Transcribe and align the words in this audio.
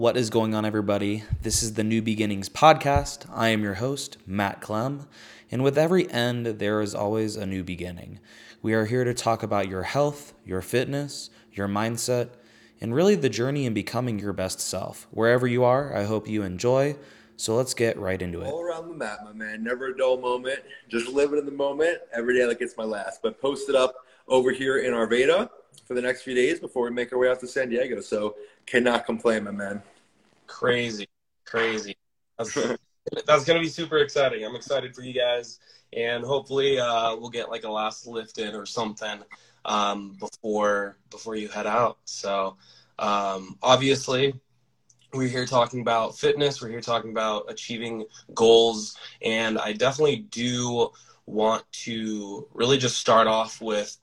What 0.00 0.16
is 0.16 0.30
going 0.30 0.54
on, 0.54 0.64
everybody? 0.64 1.24
This 1.42 1.62
is 1.62 1.74
the 1.74 1.84
New 1.84 2.00
Beginnings 2.00 2.48
podcast. 2.48 3.26
I 3.30 3.48
am 3.48 3.62
your 3.62 3.74
host, 3.74 4.16
Matt 4.26 4.62
Clem, 4.62 5.06
and 5.50 5.62
with 5.62 5.76
every 5.76 6.10
end, 6.10 6.46
there 6.46 6.80
is 6.80 6.94
always 6.94 7.36
a 7.36 7.44
new 7.44 7.62
beginning. 7.62 8.18
We 8.62 8.72
are 8.72 8.86
here 8.86 9.04
to 9.04 9.12
talk 9.12 9.42
about 9.42 9.68
your 9.68 9.82
health, 9.82 10.32
your 10.42 10.62
fitness, 10.62 11.28
your 11.52 11.68
mindset, 11.68 12.30
and 12.80 12.94
really 12.94 13.14
the 13.14 13.28
journey 13.28 13.66
in 13.66 13.74
becoming 13.74 14.18
your 14.18 14.32
best 14.32 14.58
self. 14.58 15.06
Wherever 15.10 15.46
you 15.46 15.64
are, 15.64 15.94
I 15.94 16.04
hope 16.04 16.26
you 16.26 16.44
enjoy. 16.44 16.96
So 17.36 17.54
let's 17.54 17.74
get 17.74 17.98
right 17.98 18.22
into 18.22 18.40
it. 18.40 18.46
All 18.46 18.62
around 18.62 18.88
the 18.88 18.94
map, 18.94 19.18
my 19.22 19.34
man. 19.34 19.62
Never 19.62 19.88
a 19.88 19.96
dull 19.98 20.16
moment. 20.16 20.60
Just 20.88 21.08
living 21.08 21.38
in 21.38 21.44
the 21.44 21.52
moment. 21.52 21.98
Every 22.14 22.38
day 22.38 22.46
like 22.46 22.62
it's 22.62 22.78
my 22.78 22.84
last. 22.84 23.20
But 23.22 23.38
post 23.38 23.68
it 23.68 23.74
up 23.74 23.96
over 24.28 24.50
here 24.50 24.78
in 24.78 24.94
Arvada 24.94 25.50
for 25.86 25.94
the 25.94 26.02
next 26.02 26.22
few 26.22 26.34
days 26.34 26.60
before 26.60 26.84
we 26.84 26.90
make 26.90 27.12
our 27.12 27.18
way 27.18 27.28
out 27.28 27.40
to 27.40 27.46
San 27.46 27.68
Diego. 27.68 28.00
So 28.00 28.36
cannot 28.66 29.06
complain, 29.06 29.44
my 29.44 29.50
man. 29.50 29.82
Crazy, 30.46 31.08
crazy. 31.44 31.96
That's, 32.38 32.54
that's 33.26 33.44
gonna 33.44 33.60
be 33.60 33.68
super 33.68 33.98
exciting. 33.98 34.44
I'm 34.44 34.54
excited 34.54 34.94
for 34.94 35.02
you 35.02 35.12
guys, 35.12 35.58
and 35.92 36.24
hopefully 36.24 36.78
uh, 36.78 37.16
we'll 37.16 37.30
get 37.30 37.50
like 37.50 37.64
a 37.64 37.70
last 37.70 38.06
lift 38.06 38.38
in 38.38 38.54
or 38.54 38.66
something 38.66 39.20
um, 39.64 40.16
before 40.18 40.98
before 41.10 41.36
you 41.36 41.48
head 41.48 41.66
out. 41.66 41.98
So 42.04 42.56
um, 42.98 43.58
obviously 43.62 44.34
we're 45.12 45.28
here 45.28 45.46
talking 45.46 45.80
about 45.80 46.16
fitness 46.16 46.62
we're 46.62 46.68
here 46.68 46.80
talking 46.80 47.10
about 47.10 47.44
achieving 47.48 48.04
goals 48.34 48.96
and 49.22 49.58
i 49.58 49.72
definitely 49.72 50.24
do 50.30 50.88
want 51.26 51.64
to 51.72 52.46
really 52.54 52.78
just 52.78 52.98
start 52.98 53.26
off 53.26 53.60
with 53.60 53.96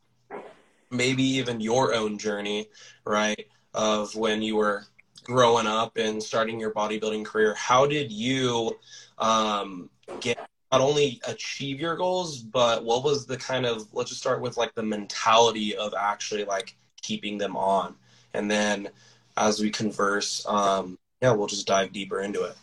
maybe 0.89 1.23
even 1.23 1.59
your 1.59 1.93
own 1.93 2.17
journey 2.17 2.67
right 3.05 3.47
of 3.73 4.15
when 4.15 4.41
you 4.41 4.55
were 4.55 4.85
growing 5.23 5.67
up 5.67 5.97
and 5.97 6.21
starting 6.21 6.59
your 6.59 6.71
bodybuilding 6.71 7.25
career 7.25 7.53
how 7.55 7.85
did 7.85 8.11
you 8.11 8.71
um, 9.17 9.89
get 10.21 10.37
not 10.71 10.81
only 10.81 11.19
achieve 11.27 11.79
your 11.79 11.95
goals 11.95 12.39
but 12.39 12.83
what 12.83 13.03
was 13.03 13.25
the 13.25 13.37
kind 13.37 13.65
of 13.65 13.87
let's 13.93 14.09
just 14.09 14.21
start 14.21 14.41
with 14.41 14.57
like 14.57 14.73
the 14.75 14.83
mentality 14.83 15.75
of 15.75 15.93
actually 15.97 16.45
like 16.45 16.75
keeping 17.01 17.37
them 17.37 17.55
on 17.55 17.95
and 18.33 18.49
then 18.49 18.89
as 19.37 19.61
we 19.61 19.69
converse, 19.69 20.45
um, 20.47 20.97
yeah, 21.21 21.31
we'll 21.31 21.47
just 21.47 21.67
dive 21.67 21.93
deeper 21.93 22.21
into 22.21 22.43
it. 22.43 22.55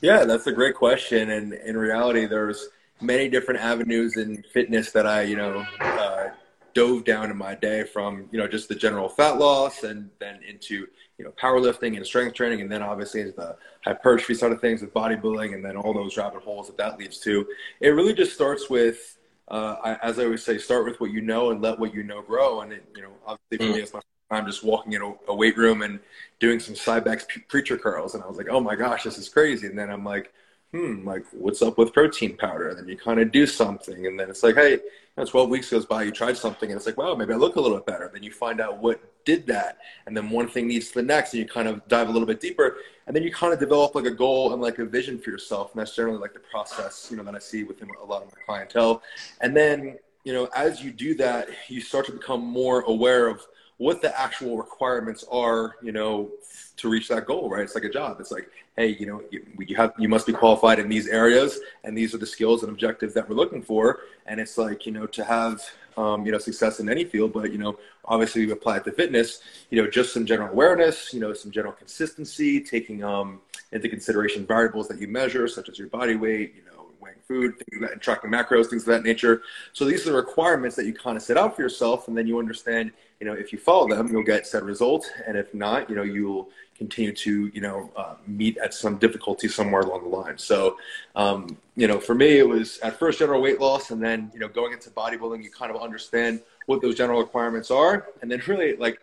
Yeah, 0.00 0.24
that's 0.24 0.46
a 0.46 0.52
great 0.52 0.74
question. 0.74 1.30
And 1.30 1.52
in 1.52 1.76
reality, 1.76 2.26
there's 2.26 2.68
many 3.00 3.28
different 3.28 3.60
avenues 3.60 4.16
in 4.16 4.42
fitness 4.52 4.90
that 4.92 5.06
I, 5.06 5.22
you 5.22 5.36
know, 5.36 5.64
uh, 5.80 6.28
dove 6.76 7.04
down 7.04 7.30
in 7.30 7.36
my 7.38 7.54
day 7.54 7.84
from, 7.84 8.28
you 8.30 8.38
know, 8.38 8.46
just 8.46 8.68
the 8.68 8.74
general 8.74 9.08
fat 9.08 9.38
loss 9.38 9.82
and 9.82 10.10
then 10.20 10.40
into, 10.46 10.86
you 11.16 11.24
know, 11.24 11.30
powerlifting 11.40 11.96
and 11.96 12.06
strength 12.06 12.34
training. 12.34 12.60
And 12.60 12.70
then 12.70 12.82
obviously 12.82 13.22
into 13.22 13.32
the 13.32 13.56
hypertrophy 13.82 14.34
side 14.34 14.52
of 14.52 14.60
things 14.60 14.82
with 14.82 14.92
bodybuilding 14.92 15.54
and 15.54 15.64
then 15.64 15.78
all 15.78 15.94
those 15.94 16.18
rabbit 16.18 16.42
holes 16.42 16.66
that 16.66 16.76
that 16.76 16.98
leads 16.98 17.18
to. 17.20 17.46
It 17.80 17.88
really 17.88 18.12
just 18.12 18.34
starts 18.34 18.68
with, 18.68 19.16
uh, 19.48 19.76
I, 19.82 19.94
as 20.06 20.18
I 20.18 20.24
always 20.24 20.44
say, 20.44 20.58
start 20.58 20.84
with 20.84 21.00
what 21.00 21.12
you 21.12 21.22
know 21.22 21.50
and 21.50 21.62
let 21.62 21.78
what 21.78 21.94
you 21.94 22.02
know 22.02 22.20
grow. 22.20 22.60
And, 22.60 22.74
it, 22.74 22.84
you 22.94 23.00
know, 23.00 23.12
obviously 23.26 23.66
for 23.66 23.72
mm. 23.72 23.76
me, 23.76 23.82
it's 23.82 23.94
my 23.94 24.00
I'm 24.30 24.44
just 24.44 24.62
walking 24.62 24.92
in 24.92 25.02
a, 25.02 25.14
a, 25.28 25.34
weight 25.34 25.56
room 25.56 25.82
and 25.82 26.00
doing 26.40 26.58
some 26.58 26.74
Cybex 26.74 27.26
preacher 27.46 27.78
curls. 27.78 28.14
And 28.14 28.24
I 28.24 28.26
was 28.26 28.36
like, 28.36 28.48
oh 28.50 28.58
my 28.58 28.74
gosh, 28.74 29.04
this 29.04 29.18
is 29.18 29.28
crazy. 29.28 29.68
And 29.68 29.78
then 29.78 29.88
I'm 29.88 30.04
like, 30.04 30.32
hmm, 30.76 31.06
like 31.06 31.24
what's 31.32 31.62
up 31.62 31.78
with 31.78 31.92
protein 31.92 32.36
powder? 32.36 32.68
And 32.68 32.78
then 32.78 32.88
you 32.88 32.96
kind 32.96 33.20
of 33.20 33.32
do 33.32 33.46
something. 33.46 34.06
And 34.06 34.18
then 34.18 34.28
it's 34.28 34.42
like, 34.42 34.56
hey, 34.56 34.72
you 34.72 34.80
know, 35.16 35.24
12 35.24 35.48
weeks 35.48 35.70
goes 35.70 35.86
by, 35.86 36.02
you 36.02 36.10
tried 36.10 36.36
something 36.36 36.70
and 36.70 36.76
it's 36.76 36.86
like, 36.86 36.98
wow, 36.98 37.14
maybe 37.14 37.32
I 37.32 37.36
look 37.36 37.56
a 37.56 37.60
little 37.60 37.78
bit 37.78 37.86
better. 37.86 38.10
Then 38.12 38.22
you 38.22 38.32
find 38.32 38.60
out 38.60 38.78
what 38.78 39.00
did 39.24 39.46
that. 39.46 39.78
And 40.06 40.16
then 40.16 40.30
one 40.30 40.48
thing 40.48 40.68
leads 40.68 40.88
to 40.88 40.94
the 40.94 41.02
next 41.02 41.32
and 41.32 41.42
you 41.42 41.48
kind 41.48 41.68
of 41.68 41.86
dive 41.88 42.08
a 42.08 42.12
little 42.12 42.26
bit 42.26 42.40
deeper. 42.40 42.76
And 43.06 43.16
then 43.16 43.22
you 43.22 43.32
kind 43.32 43.52
of 43.52 43.58
develop 43.58 43.94
like 43.94 44.04
a 44.04 44.10
goal 44.10 44.52
and 44.52 44.60
like 44.60 44.78
a 44.78 44.84
vision 44.84 45.18
for 45.18 45.30
yourself. 45.30 45.72
And 45.72 45.80
that's 45.80 45.96
generally 45.96 46.18
like 46.18 46.34
the 46.34 46.40
process, 46.40 47.08
you 47.10 47.16
know, 47.16 47.22
that 47.22 47.34
I 47.34 47.38
see 47.38 47.64
within 47.64 47.88
a 48.02 48.04
lot 48.04 48.22
of 48.22 48.28
my 48.28 48.40
clientele. 48.44 49.02
And 49.40 49.56
then, 49.56 49.98
you 50.24 50.32
know, 50.32 50.48
as 50.54 50.82
you 50.82 50.90
do 50.92 51.14
that, 51.16 51.48
you 51.68 51.80
start 51.80 52.06
to 52.06 52.12
become 52.12 52.44
more 52.44 52.82
aware 52.82 53.28
of 53.28 53.46
what 53.78 54.00
the 54.00 54.18
actual 54.18 54.56
requirements 54.56 55.24
are, 55.30 55.76
you 55.82 55.92
know, 55.92 56.30
to 56.76 56.88
reach 56.88 57.08
that 57.08 57.26
goal, 57.26 57.50
right? 57.50 57.62
It's 57.62 57.74
like 57.74 57.84
a 57.84 57.90
job. 57.90 58.18
It's 58.20 58.30
like, 58.30 58.48
hey, 58.76 58.96
you 58.98 59.06
know, 59.06 59.22
you, 59.30 59.44
you 59.58 59.76
have 59.76 59.92
you 59.98 60.08
must 60.08 60.26
be 60.26 60.32
qualified 60.32 60.78
in 60.78 60.88
these 60.88 61.08
areas, 61.08 61.60
and 61.84 61.96
these 61.96 62.14
are 62.14 62.18
the 62.18 62.26
skills 62.26 62.62
and 62.62 62.70
objectives 62.70 63.14
that 63.14 63.28
we're 63.28 63.36
looking 63.36 63.62
for. 63.62 64.00
And 64.26 64.40
it's 64.40 64.56
like, 64.56 64.86
you 64.86 64.92
know, 64.92 65.06
to 65.06 65.24
have 65.24 65.62
um, 65.96 66.24
you 66.24 66.32
know 66.32 66.38
success 66.38 66.80
in 66.80 66.88
any 66.88 67.04
field, 67.04 67.32
but 67.32 67.52
you 67.52 67.58
know, 67.58 67.78
obviously 68.04 68.46
we 68.46 68.52
apply 68.52 68.78
it 68.78 68.84
to 68.84 68.92
fitness. 68.92 69.40
You 69.70 69.82
know, 69.82 69.90
just 69.90 70.12
some 70.12 70.24
general 70.24 70.50
awareness, 70.50 71.12
you 71.12 71.20
know, 71.20 71.32
some 71.34 71.50
general 71.50 71.72
consistency, 71.72 72.60
taking 72.60 73.04
um, 73.04 73.40
into 73.72 73.88
consideration 73.88 74.46
variables 74.46 74.88
that 74.88 75.00
you 75.00 75.08
measure, 75.08 75.48
such 75.48 75.68
as 75.68 75.78
your 75.78 75.88
body 75.88 76.16
weight, 76.16 76.54
you 76.56 76.64
know 76.64 76.76
weighing 77.06 77.16
food, 77.26 77.56
things 77.58 77.80
that, 77.80 77.92
and 77.92 78.00
tracking 78.00 78.30
macros, 78.30 78.66
things 78.66 78.82
of 78.82 78.88
that 78.88 79.02
nature. 79.02 79.42
So 79.72 79.84
these 79.84 80.06
are 80.06 80.10
the 80.10 80.16
requirements 80.16 80.76
that 80.76 80.86
you 80.86 80.94
kind 80.94 81.16
of 81.16 81.22
set 81.22 81.36
out 81.36 81.56
for 81.56 81.62
yourself, 81.62 82.08
and 82.08 82.16
then 82.16 82.26
you 82.26 82.38
understand, 82.38 82.92
you 83.20 83.26
know, 83.26 83.32
if 83.32 83.52
you 83.52 83.58
follow 83.58 83.88
them, 83.88 84.08
you'll 84.08 84.22
get 84.22 84.46
said 84.46 84.62
result, 84.62 85.10
and 85.26 85.36
if 85.36 85.52
not, 85.54 85.88
you 85.88 85.96
know, 85.96 86.02
you'll 86.02 86.50
continue 86.76 87.12
to, 87.12 87.46
you 87.54 87.60
know, 87.60 87.90
uh, 87.96 88.14
meet 88.26 88.58
at 88.58 88.74
some 88.74 88.98
difficulty 88.98 89.48
somewhere 89.48 89.80
along 89.80 90.02
the 90.02 90.08
line. 90.08 90.36
So, 90.36 90.76
um, 91.14 91.56
you 91.76 91.88
know, 91.88 91.98
for 91.98 92.14
me, 92.14 92.38
it 92.38 92.46
was 92.46 92.78
at 92.80 92.98
first 92.98 93.18
general 93.18 93.40
weight 93.40 93.60
loss, 93.60 93.90
and 93.90 94.02
then, 94.02 94.30
you 94.34 94.40
know, 94.40 94.48
going 94.48 94.72
into 94.72 94.90
bodybuilding, 94.90 95.42
you 95.42 95.50
kind 95.50 95.74
of 95.74 95.80
understand 95.80 96.42
what 96.66 96.82
those 96.82 96.94
general 96.94 97.20
requirements 97.20 97.70
are, 97.70 98.08
and 98.20 98.30
then 98.30 98.42
really 98.46 98.76
like 98.76 98.98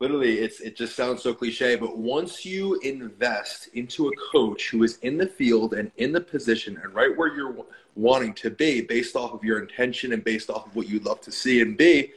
literally 0.00 0.38
it's 0.38 0.60
it 0.60 0.74
just 0.74 0.96
sounds 0.96 1.22
so 1.22 1.34
cliche 1.34 1.76
but 1.76 1.98
once 1.98 2.44
you 2.44 2.76
invest 2.80 3.68
into 3.74 4.08
a 4.08 4.12
coach 4.32 4.70
who 4.70 4.82
is 4.82 4.96
in 4.98 5.18
the 5.18 5.26
field 5.26 5.74
and 5.74 5.92
in 5.98 6.10
the 6.10 6.20
position 6.20 6.80
and 6.82 6.94
right 6.94 7.14
where 7.16 7.34
you're 7.36 7.54
wanting 7.96 8.32
to 8.32 8.50
be 8.50 8.80
based 8.80 9.14
off 9.14 9.32
of 9.32 9.44
your 9.44 9.60
intention 9.60 10.14
and 10.14 10.24
based 10.24 10.48
off 10.48 10.66
of 10.66 10.74
what 10.74 10.88
you'd 10.88 11.04
love 11.04 11.20
to 11.20 11.30
see 11.30 11.60
and 11.60 11.76
be 11.76 12.10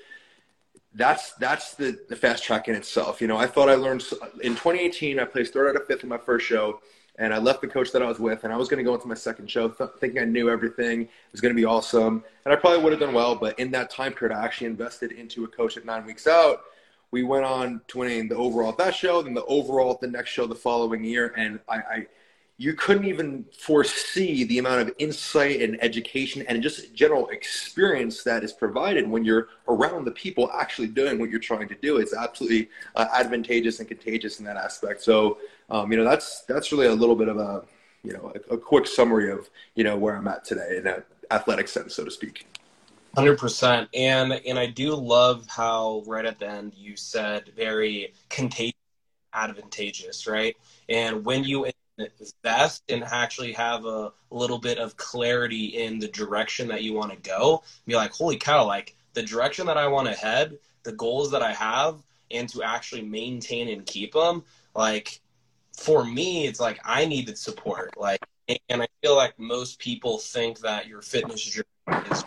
that's 0.96 1.34
that's 1.34 1.74
the, 1.76 2.00
the 2.10 2.16
fast 2.16 2.44
track 2.44 2.68
in 2.68 2.76
itself. 2.76 3.22
You 3.22 3.28
know 3.28 3.38
i 3.38 3.48
thought 3.48 3.70
i 3.70 3.76
learned 3.76 4.04
in 4.42 4.54
2018 4.54 5.20
i 5.20 5.26
placed 5.26 5.54
third 5.54 5.70
out 5.70 5.82
of 5.82 5.88
fifth 5.88 6.04
in 6.04 6.10
my 6.10 6.18
first 6.18 6.46
show 6.46 6.80
and 7.18 7.34
i 7.34 7.38
left 7.38 7.62
the 7.62 7.68
coach 7.68 7.92
that 7.92 8.02
i 8.02 8.08
was 8.08 8.20
with 8.20 8.44
and 8.44 8.54
i 8.54 8.58
was 8.58 8.68
going 8.68 8.78
to 8.78 8.84
go 8.84 8.94
into 8.94 9.08
my 9.08 9.16
second 9.16 9.50
show 9.50 9.70
th- 9.70 9.90
thinking 10.00 10.22
i 10.22 10.26
knew 10.26 10.50
everything 10.50 11.02
it 11.02 11.10
was 11.32 11.42
going 11.42 11.54
to 11.54 11.60
be 11.60 11.66
awesome 11.66 12.24
and 12.46 12.54
i 12.54 12.56
probably 12.56 12.82
would 12.82 12.92
have 12.92 13.00
done 13.00 13.14
well 13.14 13.36
but 13.36 13.58
in 13.60 13.72
that 13.72 13.90
time 13.90 14.14
period 14.14 14.36
i 14.36 14.44
actually 14.44 14.68
invested 14.68 15.12
into 15.12 15.44
a 15.44 15.48
coach 15.48 15.78
at 15.78 15.86
nine 15.86 16.06
weeks 16.06 16.28
out. 16.28 16.62
We 17.12 17.22
went 17.22 17.46
on 17.46 17.82
to 17.90 18.00
winning 18.00 18.28
the 18.28 18.36
overall 18.36 18.70
at 18.70 18.78
that 18.80 18.96
show, 18.96 19.22
then 19.22 19.36
the 19.36 19.46
overall 19.46 19.92
at 19.92 20.02
the 20.02 20.08
next 20.08 20.32
show 20.32 20.48
the 20.48 20.56
following 20.56 21.04
year, 21.04 21.32
and 21.38 21.60
I, 21.70 21.76
I 21.76 22.08
you 22.58 22.74
couldn't 22.74 23.06
even 23.06 23.46
foresee 23.58 24.44
the 24.44 24.60
amount 24.60 24.82
of 24.82 24.94
insight 25.00 25.62
and 25.62 25.82
education 25.84 26.46
and 26.48 26.62
just 26.62 26.94
general 26.94 27.28
experience 27.30 28.24
that 28.24 28.44
is 28.44 28.54
provided 28.54 29.10
when 29.10 29.26
you're 29.26 29.48
around 29.68 30.06
the 30.06 30.12
people 30.12 30.52
actually 30.54 30.88
doing 30.88 31.20
what 31.20 31.32
you're 31.32 31.40
trying 31.40 31.68
to 31.68 31.76
do. 31.76 31.98
It's 31.98 32.16
absolutely 32.16 32.70
uh, 32.96 33.08
advantageous 33.14 33.80
and 33.80 33.88
contagious 33.88 34.40
in 34.40 34.46
that 34.46 34.58
aspect. 34.58 35.02
So, 35.02 35.40
um, 35.70 35.92
you 35.92 35.98
know, 35.98 36.04
that's 36.04 36.42
that's 36.42 36.72
really 36.72 36.88
a 36.88 36.94
little 36.94 37.16
bit 37.16 37.28
of 37.28 37.38
a 37.38 37.64
you 38.04 38.14
know 38.14 38.32
a, 38.50 38.54
a 38.54 38.58
quick 38.58 38.86
summary 38.86 39.32
of 39.32 39.50
you 39.76 39.84
know 39.84 39.98
where 39.98 40.16
I'm 40.16 40.28
at 40.28 40.46
today 40.46 40.78
in 40.78 40.86
an 40.86 41.04
athletic 41.32 41.68
sense, 41.68 41.96
so 41.96 42.06
to 42.06 42.12
speak. 42.12 42.46
Hundred 43.16 43.40
percent, 43.40 43.90
and 43.96 44.34
and 44.34 44.60
I 44.60 44.68
do 44.68 44.96
love 44.96 45.48
how 45.48 46.04
right 46.06 46.26
at 46.26 46.40
the 46.40 46.48
end 46.48 46.74
you 46.76 46.96
said 46.96 47.52
very 47.56 48.14
contagious, 48.30 48.74
advantageous, 49.34 50.28
right? 50.28 50.56
And 50.90 51.26
when 51.26 51.44
you 51.44 51.66
invest 51.98 52.84
and 52.90 53.04
actually 53.04 53.54
have 53.54 53.86
a 53.86 54.12
little 54.30 54.58
bit 54.58 54.78
of 54.78 54.98
clarity 54.98 55.66
in 55.66 56.00
the 56.00 56.08
direction 56.08 56.68
that 56.68 56.84
you 56.84 56.94
want 56.94 57.12
to 57.12 57.30
go, 57.30 57.64
be 57.86 57.96
like, 57.96 58.12
holy 58.12 58.38
cow, 58.38 58.66
like 58.66 58.96
the 59.14 59.24
direction 59.24 59.68
that 59.68 59.78
I 59.78 59.88
want 59.88 60.08
to 60.08 60.14
head, 60.14 60.58
the 60.84 60.94
goals 60.94 61.32
that 61.32 61.42
I 61.42 61.54
have, 61.54 62.02
and 62.32 62.50
to 62.50 62.64
actually 62.64 63.04
maintain 63.04 63.68
and 63.70 63.86
keep 63.86 64.14
them, 64.14 64.44
like 64.76 65.22
for 65.78 66.04
me, 66.04 66.48
it's 66.48 66.60
like 66.60 66.80
I 66.84 67.06
needed 67.06 67.38
support, 67.38 67.96
like, 67.98 68.20
and 68.70 68.82
I 68.82 68.88
feel 69.02 69.16
like 69.16 69.38
most 69.40 69.80
people 69.80 70.18
think 70.18 70.60
that 70.60 70.88
your 70.88 71.02
fitness 71.02 71.44
journey 71.44 72.08
is 72.12 72.26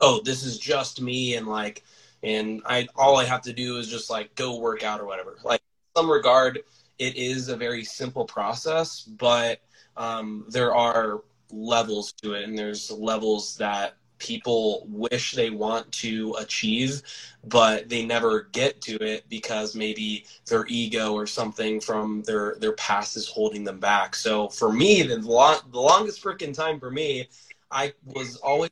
oh, 0.00 0.20
this 0.24 0.44
is 0.44 0.58
just 0.58 1.00
me 1.00 1.36
and 1.36 1.46
like 1.46 1.82
and 2.22 2.62
I 2.66 2.88
all 2.96 3.16
I 3.16 3.24
have 3.24 3.42
to 3.42 3.52
do 3.52 3.78
is 3.78 3.88
just 3.88 4.10
like 4.10 4.34
go 4.34 4.58
work 4.58 4.82
out 4.82 5.00
or 5.00 5.06
whatever. 5.06 5.38
Like 5.44 5.62
some 5.96 6.10
regard, 6.10 6.60
it 6.98 7.16
is 7.16 7.48
a 7.48 7.56
very 7.56 7.84
simple 7.84 8.24
process, 8.24 9.02
but 9.02 9.60
um, 9.96 10.44
there 10.48 10.74
are 10.74 11.22
levels 11.50 12.12
to 12.12 12.34
it, 12.34 12.44
and 12.44 12.58
there's 12.58 12.90
levels 12.90 13.56
that 13.56 13.96
people 14.18 14.86
wish 14.90 15.32
they 15.32 15.50
want 15.50 15.90
to 15.92 16.34
achieve, 16.38 17.02
but 17.44 17.88
they 17.88 18.04
never 18.04 18.48
get 18.52 18.80
to 18.82 18.96
it 19.02 19.24
because 19.28 19.74
maybe 19.76 20.26
their 20.46 20.66
ego 20.68 21.14
or 21.14 21.26
something 21.26 21.80
from 21.80 22.22
their 22.24 22.56
their 22.60 22.72
past 22.72 23.16
is 23.16 23.28
holding 23.28 23.64
them 23.64 23.78
back. 23.78 24.16
So 24.16 24.48
for 24.48 24.72
me, 24.72 25.02
the 25.02 25.18
long, 25.18 25.58
the 25.70 25.80
longest 25.80 26.22
freaking 26.22 26.54
time 26.54 26.80
for 26.80 26.90
me, 26.90 27.28
I 27.70 27.92
was 28.04 28.36
always 28.36 28.70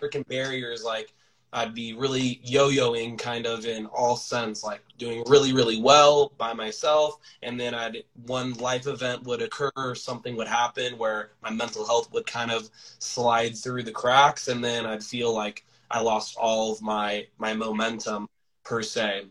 freaking 0.00 0.26
barriers 0.28 0.84
like 0.84 1.14
I'd 1.52 1.74
be 1.74 1.94
really 1.94 2.40
yo-yoing 2.44 3.18
kind 3.18 3.46
of 3.46 3.64
in 3.64 3.86
all 3.86 4.16
sense, 4.16 4.62
like 4.62 4.82
doing 4.98 5.24
really, 5.26 5.52
really 5.52 5.80
well 5.80 6.32
by 6.36 6.52
myself. 6.52 7.18
And 7.42 7.58
then 7.58 7.74
I'd 7.74 8.04
one 8.26 8.54
life 8.54 8.86
event 8.86 9.24
would 9.24 9.40
occur, 9.40 9.94
something 9.94 10.36
would 10.36 10.48
happen 10.48 10.98
where 10.98 11.30
my 11.42 11.50
mental 11.50 11.86
health 11.86 12.12
would 12.12 12.26
kind 12.26 12.50
of 12.50 12.68
slide 12.98 13.56
through 13.56 13.84
the 13.84 13.92
cracks. 13.92 14.48
And 14.48 14.62
then 14.62 14.84
I'd 14.84 15.02
feel 15.02 15.34
like 15.34 15.64
I 15.90 16.00
lost 16.00 16.36
all 16.36 16.72
of 16.72 16.82
my, 16.82 17.26
my 17.38 17.54
momentum 17.54 18.28
per 18.62 18.82
se. 18.82 19.26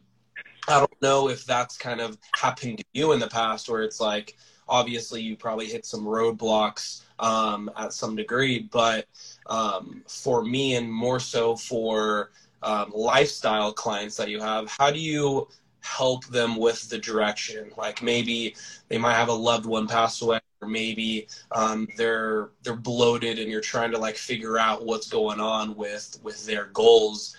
I 0.68 0.80
don't 0.80 1.02
know 1.02 1.30
if 1.30 1.46
that's 1.46 1.78
kind 1.78 2.02
of 2.02 2.18
happened 2.36 2.80
to 2.80 2.86
you 2.94 3.12
in 3.12 3.20
the 3.20 3.28
past 3.28 3.70
where 3.70 3.84
it's 3.84 4.00
like, 4.00 4.36
obviously 4.70 5.22
you 5.22 5.38
probably 5.38 5.68
hit 5.68 5.86
some 5.86 6.04
roadblocks 6.04 7.04
um, 7.20 7.72
at 7.78 7.94
some 7.94 8.16
degree, 8.16 8.60
but 8.60 9.06
um, 9.48 10.04
for 10.08 10.44
me 10.44 10.76
and 10.76 10.92
more 10.92 11.20
so 11.20 11.56
for 11.56 12.32
um, 12.64 12.92
lifestyle 12.94 13.72
clients 13.72 14.18
that 14.18 14.30
you 14.30 14.40
have, 14.40 14.70
how 14.70 14.92
do 14.92 15.00
you 15.00 15.48
help 15.82 16.26
them 16.28 16.58
with 16.58 16.90
the 16.90 16.98
direction? 16.98 17.72
Like 17.78 18.02
maybe 18.02 18.56
they 18.90 18.98
might 18.98 19.16
have 19.16 19.30
a 19.30 19.34
loved 19.34 19.66
one 19.66 19.88
pass 19.88 20.22
away, 20.22 20.40
or 20.62 20.68
maybe 20.68 21.28
um, 21.52 21.88
they're 21.98 22.50
they're 22.64 22.76
bloated, 22.76 23.40
and 23.40 23.50
you're 23.50 23.62
trying 23.62 23.92
to 23.92 23.98
like 23.98 24.18
figure 24.18 24.58
out 24.58 24.86
what's 24.86 25.08
going 25.08 25.40
on 25.40 25.76
with 25.76 26.20
with 26.24 26.46
their 26.46 26.66
goals. 26.66 27.36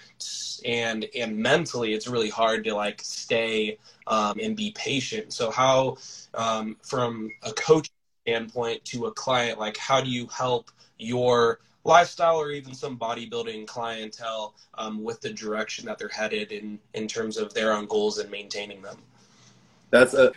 And 0.65 1.07
and 1.15 1.37
mentally, 1.37 1.95
it's 1.95 2.09
really 2.09 2.31
hard 2.31 2.65
to 2.65 2.75
like 2.75 3.01
stay 3.03 3.79
um, 4.07 4.39
and 4.43 4.57
be 4.57 4.73
patient. 4.73 5.33
So 5.33 5.51
how, 5.51 5.99
um, 6.35 6.77
from 6.83 7.31
a 7.43 7.53
coach 7.53 7.91
standpoint 8.23 8.85
to 8.87 9.07
a 9.07 9.13
client, 9.13 9.59
like 9.59 9.77
how 9.77 10.01
do 10.01 10.11
you 10.11 10.27
help 10.27 10.71
your 10.99 11.61
lifestyle 11.89 12.37
or 12.37 12.53
even 12.53 12.75
some 12.75 12.97
bodybuilding 12.97 13.67
clientele 13.67 14.55
um, 14.75 15.03
with 15.03 15.21
the 15.21 15.33
direction 15.33 15.87
that 15.87 15.99
they're 15.99 16.09
headed 16.09 16.53
in 16.53 16.79
in 16.95 17.09
terms 17.09 17.37
of 17.37 17.53
their 17.55 17.73
own 17.73 17.87
goals 17.87 18.19
and 18.19 18.31
maintaining 18.31 18.83
them? 18.83 18.99
That's 19.91 20.15
a 20.15 20.33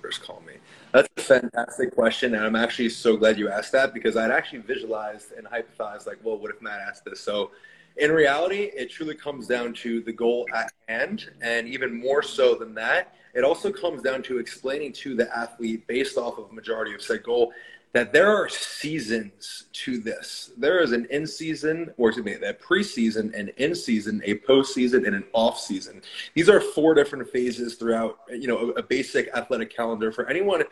first 0.00 0.22
call 0.22 0.42
me. 0.46 0.54
That's 0.92 1.08
a 1.16 1.20
fantastic 1.20 1.94
question, 1.94 2.34
and 2.34 2.44
I'm 2.44 2.56
actually 2.56 2.88
so 2.88 3.16
glad 3.16 3.38
you 3.38 3.50
asked 3.50 3.72
that 3.72 3.92
because 3.92 4.16
I'd 4.16 4.30
actually 4.30 4.60
visualized 4.60 5.32
and 5.36 5.46
hypothesized 5.46 6.06
like, 6.06 6.18
well, 6.22 6.38
what 6.38 6.50
if 6.50 6.62
Matt 6.62 6.80
asked 6.80 7.04
this? 7.04 7.20
So, 7.20 7.50
in 7.96 8.12
reality, 8.12 8.70
it 8.74 8.90
truly 8.90 9.14
comes 9.14 9.46
down 9.46 9.74
to 9.74 10.00
the 10.00 10.12
goal 10.12 10.46
at 10.54 10.72
hand, 10.88 11.30
and 11.42 11.68
even 11.68 11.98
more 11.98 12.22
so 12.22 12.54
than 12.54 12.74
that, 12.74 13.14
it 13.34 13.44
also 13.44 13.70
comes 13.70 14.02
down 14.02 14.22
to 14.24 14.38
explaining 14.38 14.92
to 14.94 15.14
the 15.14 15.36
athlete 15.36 15.86
based 15.86 16.16
off 16.16 16.38
of 16.38 16.52
majority 16.52 16.94
of 16.94 17.02
said 17.02 17.22
goal 17.22 17.52
that 17.92 18.12
there 18.12 18.34
are 18.34 18.48
seasons 18.48 19.64
to 19.72 19.98
this. 19.98 20.50
There 20.56 20.80
is 20.80 20.92
an 20.92 21.06
in 21.10 21.26
season, 21.26 21.92
or 21.96 22.10
excuse 22.10 22.24
me, 22.24 22.34
a 22.34 22.54
preseason, 22.54 23.34
an 23.34 23.50
in 23.56 23.74
season, 23.74 24.20
a 24.24 24.38
postseason, 24.40 25.06
and 25.06 25.16
an 25.16 25.24
off 25.32 25.58
season. 25.58 26.02
These 26.34 26.48
are 26.48 26.60
four 26.60 26.94
different 26.94 27.28
phases 27.30 27.76
throughout, 27.76 28.18
you 28.30 28.46
know, 28.46 28.70
a, 28.70 28.82
basic 28.82 29.28
athletic 29.34 29.74
calendar 29.74 30.12
for 30.12 30.28
anyone 30.28 30.64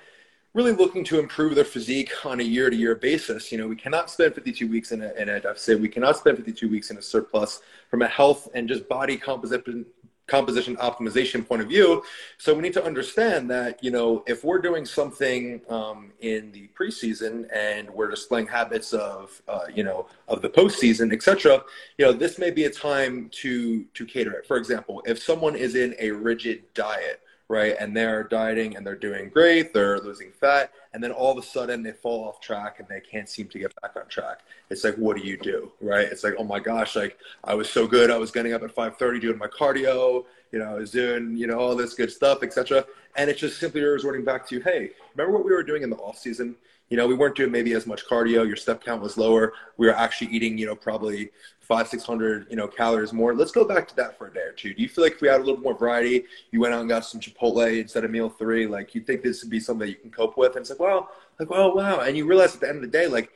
really 0.57 0.73
looking 0.73 1.05
to 1.05 1.19
improve 1.19 1.55
their 1.55 1.67
physique 1.67 2.11
on 2.25 2.41
a 2.41 2.43
year 2.43 2.71
to 2.71 2.77
year 2.77 2.95
basis. 2.95 3.53
You 3.53 3.59
know, 3.59 3.69
we 3.69 3.77
cannot 3.77 4.11
spend 4.11 4.35
52 4.35 4.67
weeks 4.67 4.91
in 4.91 5.03
a, 5.03 5.13
in 5.13 5.29
a 5.29 5.39
deficit. 5.39 5.79
We 5.79 5.89
cannot 5.89 6.17
spend 6.17 6.39
52 6.39 6.69
weeks 6.71 6.91
in 6.91 6.97
a 6.97 7.03
surplus 7.03 7.61
from 7.91 8.01
a 8.01 8.09
health 8.09 8.49
and 8.55 8.67
just 8.67 8.89
body 8.89 9.19
composition 9.19 9.85
composition 10.27 10.77
optimization 10.77 11.47
point 11.47 11.63
of 11.63 11.69
view. 11.69 12.03
So 12.39 12.55
we 12.55 12.63
need 12.63 12.73
to 12.75 12.85
understand 12.85 13.51
that, 13.51 13.83
you 13.83 13.91
know, 13.91 14.25
if 14.27 14.45
we're 14.45 14.61
doing 14.61 14.85
something 14.85 15.61
um, 15.69 16.13
in 16.21 16.53
the 16.53 16.69
preseason 16.79 17.47
and 17.55 17.89
we're 17.91 18.11
displaying 18.11 18.47
habits 18.47 18.93
of, 18.93 19.41
uh, 19.49 19.67
you 19.73 19.85
know, 19.85 20.07
of 20.29 20.43
the 20.43 20.49
postseason, 20.49 21.13
etc., 21.13 21.63
you 21.99 22.05
know, 22.05 22.13
this 22.13 22.39
may 22.39 22.51
be 22.51 22.65
a 22.65 22.71
time 22.71 23.29
to 23.31 23.85
to 23.95 24.05
cater 24.05 24.33
it. 24.33 24.47
For 24.47 24.57
example, 24.57 25.03
if 25.07 25.23
someone 25.23 25.57
is 25.57 25.75
in 25.75 25.95
a 25.99 26.11
rigid 26.11 26.63
diet, 26.75 27.21
right, 27.49 27.77
and 27.79 27.97
they're 27.97 28.25
dieting 28.25 28.77
and 28.77 28.87
they're 28.87 28.97
doing 28.97 29.29
great, 29.29 29.73
they're 29.73 30.01
losing 30.01 30.33
fat, 30.33 30.73
and 30.93 31.03
then 31.03 31.13
all 31.13 31.31
of 31.31 31.39
a 31.39 31.47
sudden 31.47 31.83
they 31.83 31.93
fall 31.93 32.27
off 32.27 32.41
track 32.41 32.81
and 32.81 32.89
they 32.89 33.01
can't 33.01 33.29
seem 33.29 33.47
to 33.49 33.59
get 33.59 33.73
back 33.83 33.97
on 33.97 34.07
track. 34.09 34.41
It's 34.71 34.83
like, 34.83 34.97
what 34.97 35.17
do 35.17 35.23
you 35.23 35.37
do, 35.37 35.71
right? 35.81 36.07
It's 36.07 36.25
like, 36.25 36.35
oh 36.39 36.45
my 36.45 36.59
gosh, 36.59 36.97
like 36.97 37.19
I 37.45 37.55
was 37.55 37.71
so 37.71 37.87
good, 37.87 38.11
I 38.11 38.19
was 38.19 38.31
getting 38.31 38.53
up 38.53 38.63
at 38.63 38.75
5:30 38.75 39.21
doing 39.21 39.39
my 39.39 39.47
cardio, 39.47 40.25
you 40.53 40.59
know, 40.59 40.67
I 40.67 40.75
was 40.75 40.91
doing, 40.91 41.37
you 41.37 41.47
know, 41.47 41.59
all 41.59 41.77
this 41.77 41.95
good 41.95 42.11
stuff, 42.11 42.43
etc. 42.43 42.85
And 43.17 43.31
it's 43.31 43.41
just 43.41 43.59
simply 43.59 43.83
resorting 43.83 44.25
back 44.25 44.47
to, 44.49 44.61
hey, 44.61 44.91
remember 45.15 45.37
what 45.37 45.45
we 45.45 45.53
were 45.53 45.63
doing 45.63 45.83
in 45.83 45.91
the 45.91 45.97
off 45.97 46.19
season? 46.19 46.57
You 46.89 46.97
know, 46.97 47.07
we 47.07 47.15
weren't 47.15 47.35
doing 47.35 47.51
maybe 47.51 47.73
as 47.73 47.87
much 47.87 48.07
cardio. 48.07 48.47
Your 48.47 48.57
step 48.57 48.83
count 48.85 49.03
was 49.03 49.17
lower. 49.17 49.55
We 49.77 49.87
were 49.89 49.95
actually 49.95 50.29
eating, 50.29 50.57
you 50.57 50.67
know, 50.67 50.77
probably 50.77 51.31
five, 51.61 51.89
six 51.89 52.05
hundred, 52.05 52.47
you 52.49 52.55
know, 52.57 52.69
calories 52.69 53.13
more. 53.13 53.35
Let's 53.35 53.51
go 53.51 53.65
back 53.65 53.89
to 53.89 53.97
that 53.97 54.17
for 54.17 54.29
a 54.29 54.33
day 54.33 54.41
or 54.41 54.53
two. 54.53 54.73
Do 54.73 54.83
you 54.83 54.89
feel 54.89 55.03
like 55.03 55.15
if 55.15 55.21
we 55.21 55.27
had 55.27 55.41
a 55.41 55.45
little 55.45 55.61
more 55.61 55.77
variety, 55.77 56.25
you 56.53 56.61
went 56.61 56.75
out 56.75 56.81
and 56.81 56.89
got 56.89 57.05
some 57.05 57.21
Chipotle 57.21 57.81
instead 57.81 58.05
of 58.05 58.13
meal 58.13 58.29
three, 58.29 58.69
like 58.69 58.95
you 58.95 59.01
think 59.01 59.23
this 59.23 59.43
would 59.43 59.51
be 59.51 59.59
something 59.59 59.87
that 59.87 59.89
you 59.89 59.97
can 59.97 60.13
cope 60.13 60.39
with? 60.39 60.53
And 60.53 60.61
it's 60.61 60.71
like, 60.71 60.79
well, 60.79 61.11
like, 61.41 61.49
oh 61.51 61.75
wow. 61.75 62.01
And 62.01 62.17
you 62.17 62.25
realize 62.25 62.55
at 62.55 62.61
the 62.61 62.69
end 62.69 62.77
of 62.77 62.83
the 62.83 62.89
day, 62.99 63.09
like, 63.09 63.31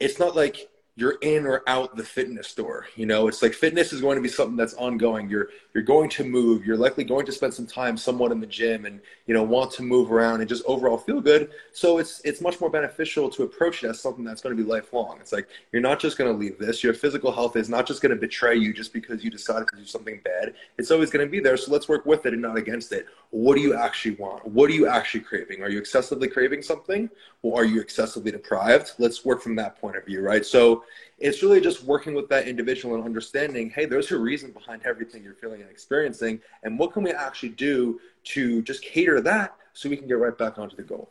it's 0.00 0.18
not 0.18 0.34
like 0.34 0.68
you're 0.98 1.18
in 1.20 1.44
or 1.44 1.62
out 1.66 1.94
the 1.94 2.02
fitness 2.02 2.48
store. 2.48 2.86
You 2.96 3.04
know, 3.04 3.28
it's 3.28 3.42
like 3.42 3.52
fitness 3.52 3.92
is 3.92 4.00
going 4.00 4.16
to 4.16 4.22
be 4.22 4.30
something 4.30 4.56
that's 4.56 4.72
ongoing. 4.74 5.28
You're 5.28 5.50
you're 5.74 5.84
going 5.84 6.08
to 6.10 6.24
move. 6.24 6.64
You're 6.64 6.78
likely 6.78 7.04
going 7.04 7.26
to 7.26 7.32
spend 7.32 7.52
some 7.52 7.66
time 7.66 7.98
somewhat 7.98 8.32
in 8.32 8.40
the 8.40 8.46
gym 8.46 8.86
and 8.86 9.00
you 9.26 9.34
know 9.34 9.42
want 9.42 9.70
to 9.72 9.82
move 9.82 10.10
around 10.10 10.40
and 10.40 10.48
just 10.48 10.64
overall 10.64 10.96
feel 10.96 11.20
good. 11.20 11.50
So 11.72 11.98
it's 11.98 12.22
it's 12.24 12.40
much 12.40 12.62
more 12.62 12.70
beneficial 12.70 13.28
to 13.30 13.42
approach 13.42 13.84
it 13.84 13.88
as 13.88 14.00
something 14.00 14.24
that's 14.24 14.40
going 14.40 14.56
to 14.56 14.62
be 14.62 14.68
lifelong. 14.68 15.18
It's 15.20 15.32
like 15.32 15.48
you're 15.70 15.82
not 15.82 16.00
just 16.00 16.16
going 16.16 16.32
to 16.32 16.36
leave 16.36 16.58
this. 16.58 16.82
Your 16.82 16.94
physical 16.94 17.30
health 17.30 17.56
is 17.56 17.68
not 17.68 17.86
just 17.86 18.00
going 18.00 18.14
to 18.14 18.20
betray 18.20 18.56
you 18.56 18.72
just 18.72 18.94
because 18.94 19.22
you 19.22 19.30
decided 19.30 19.68
to 19.68 19.76
do 19.76 19.84
something 19.84 20.22
bad. 20.24 20.54
It's 20.78 20.90
always 20.90 21.10
going 21.10 21.26
to 21.26 21.30
be 21.30 21.40
there. 21.40 21.58
So 21.58 21.70
let's 21.70 21.90
work 21.90 22.06
with 22.06 22.24
it 22.24 22.32
and 22.32 22.40
not 22.40 22.56
against 22.56 22.92
it. 22.92 23.06
What 23.30 23.56
do 23.56 23.60
you 23.60 23.74
actually 23.74 24.14
want? 24.14 24.46
What 24.46 24.70
are 24.70 24.74
you 24.74 24.86
actually 24.88 25.20
craving? 25.20 25.62
Are 25.62 25.68
you 25.68 25.78
excessively 25.78 26.28
craving 26.28 26.62
something 26.62 27.10
or 27.42 27.60
are 27.60 27.64
you 27.64 27.82
excessively 27.82 28.30
deprived? 28.30 28.92
Let's 28.98 29.26
work 29.26 29.42
from 29.42 29.56
that 29.56 29.78
point 29.78 29.96
of 29.96 30.06
view, 30.06 30.22
right? 30.22 30.46
So 30.46 30.84
it's 31.18 31.42
really 31.42 31.60
just 31.60 31.84
working 31.84 32.14
with 32.14 32.28
that 32.28 32.46
individual 32.48 32.94
and 32.94 33.04
understanding 33.04 33.70
hey 33.70 33.84
there's 33.84 34.10
a 34.10 34.18
reason 34.18 34.50
behind 34.50 34.82
everything 34.84 35.22
you're 35.22 35.34
feeling 35.34 35.60
and 35.60 35.70
experiencing 35.70 36.40
and 36.62 36.78
what 36.78 36.92
can 36.92 37.02
we 37.02 37.10
actually 37.10 37.48
do 37.50 38.00
to 38.24 38.62
just 38.62 38.82
cater 38.82 39.20
that 39.20 39.56
so 39.76 39.90
we 39.90 39.96
can 39.96 40.08
get 40.08 40.14
right 40.14 40.36
back 40.36 40.58
onto 40.58 40.74
the 40.74 40.82
goal? 40.82 41.10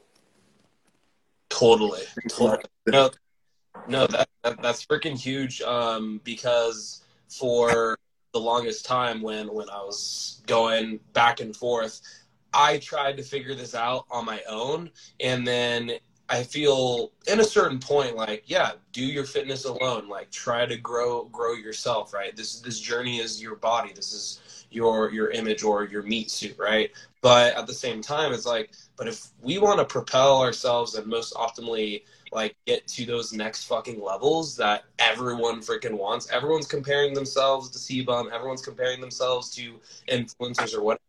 Totally. 1.50 2.02
Totally. 2.30 2.64
No, 2.88 3.12
no 3.88 4.08
that, 4.08 4.28
that 4.44 4.62
that's 4.62 4.86
freaking 4.86 5.18
huge 5.18 5.62
um, 5.62 6.20
because 6.24 7.04
for 7.30 7.98
the 8.34 8.40
longest 8.40 8.86
time 8.86 9.22
when 9.22 9.48
when 9.54 9.70
i 9.70 9.78
was 9.78 10.42
going 10.46 11.00
back 11.14 11.40
and 11.40 11.56
forth 11.56 12.02
i 12.54 12.78
tried 12.80 13.16
to 13.16 13.24
figure 13.24 13.56
this 13.56 13.74
out 13.74 14.06
on 14.12 14.26
my 14.26 14.42
own 14.50 14.90
and 15.22 15.48
then 15.48 15.92
I 16.28 16.44
feel 16.44 17.12
in 17.28 17.40
a 17.40 17.44
certain 17.44 17.80
point, 17.80 18.16
like, 18.16 18.44
yeah, 18.48 18.72
do 18.92 19.06
your 19.06 19.26
fitness 19.26 19.66
alone. 19.66 20.10
Like, 20.10 20.32
try 20.32 20.66
to 20.66 20.76
grow 20.78 21.26
grow 21.26 21.54
yourself, 21.54 22.14
right? 22.14 22.36
This 22.36 22.62
this 22.62 22.80
journey 22.80 23.20
is 23.20 23.42
your 23.42 23.56
body. 23.56 23.92
This 23.94 24.12
is 24.12 24.66
your 24.72 25.12
your 25.12 25.30
image 25.30 25.64
or 25.64 25.86
your 25.86 26.02
meat 26.02 26.32
suit, 26.32 26.58
right? 26.58 26.92
But 27.22 27.56
at 27.56 27.68
the 27.68 27.74
same 27.74 28.02
time, 28.02 28.34
it's 28.34 28.46
like, 28.46 28.72
but 28.98 29.08
if 29.08 29.28
we 29.42 29.60
want 29.60 29.80
to 29.80 29.86
propel 29.86 30.42
ourselves 30.42 30.96
and 30.96 31.06
most 31.08 31.34
optimally 31.36 32.04
like 32.32 32.56
get 32.66 32.88
to 32.88 33.06
those 33.06 33.32
next 33.32 33.66
fucking 33.66 34.02
levels 34.02 34.56
that 34.58 34.84
everyone 35.00 35.62
freaking 35.62 35.98
wants, 35.98 36.30
everyone's 36.32 36.68
comparing 36.68 37.14
themselves 37.14 37.70
to 37.70 37.78
CBum, 37.78 38.32
everyone's 38.32 38.64
comparing 38.64 39.00
themselves 39.00 39.52
to 39.56 39.80
influencers 40.10 40.76
or 40.76 40.82
whatever, 40.82 41.02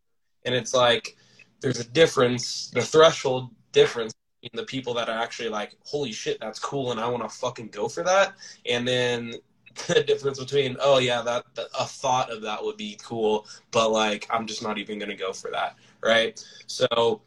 and 0.44 0.54
it's 0.54 0.74
like 0.74 1.16
there's 1.60 1.80
a 1.80 1.84
difference, 1.84 2.68
the 2.68 2.82
threshold 2.82 3.50
difference 3.72 4.12
the 4.54 4.64
people 4.64 4.94
that 4.94 5.08
are 5.08 5.18
actually 5.18 5.48
like, 5.48 5.76
holy 5.84 6.12
shit, 6.12 6.38
that's 6.40 6.58
cool, 6.58 6.90
and 6.90 7.00
I 7.00 7.08
want 7.08 7.22
to 7.22 7.28
fucking 7.28 7.68
go 7.68 7.88
for 7.88 8.02
that, 8.04 8.34
and 8.68 8.86
then 8.86 9.34
the 9.88 10.02
difference 10.02 10.38
between 10.38 10.74
oh 10.80 10.96
yeah 10.96 11.20
that, 11.20 11.44
that, 11.54 11.66
a 11.78 11.84
thought 11.84 12.30
of 12.30 12.40
that 12.40 12.64
would 12.64 12.78
be 12.78 12.98
cool 13.02 13.46
but 13.72 13.90
like 13.90 14.26
i'm 14.30 14.46
just 14.46 14.62
not 14.62 14.78
even 14.78 14.98
going 14.98 15.10
to 15.10 15.14
go 15.14 15.34
for 15.34 15.50
that 15.50 15.76
right? 16.02 16.42
So 16.66 17.20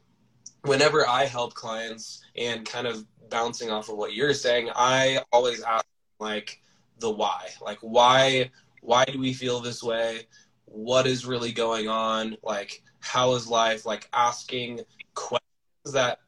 whenever 0.64 1.08
i 1.08 1.26
help 1.26 1.54
clients 1.54 2.24
and 2.36 2.66
kind 2.66 2.88
of 2.88 3.06
bouncing 3.30 3.70
off 3.70 3.90
of 3.90 3.98
what 3.98 4.16
you're 4.16 4.34
saying 4.34 4.72
i 4.76 5.20
always 5.32 5.62
ask 5.62 5.86
like 6.20 6.60
the 7.00 7.10
why. 7.10 7.48
Like 7.62 7.80
why 7.82 8.52
why 8.82 9.06
do 9.06 9.20
we 9.20 9.34
feel 9.34 9.60
this 9.60 9.84
way? 9.84 10.28
What 10.66 11.08
is 11.08 11.26
really 11.26 11.52
going 11.52 11.88
on? 11.88 12.38
Like 12.44 12.84
how 13.00 13.34
is 13.34 13.48
life? 13.48 13.86
Like 13.86 14.08
asking 14.14 14.82
questions 15.16 15.94
that 15.94 16.20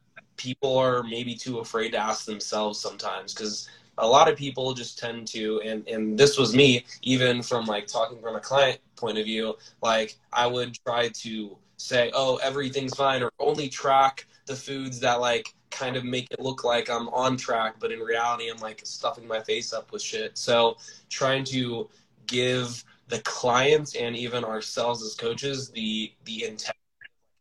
people 0.42 0.76
are 0.76 1.02
maybe 1.02 1.34
too 1.34 1.60
afraid 1.60 1.90
to 1.90 1.98
ask 1.98 2.24
themselves 2.24 2.78
sometimes 2.78 3.32
because 3.32 3.68
a 3.98 4.06
lot 4.06 4.28
of 4.28 4.36
people 4.36 4.74
just 4.74 4.98
tend 4.98 5.26
to 5.28 5.60
and 5.64 5.86
and 5.86 6.18
this 6.18 6.36
was 6.36 6.54
me 6.54 6.84
even 7.02 7.42
from 7.42 7.64
like 7.66 7.86
talking 7.86 8.20
from 8.20 8.34
a 8.34 8.40
client 8.40 8.80
point 8.96 9.18
of 9.18 9.24
view 9.24 9.54
like 9.82 10.16
i 10.32 10.46
would 10.46 10.76
try 10.84 11.08
to 11.10 11.56
say 11.76 12.10
oh 12.14 12.36
everything's 12.42 12.94
fine 12.94 13.22
or 13.22 13.30
only 13.38 13.68
track 13.68 14.26
the 14.46 14.56
foods 14.56 14.98
that 14.98 15.20
like 15.20 15.54
kind 15.70 15.96
of 15.96 16.04
make 16.04 16.28
it 16.30 16.38
look 16.38 16.64
like 16.64 16.88
I'm 16.90 17.08
on 17.08 17.36
track, 17.36 17.76
but 17.80 17.90
in 17.90 17.98
reality, 17.98 18.50
I'm 18.50 18.58
like 18.58 18.82
stuffing 18.84 19.26
my 19.26 19.40
face 19.40 19.72
up 19.72 19.90
with 19.90 20.02
shit. 20.02 20.38
So 20.38 20.76
trying 21.08 21.44
to 21.44 21.88
give 22.26 22.84
the 23.08 23.20
clients 23.20 23.96
and 23.96 24.14
even 24.14 24.44
ourselves 24.44 25.02
as 25.02 25.14
coaches 25.14 25.70
the 25.70 26.12
the 26.24 26.44
intent 26.44 26.76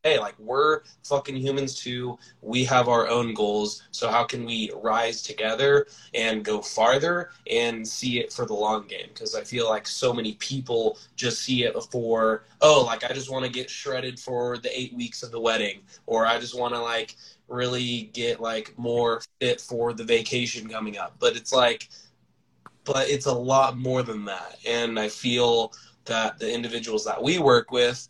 hey, 0.03 0.20
like 0.20 0.34
we're 0.39 0.81
fucking 1.03 1.36
humans 1.36 1.75
too. 1.75 2.17
We 2.41 2.65
have 2.65 2.88
our 2.88 3.08
own 3.08 3.34
goals. 3.34 3.84
So 3.91 4.10
how 4.10 4.24
can 4.24 4.46
we 4.46 4.72
rise 4.81 5.22
together 5.22 5.88
and 6.15 6.43
go 6.43 6.62
farther 6.62 7.29
and 7.50 7.88
see 7.88 8.20
it 8.20 8.34
for 8.34 8.46
the 8.46 8.53
long 8.53 8.88
game? 8.88 9.08
Because 9.13 9.36
I 9.36 9.43
feel 9.43 9.70
like 9.70 9.88
so 9.88 10.12
many 10.12 10.34
people 10.36 10.98
just 11.15 11.43
see 11.43 11.63
it 11.65 11.74
before, 11.74 12.46
oh, 12.62 12.84
like 12.86 13.03
I 13.03 13.13
just 13.13 13.31
want 13.31 13.46
to 13.46 13.51
get 13.51 13.70
shredded 13.70 14.20
for 14.20 14.58
the 14.58 14.77
eight 14.77 14.93
weeks 14.93 15.22
of 15.22 15.31
the 15.31 15.39
wedding, 15.39 15.81
or 16.08 16.25
I 16.25 16.39
just 16.39 16.58
want 16.58 16.74
to 16.74 16.81
like 16.81 17.15
really 17.48 18.10
get 18.13 18.39
like 18.39 18.74
more 18.77 19.22
fit 19.39 19.62
for 19.62 19.93
the 19.93 20.03
vacation 20.03 20.67
coming 20.67 20.98
up. 20.98 21.15
But 21.20 21.36
it's 21.36 21.53
like, 21.53 21.89
but 22.86 23.08
it's 23.08 23.27
a 23.27 23.34
lot 23.34 23.77
more 23.77 24.01
than 24.01 24.25
that. 24.25 24.58
And 24.67 25.00
I 25.00 25.10
feel 25.10 25.74
that 26.05 26.39
the 26.39 26.51
individuals 26.51 27.05
that 27.05 27.22
we 27.22 27.38
work 27.38 27.72
with, 27.72 28.08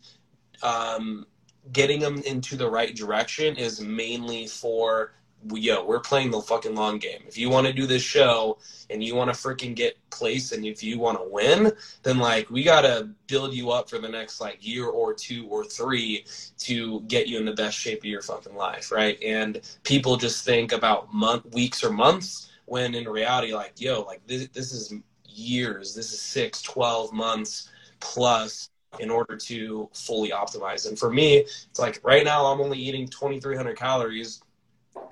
um, 0.63 1.25
getting 1.72 2.00
them 2.00 2.22
into 2.24 2.56
the 2.56 2.70
right 2.70 2.96
direction 2.96 3.56
is 3.56 3.82
mainly 3.82 4.48
for 4.48 5.13
yo, 5.54 5.84
we're 5.84 6.00
playing 6.00 6.32
the 6.32 6.42
fucking 6.42 6.75
long 6.75 7.00
game. 7.00 7.22
If 7.28 7.38
you 7.38 7.50
want 7.50 7.68
to 7.68 7.74
do 7.74 7.88
this 7.88 8.04
show 8.04 8.60
and 8.90 9.04
you 9.04 9.16
want 9.16 9.34
to 9.34 9.40
freaking 9.40 9.75
get 9.75 9.98
place 10.10 10.51
and 10.51 10.66
if 10.66 10.84
you 10.84 11.00
want 11.00 11.18
to 11.18 11.28
win, 11.28 11.72
then 12.04 12.20
like 12.20 12.50
we 12.50 12.63
got 12.63 12.82
to 12.82 13.10
build 13.28 13.54
you 13.54 13.72
up 13.72 13.90
for 13.90 13.98
the 13.98 14.08
next 14.08 14.40
like 14.40 14.66
year 14.66 14.86
or 14.86 15.13
two 15.13 15.48
or 15.48 15.63
three 15.63 16.25
to 16.60 17.01
get 17.01 17.28
you 17.28 17.38
in 17.38 17.46
the 17.46 17.54
best 17.54 17.78
shape 17.78 18.00
of 18.00 18.06
your 18.06 18.22
fucking 18.22 18.56
life, 18.56 18.92
right? 18.92 19.22
And 19.24 19.62
people 19.84 20.18
just 20.18 20.46
think 20.46 20.72
about 20.72 21.13
month 21.13 21.54
weeks 21.54 21.84
or 21.84 21.92
months 21.92 22.51
when 22.66 22.96
in 22.96 23.06
reality 23.06 23.54
like 23.54 23.74
yo, 23.78 24.01
like 24.01 24.25
this 24.28 24.48
this 24.50 24.72
is 24.72 24.94
years. 25.25 25.96
This 25.96 26.13
is 26.13 26.22
six, 26.22 26.62
12 26.62 27.13
months 27.13 27.70
plus 28.00 28.70
in 29.00 29.10
order 29.10 29.36
to 29.36 29.89
fully 29.93 30.31
optimize. 30.31 30.88
And 30.88 30.98
for 30.98 31.12
me, 31.12 31.38
it's 31.38 31.79
like 31.79 32.00
right 32.03 32.24
now 32.25 32.45
I'm 32.45 32.62
only 32.62 32.77
eating 32.77 33.07
2,300 33.07 33.77
calories 33.77 34.41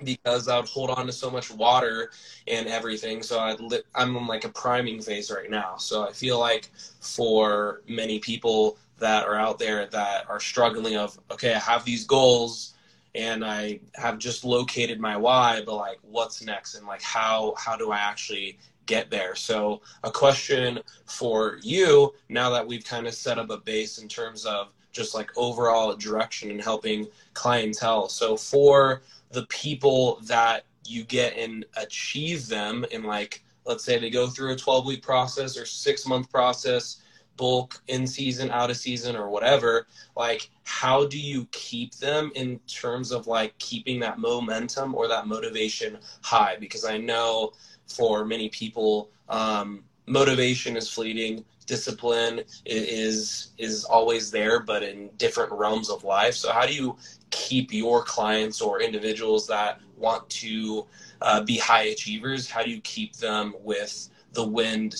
because 0.04 0.48
I 0.48 0.56
would 0.58 0.68
hold 0.68 0.90
on 0.90 1.06
to 1.06 1.12
so 1.12 1.30
much 1.30 1.50
water 1.50 2.10
and 2.46 2.66
everything. 2.66 3.22
So 3.22 3.38
I 3.38 3.54
li- 3.54 3.82
I'm 3.94 4.16
in 4.16 4.26
like 4.26 4.44
a 4.44 4.48
priming 4.50 5.00
phase 5.00 5.30
right 5.30 5.50
now. 5.50 5.76
So 5.76 6.06
I 6.06 6.12
feel 6.12 6.38
like 6.38 6.70
for 7.00 7.82
many 7.88 8.18
people 8.18 8.78
that 8.98 9.26
are 9.26 9.36
out 9.36 9.58
there 9.58 9.86
that 9.86 10.28
are 10.28 10.40
struggling 10.40 10.96
of 10.96 11.18
okay, 11.30 11.54
I 11.54 11.58
have 11.58 11.84
these 11.84 12.04
goals 12.04 12.74
and 13.14 13.44
I 13.44 13.80
have 13.94 14.18
just 14.18 14.44
located 14.44 15.00
my 15.00 15.16
why, 15.16 15.62
but 15.64 15.76
like 15.76 15.98
what's 16.02 16.42
next 16.44 16.74
and 16.74 16.86
like 16.86 17.02
how 17.02 17.54
how 17.56 17.76
do 17.76 17.90
I 17.90 17.98
actually 17.98 18.58
get 18.90 19.08
there. 19.08 19.36
So, 19.36 19.80
a 20.02 20.10
question 20.10 20.80
for 21.06 21.58
you 21.62 22.12
now 22.28 22.50
that 22.50 22.66
we've 22.66 22.84
kind 22.84 23.06
of 23.06 23.14
set 23.14 23.38
up 23.38 23.48
a 23.50 23.58
base 23.58 23.98
in 23.98 24.08
terms 24.08 24.44
of 24.44 24.72
just 24.92 25.14
like 25.14 25.30
overall 25.36 25.94
direction 25.94 26.50
and 26.50 26.60
helping 26.60 27.06
clientele. 27.32 28.08
So, 28.08 28.36
for 28.36 29.02
the 29.30 29.46
people 29.46 30.18
that 30.24 30.64
you 30.84 31.04
get 31.04 31.36
and 31.36 31.64
achieve 31.76 32.48
them 32.48 32.84
in 32.90 33.04
like, 33.04 33.44
let's 33.64 33.84
say 33.84 33.96
they 33.96 34.10
go 34.10 34.26
through 34.26 34.52
a 34.52 34.56
12 34.56 34.84
week 34.86 35.02
process 35.02 35.56
or 35.56 35.64
six 35.64 36.04
month 36.04 36.28
process, 36.28 37.02
bulk 37.36 37.80
in 37.86 38.08
season, 38.08 38.50
out 38.50 38.70
of 38.70 38.76
season, 38.76 39.14
or 39.14 39.30
whatever, 39.30 39.86
like, 40.16 40.50
how 40.64 41.06
do 41.06 41.18
you 41.18 41.46
keep 41.52 41.94
them 41.94 42.32
in 42.34 42.58
terms 42.66 43.12
of 43.12 43.28
like 43.28 43.56
keeping 43.58 44.00
that 44.00 44.18
momentum 44.18 44.96
or 44.96 45.06
that 45.06 45.28
motivation 45.28 45.98
high? 46.22 46.56
Because 46.58 46.84
I 46.84 46.98
know 46.98 47.52
for 47.90 48.24
many 48.24 48.48
people. 48.48 49.10
Um, 49.28 49.84
motivation 50.06 50.76
is 50.76 50.88
fleeting. 50.88 51.44
Discipline 51.66 52.42
is 52.66 53.52
is 53.58 53.84
always 53.84 54.30
there, 54.30 54.60
but 54.60 54.82
in 54.82 55.08
different 55.18 55.52
realms 55.52 55.88
of 55.88 56.02
life. 56.02 56.34
So, 56.34 56.52
how 56.52 56.66
do 56.66 56.74
you 56.74 56.96
keep 57.30 57.72
your 57.72 58.02
clients 58.02 58.60
or 58.60 58.80
individuals 58.80 59.46
that 59.46 59.80
want 59.96 60.28
to 60.30 60.86
uh, 61.22 61.42
be 61.42 61.58
high 61.58 61.84
achievers? 61.84 62.50
How 62.50 62.62
do 62.62 62.70
you 62.70 62.80
keep 62.80 63.16
them 63.16 63.54
with 63.62 64.08
the 64.32 64.44
wind, 64.44 64.96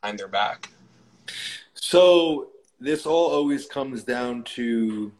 behind 0.00 0.18
their 0.18 0.28
back? 0.28 0.70
So, 1.74 2.48
this 2.80 3.04
all 3.04 3.30
always 3.30 3.66
comes 3.66 4.04
down 4.04 4.44
to 4.54 5.12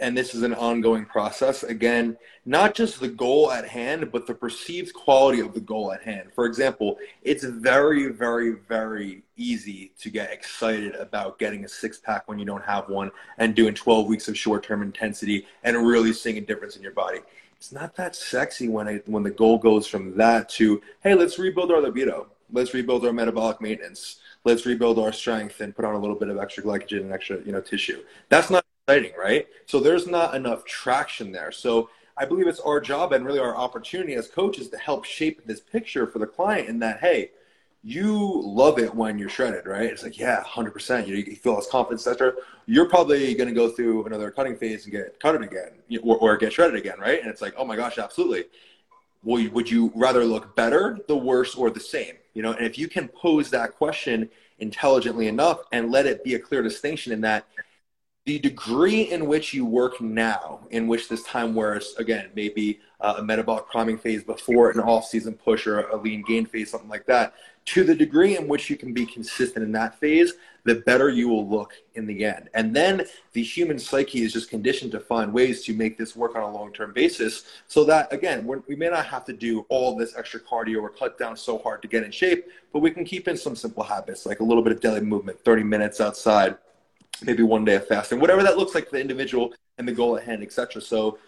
and 0.00 0.16
this 0.16 0.34
is 0.34 0.42
an 0.42 0.54
ongoing 0.54 1.04
process. 1.04 1.62
Again 1.62 2.16
not 2.44 2.74
just 2.74 3.00
the 3.00 3.08
goal 3.08 3.50
at 3.50 3.68
hand 3.68 4.10
but 4.10 4.26
the 4.26 4.34
perceived 4.34 4.94
quality 4.94 5.40
of 5.40 5.54
the 5.54 5.60
goal 5.60 5.92
at 5.92 6.02
hand. 6.02 6.30
For 6.34 6.46
example 6.46 6.98
it's 7.22 7.44
very 7.44 8.08
very 8.08 8.56
very 8.68 9.22
easy 9.36 9.92
to 10.00 10.10
get 10.10 10.32
excited 10.32 10.94
about 10.94 11.38
getting 11.38 11.64
a 11.64 11.68
six 11.68 11.98
pack 11.98 12.28
when 12.28 12.38
you 12.38 12.44
don't 12.44 12.64
have 12.64 12.88
one 12.88 13.10
and 13.38 13.54
doing 13.54 13.74
12 13.74 14.06
weeks 14.06 14.28
of 14.28 14.38
short 14.38 14.62
term 14.62 14.82
intensity 14.82 15.46
and 15.64 15.76
really 15.86 16.12
seeing 16.12 16.38
a 16.38 16.40
difference 16.42 16.76
in 16.76 16.82
your 16.82 16.92
body. 16.92 17.20
It's 17.56 17.72
not 17.72 17.96
that 17.96 18.14
sexy 18.14 18.68
when 18.68 18.86
I, 18.86 19.02
when 19.06 19.24
the 19.24 19.30
goal 19.30 19.58
goes 19.58 19.86
from 19.86 20.16
that 20.16 20.48
to 20.50 20.80
hey 21.02 21.14
let's 21.14 21.38
rebuild 21.38 21.72
our 21.72 21.80
libido. 21.80 22.28
Let's 22.50 22.72
rebuild 22.72 23.04
our 23.04 23.12
metabolic 23.12 23.60
maintenance. 23.60 24.20
Let's 24.44 24.64
rebuild 24.64 24.98
our 24.98 25.12
strength 25.12 25.60
and 25.60 25.76
put 25.76 25.84
on 25.84 25.94
a 25.94 25.98
little 25.98 26.16
bit 26.16 26.28
of 26.28 26.38
extra 26.38 26.62
glycogen 26.62 27.00
and 27.00 27.12
extra 27.12 27.42
you 27.44 27.52
know 27.52 27.60
tissue. 27.60 28.02
That's 28.28 28.48
not 28.48 28.64
exciting, 28.88 29.12
right? 29.18 29.46
So 29.66 29.80
there's 29.80 30.06
not 30.06 30.34
enough 30.34 30.64
traction 30.64 31.30
there. 31.30 31.52
So 31.52 31.90
I 32.16 32.24
believe 32.24 32.46
it's 32.46 32.60
our 32.60 32.80
job 32.80 33.12
and 33.12 33.24
really 33.24 33.38
our 33.38 33.54
opportunity 33.54 34.14
as 34.14 34.28
coaches 34.28 34.70
to 34.70 34.78
help 34.78 35.04
shape 35.04 35.46
this 35.46 35.60
picture 35.60 36.06
for 36.06 36.18
the 36.18 36.26
client 36.26 36.68
in 36.68 36.78
that, 36.78 37.00
hey, 37.00 37.30
you 37.84 38.42
love 38.44 38.78
it 38.78 38.92
when 38.94 39.18
you're 39.18 39.28
shredded, 39.28 39.66
right? 39.66 39.84
It's 39.84 40.02
like, 40.02 40.18
yeah, 40.18 40.42
100%. 40.42 41.06
You, 41.06 41.12
know, 41.12 41.18
you 41.18 41.36
feel 41.36 41.54
less 41.54 41.68
confidence, 41.68 42.06
etc. 42.06 42.32
You're 42.66 42.88
probably 42.88 43.34
going 43.34 43.48
to 43.48 43.54
go 43.54 43.68
through 43.68 44.06
another 44.06 44.30
cutting 44.30 44.56
phase 44.56 44.84
and 44.84 44.92
get 44.92 45.20
cutted 45.20 45.42
again 45.42 45.72
or, 46.02 46.16
or 46.16 46.36
get 46.38 46.52
shredded 46.52 46.76
again, 46.76 46.98
right? 46.98 47.20
And 47.20 47.30
it's 47.30 47.42
like, 47.42 47.54
oh 47.56 47.64
my 47.64 47.76
gosh, 47.76 47.98
absolutely. 47.98 48.46
Well, 49.22 49.46
would 49.50 49.70
you 49.70 49.92
rather 49.94 50.24
look 50.24 50.56
better, 50.56 50.98
the 51.08 51.16
worse, 51.16 51.54
or 51.54 51.70
the 51.70 51.80
same? 51.80 52.14
You 52.34 52.42
know, 52.42 52.52
and 52.52 52.66
if 52.66 52.78
you 52.78 52.88
can 52.88 53.08
pose 53.08 53.50
that 53.50 53.76
question 53.76 54.30
intelligently 54.58 55.28
enough 55.28 55.60
and 55.72 55.90
let 55.90 56.06
it 56.06 56.24
be 56.24 56.34
a 56.34 56.38
clear 56.38 56.62
distinction 56.62 57.12
in 57.12 57.20
that 57.20 57.46
the 58.28 58.38
degree 58.40 59.10
in 59.10 59.26
which 59.26 59.54
you 59.54 59.64
work 59.64 60.02
now, 60.02 60.60
in 60.70 60.86
which 60.86 61.08
this 61.08 61.22
time 61.22 61.54
wears, 61.54 61.94
again, 61.96 62.28
maybe 62.34 62.78
uh, 63.00 63.14
a 63.16 63.22
metabolic 63.22 63.66
priming 63.68 63.96
phase 63.96 64.22
before 64.22 64.70
an 64.70 64.80
off-season 64.80 65.32
push 65.32 65.66
or 65.66 65.88
a 65.88 65.96
lean 65.96 66.22
gain 66.28 66.44
phase, 66.44 66.70
something 66.70 66.90
like 66.90 67.06
that, 67.06 67.32
to 67.64 67.84
the 67.84 67.94
degree 67.94 68.36
in 68.36 68.46
which 68.46 68.68
you 68.68 68.76
can 68.76 68.92
be 68.92 69.06
consistent 69.06 69.64
in 69.64 69.72
that 69.72 69.98
phase, 69.98 70.34
the 70.64 70.74
better 70.74 71.08
you 71.08 71.26
will 71.26 71.48
look 71.48 71.72
in 71.94 72.04
the 72.04 72.26
end. 72.26 72.50
And 72.52 72.76
then 72.76 73.06
the 73.32 73.42
human 73.42 73.78
psyche 73.78 74.20
is 74.20 74.34
just 74.34 74.50
conditioned 74.50 74.92
to 74.92 75.00
find 75.00 75.32
ways 75.32 75.64
to 75.64 75.72
make 75.72 75.96
this 75.96 76.14
work 76.14 76.36
on 76.36 76.42
a 76.42 76.52
long-term 76.52 76.92
basis 76.92 77.44
so 77.66 77.82
that, 77.84 78.12
again, 78.12 78.46
we 78.46 78.76
may 78.76 78.90
not 78.90 79.06
have 79.06 79.24
to 79.24 79.32
do 79.32 79.64
all 79.70 79.96
this 79.96 80.14
extra 80.18 80.40
cardio 80.40 80.82
or 80.82 80.90
cut 80.90 81.18
down 81.18 81.34
so 81.34 81.56
hard 81.56 81.80
to 81.80 81.88
get 81.88 82.02
in 82.02 82.10
shape, 82.10 82.44
but 82.74 82.80
we 82.80 82.90
can 82.90 83.06
keep 83.06 83.26
in 83.26 83.38
some 83.38 83.56
simple 83.56 83.84
habits 83.84 84.26
like 84.26 84.40
a 84.40 84.44
little 84.44 84.62
bit 84.62 84.74
of 84.74 84.80
daily 84.80 85.00
movement, 85.00 85.42
30 85.42 85.62
minutes 85.62 85.98
outside, 85.98 86.58
maybe 87.22 87.42
one 87.42 87.64
day 87.64 87.74
of 87.74 87.86
fasting, 87.86 88.20
whatever 88.20 88.42
that 88.42 88.56
looks 88.56 88.74
like 88.74 88.86
for 88.86 88.92
the 88.92 89.00
individual 89.00 89.52
and 89.78 89.86
the 89.86 89.92
goal 89.92 90.16
at 90.16 90.24
hand, 90.24 90.42
etc. 90.42 90.80
So, 90.80 91.18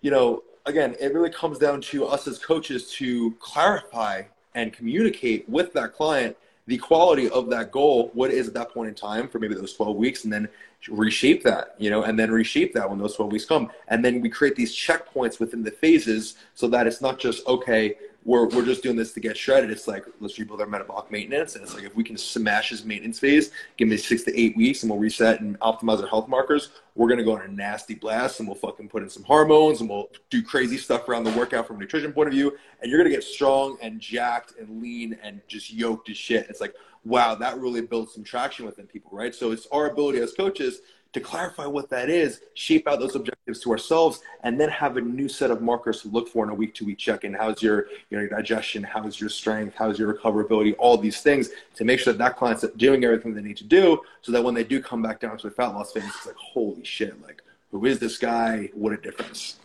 you 0.00 0.10
know, 0.10 0.42
again, 0.66 0.96
it 1.00 1.14
really 1.14 1.30
comes 1.30 1.58
down 1.58 1.80
to 1.82 2.06
us 2.06 2.26
as 2.26 2.38
coaches 2.38 2.90
to 2.92 3.32
clarify 3.38 4.22
and 4.54 4.72
communicate 4.72 5.48
with 5.48 5.72
that 5.74 5.92
client 5.94 6.36
the 6.66 6.78
quality 6.78 7.30
of 7.30 7.48
that 7.50 7.70
goal, 7.70 8.10
what 8.12 8.30
is 8.30 8.48
at 8.48 8.54
that 8.54 8.72
point 8.72 8.88
in 8.88 8.94
time 8.94 9.28
for 9.28 9.38
maybe 9.38 9.54
those 9.54 9.74
12 9.74 9.96
weeks, 9.96 10.24
and 10.24 10.32
then 10.32 10.48
reshape 10.88 11.44
that, 11.44 11.74
you 11.78 11.90
know, 11.90 12.02
and 12.02 12.18
then 12.18 12.30
reshape 12.30 12.72
that 12.74 12.88
when 12.88 12.98
those 12.98 13.14
12 13.14 13.32
weeks 13.32 13.44
come. 13.44 13.70
And 13.88 14.04
then 14.04 14.20
we 14.20 14.28
create 14.28 14.56
these 14.56 14.74
checkpoints 14.74 15.38
within 15.38 15.62
the 15.62 15.70
phases 15.70 16.34
so 16.54 16.66
that 16.68 16.86
it's 16.88 17.00
not 17.00 17.18
just, 17.18 17.46
okay, 17.46 17.94
we're, 18.26 18.48
we're 18.48 18.64
just 18.64 18.82
doing 18.82 18.96
this 18.96 19.12
to 19.12 19.20
get 19.20 19.36
shredded. 19.36 19.70
It's 19.70 19.86
like, 19.86 20.04
let's 20.18 20.36
rebuild 20.36 20.60
our 20.60 20.66
metabolic 20.66 21.12
maintenance. 21.12 21.54
And 21.54 21.62
it's 21.62 21.74
like, 21.74 21.84
if 21.84 21.94
we 21.94 22.02
can 22.02 22.18
smash 22.18 22.70
this 22.70 22.84
maintenance 22.84 23.20
phase, 23.20 23.52
give 23.76 23.86
me 23.86 23.96
six 23.96 24.24
to 24.24 24.38
eight 24.38 24.56
weeks 24.56 24.82
and 24.82 24.90
we'll 24.90 24.98
reset 24.98 25.40
and 25.40 25.58
optimize 25.60 26.02
our 26.02 26.08
health 26.08 26.26
markers, 26.26 26.70
we're 26.96 27.06
going 27.06 27.18
to 27.18 27.24
go 27.24 27.36
on 27.36 27.42
a 27.42 27.48
nasty 27.48 27.94
blast 27.94 28.40
and 28.40 28.48
we'll 28.48 28.56
fucking 28.56 28.88
put 28.88 29.04
in 29.04 29.08
some 29.08 29.22
hormones 29.22 29.80
and 29.80 29.88
we'll 29.88 30.10
do 30.28 30.42
crazy 30.42 30.76
stuff 30.76 31.08
around 31.08 31.22
the 31.22 31.30
workout 31.38 31.68
from 31.68 31.76
a 31.76 31.78
nutrition 31.78 32.12
point 32.12 32.26
of 32.26 32.34
view. 32.34 32.52
And 32.82 32.90
you're 32.90 32.98
going 32.98 33.08
to 33.08 33.16
get 33.16 33.22
strong 33.24 33.78
and 33.80 34.00
jacked 34.00 34.54
and 34.58 34.82
lean 34.82 35.16
and 35.22 35.40
just 35.46 35.72
yoked 35.72 36.10
as 36.10 36.16
shit. 36.16 36.48
It's 36.50 36.60
like, 36.60 36.74
wow, 37.04 37.36
that 37.36 37.56
really 37.58 37.80
builds 37.80 38.12
some 38.12 38.24
traction 38.24 38.66
within 38.66 38.88
people, 38.88 39.12
right? 39.16 39.36
So 39.36 39.52
it's 39.52 39.68
our 39.70 39.88
ability 39.88 40.18
as 40.18 40.32
coaches 40.32 40.80
to 41.16 41.20
clarify 41.22 41.64
what 41.64 41.88
that 41.88 42.10
is, 42.10 42.42
shape 42.52 42.86
out 42.86 43.00
those 43.00 43.16
objectives 43.16 43.58
to 43.60 43.70
ourselves, 43.70 44.20
and 44.42 44.60
then 44.60 44.68
have 44.68 44.98
a 44.98 45.00
new 45.00 45.30
set 45.30 45.50
of 45.50 45.62
markers 45.62 46.02
to 46.02 46.08
look 46.08 46.28
for 46.28 46.44
in 46.44 46.50
a 46.50 46.54
week 46.54 46.74
to 46.74 46.84
week 46.84 46.98
check 46.98 47.24
in. 47.24 47.32
How's 47.32 47.62
your, 47.62 47.86
you 48.10 48.18
know, 48.18 48.20
your 48.20 48.28
digestion? 48.28 48.82
How's 48.82 49.18
your 49.18 49.30
strength? 49.30 49.74
How's 49.78 49.98
your 49.98 50.12
recoverability? 50.12 50.74
All 50.78 50.98
these 50.98 51.22
things 51.22 51.48
to 51.76 51.84
make 51.86 52.00
sure 52.00 52.12
that 52.12 52.18
that 52.18 52.36
client's 52.36 52.66
doing 52.76 53.02
everything 53.02 53.34
they 53.34 53.40
need 53.40 53.56
to 53.56 53.64
do 53.64 53.98
so 54.20 54.30
that 54.30 54.44
when 54.44 54.52
they 54.52 54.62
do 54.62 54.82
come 54.82 55.00
back 55.00 55.20
down 55.20 55.38
to 55.38 55.46
a 55.46 55.50
fat 55.50 55.68
loss 55.68 55.92
phase, 55.92 56.04
it's 56.04 56.26
like, 56.26 56.36
holy 56.36 56.84
shit, 56.84 57.20
like, 57.22 57.42
who 57.70 57.86
is 57.86 57.98
this 57.98 58.18
guy? 58.18 58.68
What 58.74 58.92
a 58.92 58.98
difference. 58.98 59.56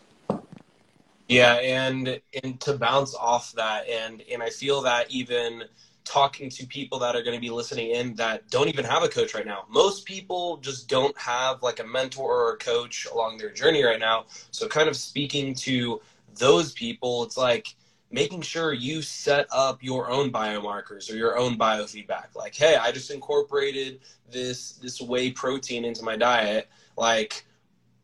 Yeah, 1.27 1.55
and 1.55 2.22
and 2.43 2.62
to 2.62 2.77
bounce 2.77 3.13
off 3.13 3.51
that, 3.53 3.89
and 3.89 4.24
and 4.31 4.41
I 4.41 4.50
feel 4.50 4.81
that 4.84 5.12
even 5.12 5.63
talking 6.03 6.50
to 6.50 6.65
people 6.65 7.00
that 7.00 7.15
are 7.15 7.22
going 7.22 7.36
to 7.36 7.41
be 7.41 7.50
listening 7.50 7.91
in 7.91 8.15
that 8.15 8.50
don't 8.50 8.67
even 8.67 8.86
have 8.86 9.03
a 9.03 9.08
coach 9.08 9.34
right 9.34 9.46
now. 9.46 9.65
Most 9.70 10.05
people 10.05 10.58
just 10.58 10.89
don't 10.89 11.17
have 11.17 11.62
like 11.62 11.79
a 11.79 11.84
mentor 11.84 12.48
or 12.48 12.53
a 12.53 12.58
coach 12.58 13.08
along 13.12 13.38
their 13.38 13.51
journey 13.51 13.84
right 13.84 14.00
now. 14.00 14.25
So 14.51 14.67
kind 14.67 14.89
of 14.89 14.96
speaking 14.96 15.53
to 15.55 16.01
those 16.38 16.72
people, 16.74 17.24
it's 17.24 17.38
like 17.38 17.75
making 18.12 18.41
sure 18.41 18.74
you 18.74 19.01
set 19.01 19.48
up 19.51 19.81
your 19.81 20.10
own 20.10 20.31
biomarkers 20.31 21.12
or 21.12 21.15
your 21.15 21.38
own 21.38 21.58
biofeedback. 21.58 22.36
Like, 22.36 22.55
hey, 22.55 22.75
I 22.75 22.91
just 22.91 23.12
incorporated 23.12 24.01
this 24.29 24.74
this 24.74 25.01
whey 25.01 25.31
protein 25.31 25.86
into 25.86 26.03
my 26.03 26.17
diet. 26.17 26.70
Like 26.98 27.46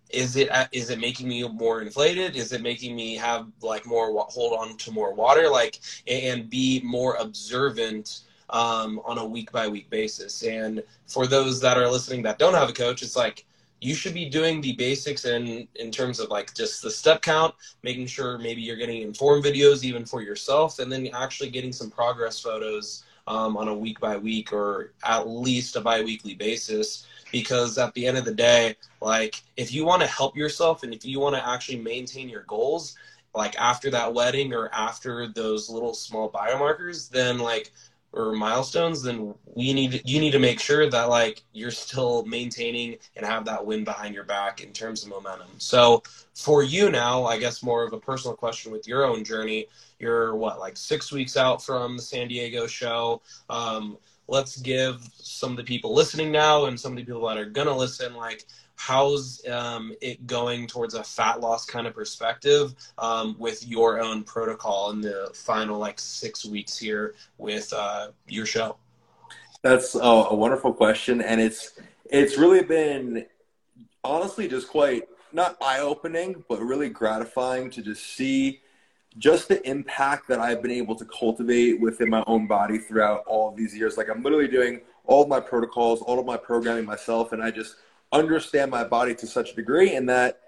is 0.10 0.36
it 0.36 0.50
is 0.72 0.90
it 0.90 1.00
making 1.00 1.28
me 1.28 1.48
more 1.48 1.82
inflated? 1.82 2.36
Is 2.36 2.54
it 2.54 2.62
making 2.62 2.96
me 2.96 3.16
have 3.16 3.48
like 3.62 3.86
more 3.86 4.26
hold 4.30 4.54
on 4.54 4.78
to 4.78 4.92
more 4.92 5.14
water? 5.14 5.50
Like 5.50 5.80
and 6.08 6.50
be 6.50 6.82
more 6.84 7.16
observant 7.16 8.22
um, 8.50 9.02
on 9.06 9.18
a 9.18 9.26
week 9.26 9.52
by 9.52 9.68
week 9.68 9.90
basis. 9.90 10.44
And 10.44 10.82
for 11.08 11.28
those 11.28 11.60
that 11.62 11.78
are 11.78 11.90
listening 11.90 12.22
that 12.24 12.40
don't 12.40 12.54
have 12.54 12.70
a 12.70 12.74
coach 12.74 13.02
it's 13.02 13.16
like 13.16 13.46
you 13.80 13.94
should 13.94 14.14
be 14.14 14.28
doing 14.28 14.62
the 14.62 14.74
basics 14.74 15.26
in 15.26 15.68
in 15.76 15.92
terms 15.92 16.20
of 16.20 16.30
like 16.30 16.54
just 16.54 16.82
the 16.82 16.90
step 16.90 17.22
count 17.22 17.54
making 17.84 18.08
sure 18.08 18.38
maybe 18.38 18.62
you're 18.62 18.76
getting 18.76 19.02
informed 19.02 19.44
videos 19.44 19.84
even 19.84 20.06
for 20.06 20.22
yourself 20.22 20.80
and 20.80 20.92
then 20.92 21.08
actually 21.14 21.50
getting 21.50 21.72
some 21.72 21.90
progress 21.90 22.40
photos 22.40 23.04
um, 23.28 23.58
on 23.58 23.68
a 23.68 23.74
week 23.74 24.00
by 24.00 24.18
week 24.18 24.52
or 24.54 24.94
at 25.04 25.28
least 25.28 25.76
a 25.76 25.82
bi-weekly 25.82 26.34
basis 26.34 27.06
because 27.32 27.78
at 27.78 27.94
the 27.94 28.06
end 28.06 28.18
of 28.18 28.26
the 28.26 28.34
day 28.34 28.76
like 29.02 29.42
if 29.56 29.74
you 29.74 29.86
want 29.86 30.02
to 30.02 30.08
help 30.08 30.36
yourself 30.36 30.84
and 30.84 30.94
if 30.94 31.06
you 31.06 31.20
want 31.20 31.36
to 31.36 31.48
actually 31.48 31.78
maintain 31.78 32.30
your 32.30 32.44
goals 32.44 32.96
like 33.36 33.56
after 33.60 33.90
that 33.90 34.14
wedding 34.14 34.54
or 34.54 34.70
after 34.74 35.28
those 35.28 35.70
little 35.70 35.94
small 35.94 36.32
biomarkers 36.32 37.10
then 37.10 37.38
like 37.38 37.72
or 38.14 38.34
milestones 38.34 39.04
then 39.04 39.34
we 39.54 39.74
need 39.74 40.02
you 40.06 40.20
need 40.20 40.32
to 40.32 40.40
make 40.40 40.60
sure 40.60 40.90
that 40.90 41.10
like 41.10 41.44
you're 41.54 41.70
still 41.70 42.26
maintaining 42.26 42.98
and 43.16 43.26
have 43.26 43.46
that 43.46 43.64
win 43.64 43.84
behind 43.84 44.16
your 44.16 44.24
back 44.24 44.64
in 44.64 44.72
terms 44.72 45.04
of 45.04 45.10
momentum. 45.10 45.48
So 45.58 46.02
for 46.34 46.64
you 46.64 46.90
now 46.90 47.26
i 47.26 47.38
guess 47.38 47.64
more 47.64 47.84
of 47.84 47.94
a 47.94 48.00
personal 48.00 48.36
question 48.36 48.72
with 48.72 48.88
your 48.88 49.06
own 49.06 49.24
journey 49.24 49.68
you're 50.00 50.36
what 50.36 50.60
like 50.60 50.78
six 50.78 51.12
weeks 51.12 51.36
out 51.36 51.64
from 51.64 51.98
the 51.98 52.04
san 52.04 52.28
diego 52.28 52.68
show. 52.68 53.22
Um, 53.50 53.98
let's 54.28 54.58
give 54.58 55.08
some 55.14 55.52
of 55.52 55.58
the 55.58 55.64
people 55.64 55.94
listening 55.94 56.32
now 56.32 56.66
and 56.66 56.80
some 56.80 56.94
of 56.94 56.98
the 56.98 57.04
people 57.04 57.28
that 57.28 57.38
are 57.38 57.46
gonna 57.46 57.76
listen 57.76 58.16
like 58.16 58.46
how's 58.78 59.46
um, 59.48 59.94
it 60.02 60.26
going 60.28 60.68
towards 60.68 60.94
a 60.94 61.04
fat 61.04 61.42
loss 61.42 61.66
kind 61.66 61.88
of 61.88 61.94
perspective 61.94 62.76
um, 63.00 63.36
with 63.40 63.68
your 63.68 64.00
own 64.00 64.24
protocol 64.24 64.92
in 64.92 65.02
the 65.02 65.30
final 65.34 65.78
like 65.80 66.00
six 66.00 66.46
weeks 66.46 66.78
here 66.78 67.16
with 67.40 67.74
uh, 67.74 68.10
your 68.28 68.46
show? 68.46 68.78
That's 69.64 69.96
a, 69.96 70.00
a 70.00 70.36
wonderful 70.36 70.74
question 70.74 71.22
and 71.22 71.42
it's 71.42 71.74
it's 72.06 72.38
really 72.38 72.64
been 72.64 73.26
honestly 74.04 74.48
just 74.48 74.70
quite 74.70 75.04
not 75.34 75.58
eye-opening 75.62 76.44
but 76.48 76.62
really 76.62 76.90
gratifying 76.90 77.70
to 77.72 77.82
just 77.82 78.16
see 78.16 78.62
just 79.18 79.48
the 79.48 79.68
impact 79.68 80.28
that 80.28 80.40
I've 80.40 80.62
been 80.62 80.72
able 80.72 80.96
to 80.96 81.06
cultivate 81.06 81.80
within 81.80 82.10
my 82.10 82.24
own 82.28 82.48
body 82.48 82.78
throughout 82.78 83.24
all 83.26 83.50
of 83.50 83.56
these 83.56 83.76
years. 83.76 83.98
Like 83.98 84.10
I'm 84.10 84.24
literally 84.24 84.48
doing 84.48 84.82
all 85.06 85.24
of 85.24 85.30
my 85.30 85.40
protocols, 85.40 86.02
all 86.02 86.20
of 86.20 86.26
my 86.26 86.38
programming 86.38 86.86
myself, 86.86 87.34
and 87.34 87.42
I 87.42 87.52
just 87.52 87.76
understand 88.12 88.72
my 88.72 88.84
body 88.84 89.16
to 89.16 89.28
such 89.28 89.52
a 89.52 89.56
degree 89.56 89.96
and 89.96 90.08
that 90.10 90.40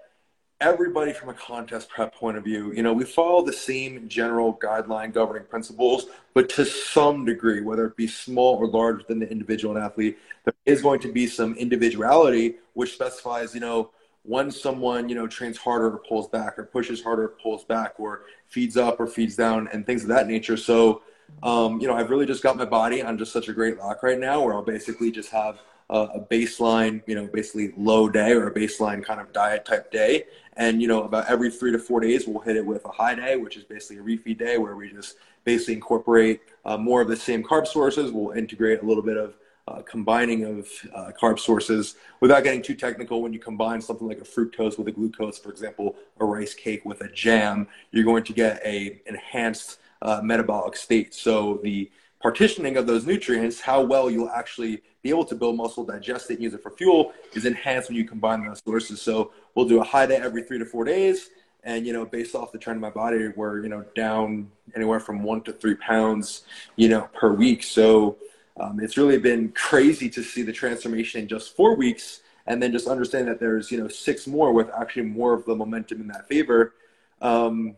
everybody 0.60 1.12
from 1.12 1.30
a 1.30 1.34
contest 1.34 1.88
prep 1.88 2.14
point 2.14 2.36
of 2.36 2.44
view, 2.44 2.72
you 2.72 2.82
know, 2.82 2.92
we 2.92 3.04
follow 3.04 3.42
the 3.44 3.52
same 3.52 4.06
general 4.08 4.54
guideline 4.54 5.12
governing 5.12 5.44
principles, 5.44 6.06
but 6.34 6.48
to 6.50 6.64
some 6.64 7.24
degree, 7.24 7.62
whether 7.62 7.86
it 7.86 7.96
be 7.96 8.06
small 8.06 8.56
or 8.56 8.66
large 8.66 8.98
within 8.98 9.18
the 9.18 9.30
individual 9.30 9.74
and 9.74 9.82
athlete, 9.82 10.18
there 10.44 10.54
is 10.66 10.82
going 10.82 11.00
to 11.00 11.10
be 11.10 11.26
some 11.26 11.54
individuality 11.54 12.56
which 12.74 12.92
specifies, 12.92 13.54
you 13.54 13.60
know, 13.60 13.90
when 14.22 14.50
someone 14.50 15.08
you 15.08 15.14
know 15.14 15.26
trains 15.26 15.56
harder 15.56 15.86
or 15.86 15.98
pulls 15.98 16.28
back 16.28 16.58
or 16.58 16.64
pushes 16.64 17.02
harder 17.02 17.24
or 17.24 17.34
pulls 17.42 17.64
back 17.64 17.94
or 17.98 18.22
feeds 18.48 18.76
up 18.76 19.00
or 19.00 19.06
feeds 19.06 19.36
down 19.36 19.68
and 19.72 19.86
things 19.86 20.02
of 20.02 20.08
that 20.08 20.26
nature. 20.26 20.56
So 20.56 21.02
um, 21.42 21.80
you 21.80 21.86
know 21.86 21.94
i've 21.94 22.10
really 22.10 22.26
just 22.26 22.42
got 22.42 22.56
my 22.56 22.64
body 22.64 23.02
on 23.02 23.16
just 23.16 23.32
such 23.32 23.48
a 23.48 23.52
great 23.52 23.78
lock 23.78 24.02
right 24.02 24.18
now 24.18 24.42
where 24.42 24.52
i'll 24.52 24.62
basically 24.62 25.12
just 25.12 25.30
have 25.30 25.60
a, 25.90 25.98
a 25.98 26.20
baseline 26.20 27.02
you 27.06 27.14
know 27.14 27.26
basically 27.26 27.72
low 27.76 28.08
day 28.08 28.32
or 28.32 28.48
a 28.48 28.54
baseline 28.54 29.04
kind 29.04 29.20
of 29.20 29.32
diet 29.32 29.64
type 29.64 29.90
day. 29.90 30.24
And 30.56 30.82
you 30.82 30.88
know 30.88 31.04
about 31.04 31.28
every 31.28 31.50
three 31.50 31.72
to 31.72 31.78
four 31.78 32.00
days 32.00 32.26
we'll 32.26 32.40
hit 32.42 32.56
it 32.56 32.64
with 32.64 32.84
a 32.84 32.90
high 32.90 33.14
day 33.14 33.36
which 33.36 33.56
is 33.56 33.64
basically 33.64 33.98
a 33.98 34.02
refeed 34.02 34.38
day 34.38 34.58
where 34.58 34.76
we 34.76 34.90
just 34.90 35.16
basically 35.44 35.74
incorporate 35.74 36.40
uh, 36.64 36.76
more 36.76 37.00
of 37.00 37.08
the 37.08 37.16
same 37.16 37.42
carb 37.42 37.66
sources. 37.66 38.12
We'll 38.12 38.36
integrate 38.36 38.82
a 38.82 38.86
little 38.86 39.02
bit 39.02 39.16
of 39.16 39.36
uh, 39.68 39.82
combining 39.82 40.44
of 40.44 40.68
uh, 40.94 41.12
carb 41.20 41.38
sources 41.38 41.96
without 42.20 42.42
getting 42.42 42.62
too 42.62 42.74
technical. 42.74 43.22
When 43.22 43.32
you 43.32 43.38
combine 43.38 43.80
something 43.80 44.06
like 44.06 44.18
a 44.18 44.24
fructose 44.24 44.78
with 44.78 44.88
a 44.88 44.92
glucose, 44.92 45.38
for 45.38 45.50
example, 45.50 45.96
a 46.18 46.24
rice 46.24 46.54
cake 46.54 46.84
with 46.84 47.00
a 47.02 47.08
jam, 47.08 47.68
you're 47.92 48.04
going 48.04 48.24
to 48.24 48.32
get 48.32 48.60
a 48.64 49.00
enhanced 49.06 49.78
uh, 50.02 50.20
metabolic 50.22 50.76
state. 50.76 51.14
So 51.14 51.60
the 51.62 51.90
partitioning 52.20 52.76
of 52.76 52.86
those 52.86 53.06
nutrients, 53.06 53.60
how 53.60 53.82
well 53.82 54.10
you'll 54.10 54.30
actually 54.30 54.82
be 55.02 55.10
able 55.10 55.24
to 55.24 55.34
build 55.34 55.56
muscle, 55.56 55.84
digest 55.84 56.30
it, 56.30 56.34
and 56.34 56.42
use 56.42 56.54
it 56.54 56.62
for 56.62 56.70
fuel, 56.70 57.12
is 57.32 57.46
enhanced 57.46 57.88
when 57.88 57.96
you 57.96 58.04
combine 58.04 58.44
those 58.44 58.62
sources. 58.64 59.00
So 59.00 59.32
we'll 59.54 59.68
do 59.68 59.80
a 59.80 59.84
high 59.84 60.06
day 60.06 60.16
every 60.16 60.42
three 60.42 60.58
to 60.58 60.66
four 60.66 60.84
days. 60.84 61.30
And 61.62 61.86
you 61.86 61.92
know, 61.92 62.06
based 62.06 62.34
off 62.34 62.52
the 62.52 62.58
trend 62.58 62.78
of 62.78 62.80
my 62.80 62.90
body, 62.90 63.28
we're 63.36 63.62
you 63.62 63.68
know 63.68 63.84
down 63.94 64.50
anywhere 64.74 65.00
from 65.00 65.22
one 65.22 65.42
to 65.42 65.52
three 65.52 65.74
pounds, 65.74 66.44
you 66.76 66.88
know, 66.88 67.08
per 67.12 67.32
week. 67.32 67.62
So 67.62 68.16
um, 68.60 68.78
it's 68.80 68.96
really 68.96 69.18
been 69.18 69.50
crazy 69.50 70.08
to 70.10 70.22
see 70.22 70.42
the 70.42 70.52
transformation 70.52 71.22
in 71.22 71.28
just 71.28 71.56
four 71.56 71.74
weeks 71.74 72.20
and 72.46 72.62
then 72.62 72.72
just 72.72 72.86
understand 72.86 73.26
that 73.28 73.40
there's 73.40 73.70
you 73.70 73.78
know 73.78 73.88
six 73.88 74.26
more 74.26 74.52
with 74.52 74.70
actually 74.70 75.02
more 75.02 75.32
of 75.32 75.44
the 75.46 75.54
momentum 75.54 76.00
in 76.00 76.08
that 76.08 76.28
favor 76.28 76.74
um, 77.22 77.76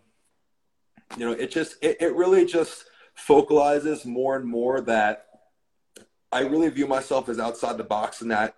you 1.17 1.25
know 1.25 1.33
it 1.33 1.51
just 1.51 1.77
it, 1.83 1.97
it 2.01 2.15
really 2.15 2.45
just 2.45 2.87
focalizes 3.15 4.05
more 4.05 4.37
and 4.37 4.47
more 4.47 4.81
that 4.81 5.27
i 6.33 6.41
really 6.41 6.71
view 6.71 6.87
myself 6.87 7.29
as 7.29 7.39
outside 7.39 7.77
the 7.77 7.85
box 7.85 8.23
and 8.23 8.31
that 8.31 8.57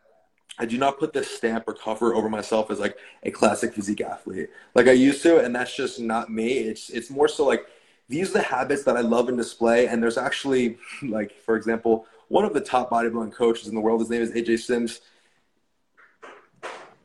I 0.57 0.67
do 0.67 0.79
not 0.79 1.01
put 1.01 1.13
this 1.13 1.29
stamp 1.29 1.65
or 1.67 1.75
cover 1.75 2.15
over 2.15 2.29
myself 2.29 2.71
as 2.71 2.79
like 2.79 2.97
a 3.25 3.33
classic 3.33 3.75
physique 3.75 4.01
athlete 4.01 4.51
like 4.77 4.87
I 4.87 4.93
used 4.93 5.21
to, 5.25 5.41
and 5.41 5.53
that's 5.53 5.75
just 5.75 5.99
not 5.99 6.31
me. 6.31 6.59
It's 6.59 6.91
it's 6.91 7.11
more 7.11 7.27
so 7.27 7.45
like 7.45 7.67
these 8.09 8.31
are 8.31 8.35
the 8.35 8.43
habits 8.43 8.85
that 8.85 8.97
I 8.97 9.01
love 9.01 9.29
and 9.29 9.39
display. 9.39 9.89
And 9.89 10.03
there's 10.03 10.19
actually 10.19 10.79
like, 11.03 11.33
for 11.43 11.57
example, 11.57 12.07
one 12.29 12.45
of 12.45 12.55
the 12.55 12.61
top 12.61 12.91
bodybuilding 12.91 13.33
coaches 13.33 13.69
in 13.69 13.75
the 13.75 13.81
world. 13.81 14.01
His 14.01 14.11
name 14.11 14.23
is 14.23 14.33
AJ 14.33 14.61
Sims. 14.61 15.01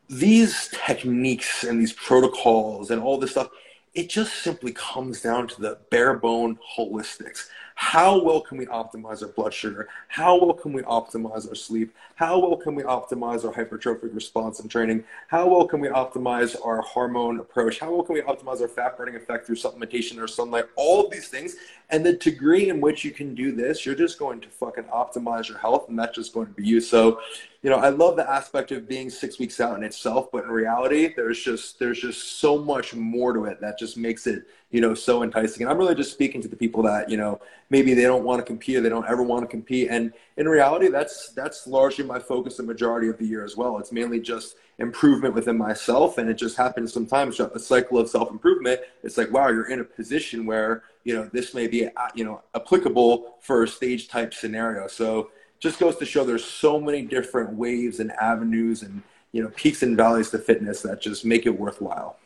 These 0.10 0.70
techniques 0.86 1.64
and 1.64 1.80
these 1.80 1.94
protocols 1.94 2.90
and 2.90 3.02
all 3.02 3.18
this 3.18 3.32
stuff, 3.32 3.50
it 3.94 4.10
just 4.10 4.34
simply 4.42 4.72
comes 4.72 5.22
down 5.22 5.48
to 5.50 5.62
the 5.62 5.80
bare 5.92 6.18
bone 6.18 6.58
holistics. 6.78 7.48
How 7.82 8.22
well 8.22 8.42
can 8.42 8.58
we 8.58 8.66
optimize 8.66 9.24
our 9.24 9.30
blood 9.30 9.54
sugar? 9.54 9.88
How 10.10 10.38
well 10.38 10.54
can 10.54 10.74
we 10.74 10.82
optimize 10.82 11.48
our 11.48 11.56
sleep? 11.56 11.96
How 12.16 12.38
well 12.38 12.58
can 12.58 12.76
we 12.76 12.84
optimize 12.84 13.46
our 13.46 13.54
hypertrophic 13.54 14.14
response 14.14 14.60
and 14.60 14.70
training? 14.70 15.06
How 15.30 15.48
well 15.48 15.66
can 15.66 15.80
we 15.80 15.88
optimize 15.88 16.58
our 16.64 16.82
hormone 16.82 17.40
approach? 17.40 17.80
How 17.80 17.94
well 17.94 18.04
can 18.04 18.16
we 18.16 18.22
optimize 18.22 18.60
our 18.62 18.68
fat 18.68 18.98
burning 18.98 19.16
effect 19.16 19.48
through 19.48 19.56
supplementation 19.56 20.22
or 20.22 20.28
sunlight? 20.28 20.66
All 20.76 21.06
of 21.06 21.10
these 21.10 21.30
things. 21.30 21.56
And 21.90 22.06
the 22.06 22.14
degree 22.18 22.68
in 22.68 22.82
which 22.82 23.06
you 23.06 23.12
can 23.12 23.34
do 23.34 23.54
this, 23.54 23.86
you're 23.86 23.96
just 23.96 24.20
going 24.20 24.42
to 24.42 24.50
fucking 24.50 24.84
optimize 24.84 25.48
your 25.48 25.58
health, 25.58 25.88
and 25.88 25.98
that's 25.98 26.16
just 26.16 26.34
going 26.34 26.48
to 26.48 26.54
be 26.54 26.68
you. 26.68 26.82
So, 26.82 27.22
you 27.64 27.70
know, 27.70 27.78
I 27.78 27.90
love 27.90 28.18
the 28.18 28.30
aspect 28.30 28.74
of 28.74 28.90
being 28.90 29.10
six 29.10 29.40
weeks 29.40 29.62
out 29.62 29.78
in 29.78 29.84
itself, 29.84 30.28
but 30.34 30.44
in 30.44 30.50
reality, 30.50 31.14
there's 31.16 31.42
just 31.42 31.80
there's 31.80 32.00
just 32.02 32.40
so 32.40 32.58
much 32.58 32.94
more 32.94 33.32
to 33.34 33.46
it 33.46 33.62
that 33.62 33.80
just 33.80 33.96
makes 33.96 34.28
it 34.28 34.44
you 34.72 34.82
know, 34.82 34.94
so 34.94 35.24
enticing. 35.24 35.64
And 35.64 35.72
I'm 35.72 35.78
really 35.78 35.96
just 35.96 36.12
speaking 36.12 36.42
to 36.42 36.48
the 36.48 36.56
people 36.56 36.84
that, 36.84 37.10
you 37.10 37.18
know, 37.18 37.40
maybe 37.70 37.94
they 37.94 38.04
don't 38.04 38.24
want 38.24 38.40
to 38.40 38.46
compete 38.46 38.78
or 38.78 38.82
they 38.82 38.90
don't 38.90 39.08
ever 39.08 39.24
want 39.24 39.44
to 39.44 39.48
compete. 39.48 39.90
And 39.90 40.14
in 40.38 40.48
reality, 40.48 40.88
that's 40.88 41.30
that's 41.34 41.68
largely 41.68 42.06
my 42.06 42.20
focus 42.20 42.58
the 42.58 42.64
majority 42.64 43.08
of 43.10 43.18
the 43.18 43.26
year 43.26 43.44
as 43.44 43.56
well. 43.56 43.78
It's 43.78 43.92
mainly 43.92 44.20
just 44.20 44.56
improvement 44.80 45.36
within 45.36 45.58
myself. 45.58 46.18
And 46.18 46.30
it 46.30 46.36
just 46.36 46.58
happens 46.58 46.94
sometimes 46.94 47.40
a 47.40 47.60
cycle 47.60 48.00
of 48.00 48.10
self-improvement. 48.10 48.82
It's 49.04 49.18
like, 49.18 49.32
wow, 49.32 49.50
you're 49.50 49.70
in 49.70 49.82
a 49.82 49.84
position 49.84 50.46
where, 50.46 50.84
you 51.04 51.14
know, 51.14 51.30
this 51.34 51.54
may 51.54 51.68
be, 51.68 51.88
you 52.16 52.24
know, 52.24 52.42
applicable 52.56 53.36
for 53.42 53.64
a 53.64 53.68
stage 53.68 54.08
type 54.08 54.34
scenario. 54.34 54.88
So 54.88 55.32
just 55.60 55.80
goes 55.80 55.98
to 55.98 56.06
show 56.06 56.24
there's 56.24 56.46
so 56.46 56.80
many 56.80 57.02
different 57.02 57.54
waves 57.54 58.00
and 58.00 58.12
avenues 58.14 58.82
and, 58.82 59.04
you 59.34 59.44
know, 59.44 59.50
peaks 59.50 59.84
and 59.84 59.98
valleys 59.98 60.30
to 60.30 60.40
fitness 60.40 60.82
that 60.84 61.02
just 61.02 61.26
make 61.26 61.46
it 61.46 61.60
worthwhile. 61.60 62.18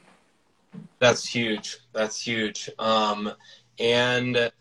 That's 0.99 1.25
huge. 1.25 1.79
That's 1.91 2.21
huge. 2.21 2.69
Um, 2.77 3.31
and 3.79 4.51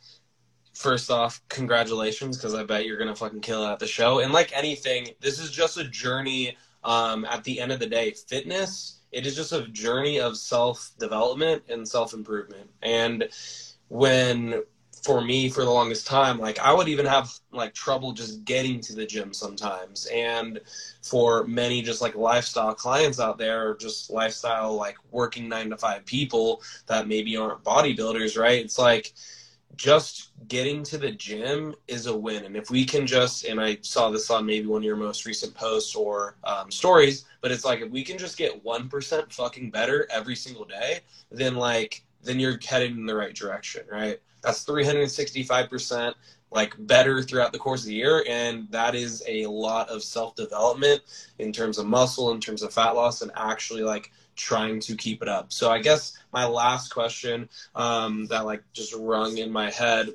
first 0.72 1.10
off, 1.10 1.42
congratulations 1.48 2.36
because 2.36 2.54
I 2.54 2.64
bet 2.64 2.86
you're 2.86 2.98
gonna 2.98 3.16
fucking 3.16 3.40
kill 3.40 3.64
it 3.64 3.72
at 3.72 3.78
the 3.78 3.86
show. 3.86 4.20
And 4.20 4.32
like 4.32 4.56
anything, 4.56 5.08
this 5.20 5.38
is 5.38 5.50
just 5.50 5.76
a 5.76 5.84
journey. 5.84 6.56
Um, 6.84 7.24
at 7.26 7.44
the 7.44 7.60
end 7.60 7.70
of 7.70 7.78
the 7.78 7.86
day, 7.86 8.10
fitness 8.10 9.02
it 9.12 9.26
is 9.26 9.36
just 9.36 9.52
a 9.52 9.68
journey 9.68 10.18
of 10.18 10.36
self 10.36 10.90
development 10.98 11.62
and 11.68 11.86
self 11.86 12.14
improvement. 12.14 12.70
And 12.82 13.28
when 13.88 14.62
for 15.04 15.20
me 15.20 15.48
for 15.48 15.64
the 15.64 15.70
longest 15.70 16.06
time 16.06 16.38
like 16.38 16.60
i 16.60 16.72
would 16.72 16.86
even 16.86 17.04
have 17.04 17.28
like 17.50 17.74
trouble 17.74 18.12
just 18.12 18.44
getting 18.44 18.80
to 18.80 18.94
the 18.94 19.04
gym 19.04 19.32
sometimes 19.32 20.06
and 20.14 20.60
for 21.02 21.44
many 21.44 21.82
just 21.82 22.00
like 22.00 22.14
lifestyle 22.14 22.72
clients 22.72 23.18
out 23.18 23.36
there 23.36 23.70
or 23.70 23.76
just 23.76 24.10
lifestyle 24.10 24.76
like 24.76 24.96
working 25.10 25.48
nine 25.48 25.68
to 25.68 25.76
five 25.76 26.06
people 26.06 26.62
that 26.86 27.08
maybe 27.08 27.36
aren't 27.36 27.64
bodybuilders 27.64 28.40
right 28.40 28.64
it's 28.64 28.78
like 28.78 29.12
just 29.76 30.30
getting 30.48 30.82
to 30.82 30.98
the 30.98 31.10
gym 31.12 31.74
is 31.88 32.06
a 32.06 32.16
win 32.16 32.44
and 32.44 32.56
if 32.56 32.70
we 32.70 32.84
can 32.84 33.06
just 33.06 33.44
and 33.44 33.60
i 33.60 33.76
saw 33.80 34.10
this 34.10 34.30
on 34.30 34.44
maybe 34.44 34.66
one 34.66 34.82
of 34.82 34.84
your 34.84 34.96
most 34.96 35.24
recent 35.24 35.54
posts 35.54 35.94
or 35.94 36.36
um, 36.44 36.70
stories 36.70 37.24
but 37.40 37.50
it's 37.50 37.64
like 37.64 37.80
if 37.80 37.90
we 37.90 38.04
can 38.04 38.18
just 38.18 38.36
get 38.36 38.64
1% 38.64 39.32
fucking 39.32 39.70
better 39.70 40.06
every 40.10 40.36
single 40.36 40.64
day 40.64 41.00
then 41.30 41.54
like 41.54 42.04
then 42.22 42.38
you're 42.38 42.58
heading 42.64 42.92
in 42.92 43.06
the 43.06 43.14
right 43.14 43.34
direction 43.34 43.82
right 43.90 44.20
that's 44.42 44.64
365% 44.64 46.14
like 46.52 46.74
better 46.86 47.22
throughout 47.22 47.52
the 47.52 47.58
course 47.58 47.80
of 47.80 47.86
the 47.86 47.94
year. 47.94 48.24
And 48.28 48.68
that 48.70 48.94
is 48.94 49.22
a 49.26 49.46
lot 49.46 49.88
of 49.88 50.02
self 50.02 50.34
development 50.34 51.02
in 51.38 51.52
terms 51.52 51.78
of 51.78 51.86
muscle, 51.86 52.32
in 52.32 52.40
terms 52.40 52.62
of 52.62 52.72
fat 52.72 52.90
loss, 52.90 53.22
and 53.22 53.32
actually 53.34 53.82
like 53.82 54.12
trying 54.36 54.80
to 54.80 54.96
keep 54.96 55.22
it 55.22 55.28
up. 55.28 55.52
So 55.52 55.70
I 55.70 55.78
guess 55.80 56.18
my 56.32 56.46
last 56.46 56.92
question 56.92 57.48
um, 57.74 58.26
that 58.26 58.44
like 58.44 58.62
just 58.72 58.94
rung 58.94 59.38
in 59.38 59.50
my 59.50 59.70
head 59.70 60.14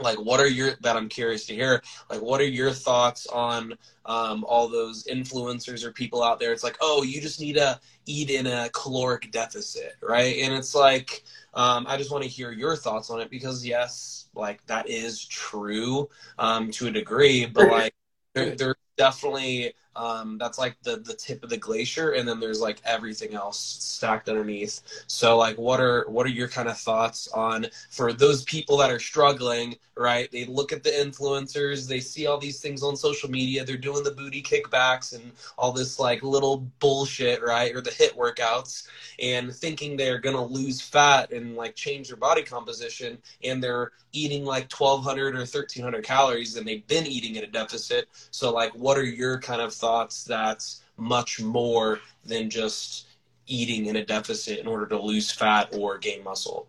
like 0.00 0.18
what 0.18 0.40
are 0.40 0.48
your 0.48 0.72
that 0.80 0.96
i'm 0.96 1.08
curious 1.08 1.46
to 1.46 1.54
hear 1.54 1.80
like 2.10 2.20
what 2.20 2.40
are 2.40 2.48
your 2.48 2.72
thoughts 2.72 3.28
on 3.28 3.74
um, 4.06 4.44
all 4.46 4.68
those 4.68 5.04
influencers 5.04 5.82
or 5.82 5.90
people 5.90 6.22
out 6.22 6.38
there? 6.38 6.52
It's 6.52 6.64
like 6.64 6.76
oh 6.80 7.02
you 7.02 7.20
just 7.20 7.40
need 7.40 7.54
to 7.54 7.80
eat 8.06 8.30
in 8.30 8.46
a 8.46 8.68
caloric 8.70 9.30
deficit 9.30 9.94
right? 10.02 10.36
And 10.42 10.52
it's 10.52 10.74
like 10.74 11.24
um, 11.54 11.86
I 11.88 11.96
just 11.96 12.10
want 12.10 12.24
to 12.24 12.28
hear 12.28 12.50
your 12.50 12.76
thoughts 12.76 13.10
on 13.10 13.20
it 13.20 13.30
because 13.30 13.64
yes, 13.64 14.26
like 14.34 14.64
that 14.66 14.88
is 14.88 15.24
true 15.24 16.08
um, 16.38 16.70
to 16.72 16.88
a 16.88 16.90
degree, 16.90 17.46
but 17.46 17.70
like 17.70 17.94
there, 18.34 18.54
there's 18.56 18.74
definitely 18.96 19.74
um, 19.96 20.38
that's 20.38 20.58
like 20.58 20.76
the 20.82 20.96
the 20.96 21.14
tip 21.14 21.42
of 21.44 21.50
the 21.50 21.56
glacier, 21.56 22.12
and 22.12 22.28
then 22.28 22.40
there's 22.40 22.60
like 22.60 22.80
everything 22.84 23.34
else 23.34 23.58
stacked 23.58 24.28
underneath. 24.28 24.80
So 25.06 25.36
like, 25.36 25.56
what 25.58 25.80
are 25.80 26.04
what 26.08 26.26
are 26.26 26.30
your 26.30 26.48
kind 26.48 26.68
of 26.68 26.78
thoughts 26.78 27.28
on 27.28 27.66
for 27.90 28.12
those 28.12 28.44
people 28.44 28.76
that 28.78 28.90
are 28.90 28.98
struggling? 28.98 29.76
Right, 29.96 30.30
they 30.32 30.44
look 30.46 30.72
at 30.72 30.82
the 30.82 30.90
influencers, 30.90 31.86
they 31.86 32.00
see 32.00 32.26
all 32.26 32.38
these 32.38 32.60
things 32.60 32.82
on 32.82 32.96
social 32.96 33.30
media, 33.30 33.64
they're 33.64 33.76
doing 33.76 34.02
the 34.02 34.10
booty 34.10 34.42
kickbacks 34.42 35.14
and 35.14 35.30
all 35.56 35.70
this 35.70 36.00
like 36.00 36.24
little 36.24 36.68
bullshit, 36.80 37.40
right, 37.40 37.72
or 37.72 37.80
the 37.80 37.90
HIIT 37.90 38.16
workouts, 38.16 38.88
and 39.20 39.54
thinking 39.54 39.96
they're 39.96 40.18
gonna 40.18 40.44
lose 40.44 40.80
fat 40.80 41.30
and 41.30 41.54
like 41.54 41.76
change 41.76 42.08
their 42.08 42.16
body 42.16 42.42
composition, 42.42 43.18
and 43.44 43.62
they're 43.62 43.92
eating 44.14 44.44
like 44.44 44.72
1200 44.72 45.34
or 45.34 45.38
1300 45.38 46.04
calories 46.04 46.56
and 46.56 46.66
they've 46.66 46.86
been 46.86 47.06
eating 47.06 47.36
at 47.36 47.44
a 47.44 47.46
deficit 47.48 48.08
so 48.30 48.52
like 48.52 48.72
what 48.72 48.96
are 48.96 49.04
your 49.04 49.38
kind 49.38 49.60
of 49.60 49.72
thoughts 49.84 50.24
that's 50.24 50.82
much 50.96 51.42
more 51.42 52.00
than 52.24 52.48
just 52.48 53.06
eating 53.46 53.86
in 53.86 53.96
a 53.96 54.04
deficit 54.04 54.58
in 54.58 54.66
order 54.66 54.86
to 54.86 54.98
lose 54.98 55.30
fat 55.30 55.74
or 55.76 55.98
gain 55.98 56.24
muscle. 56.24 56.66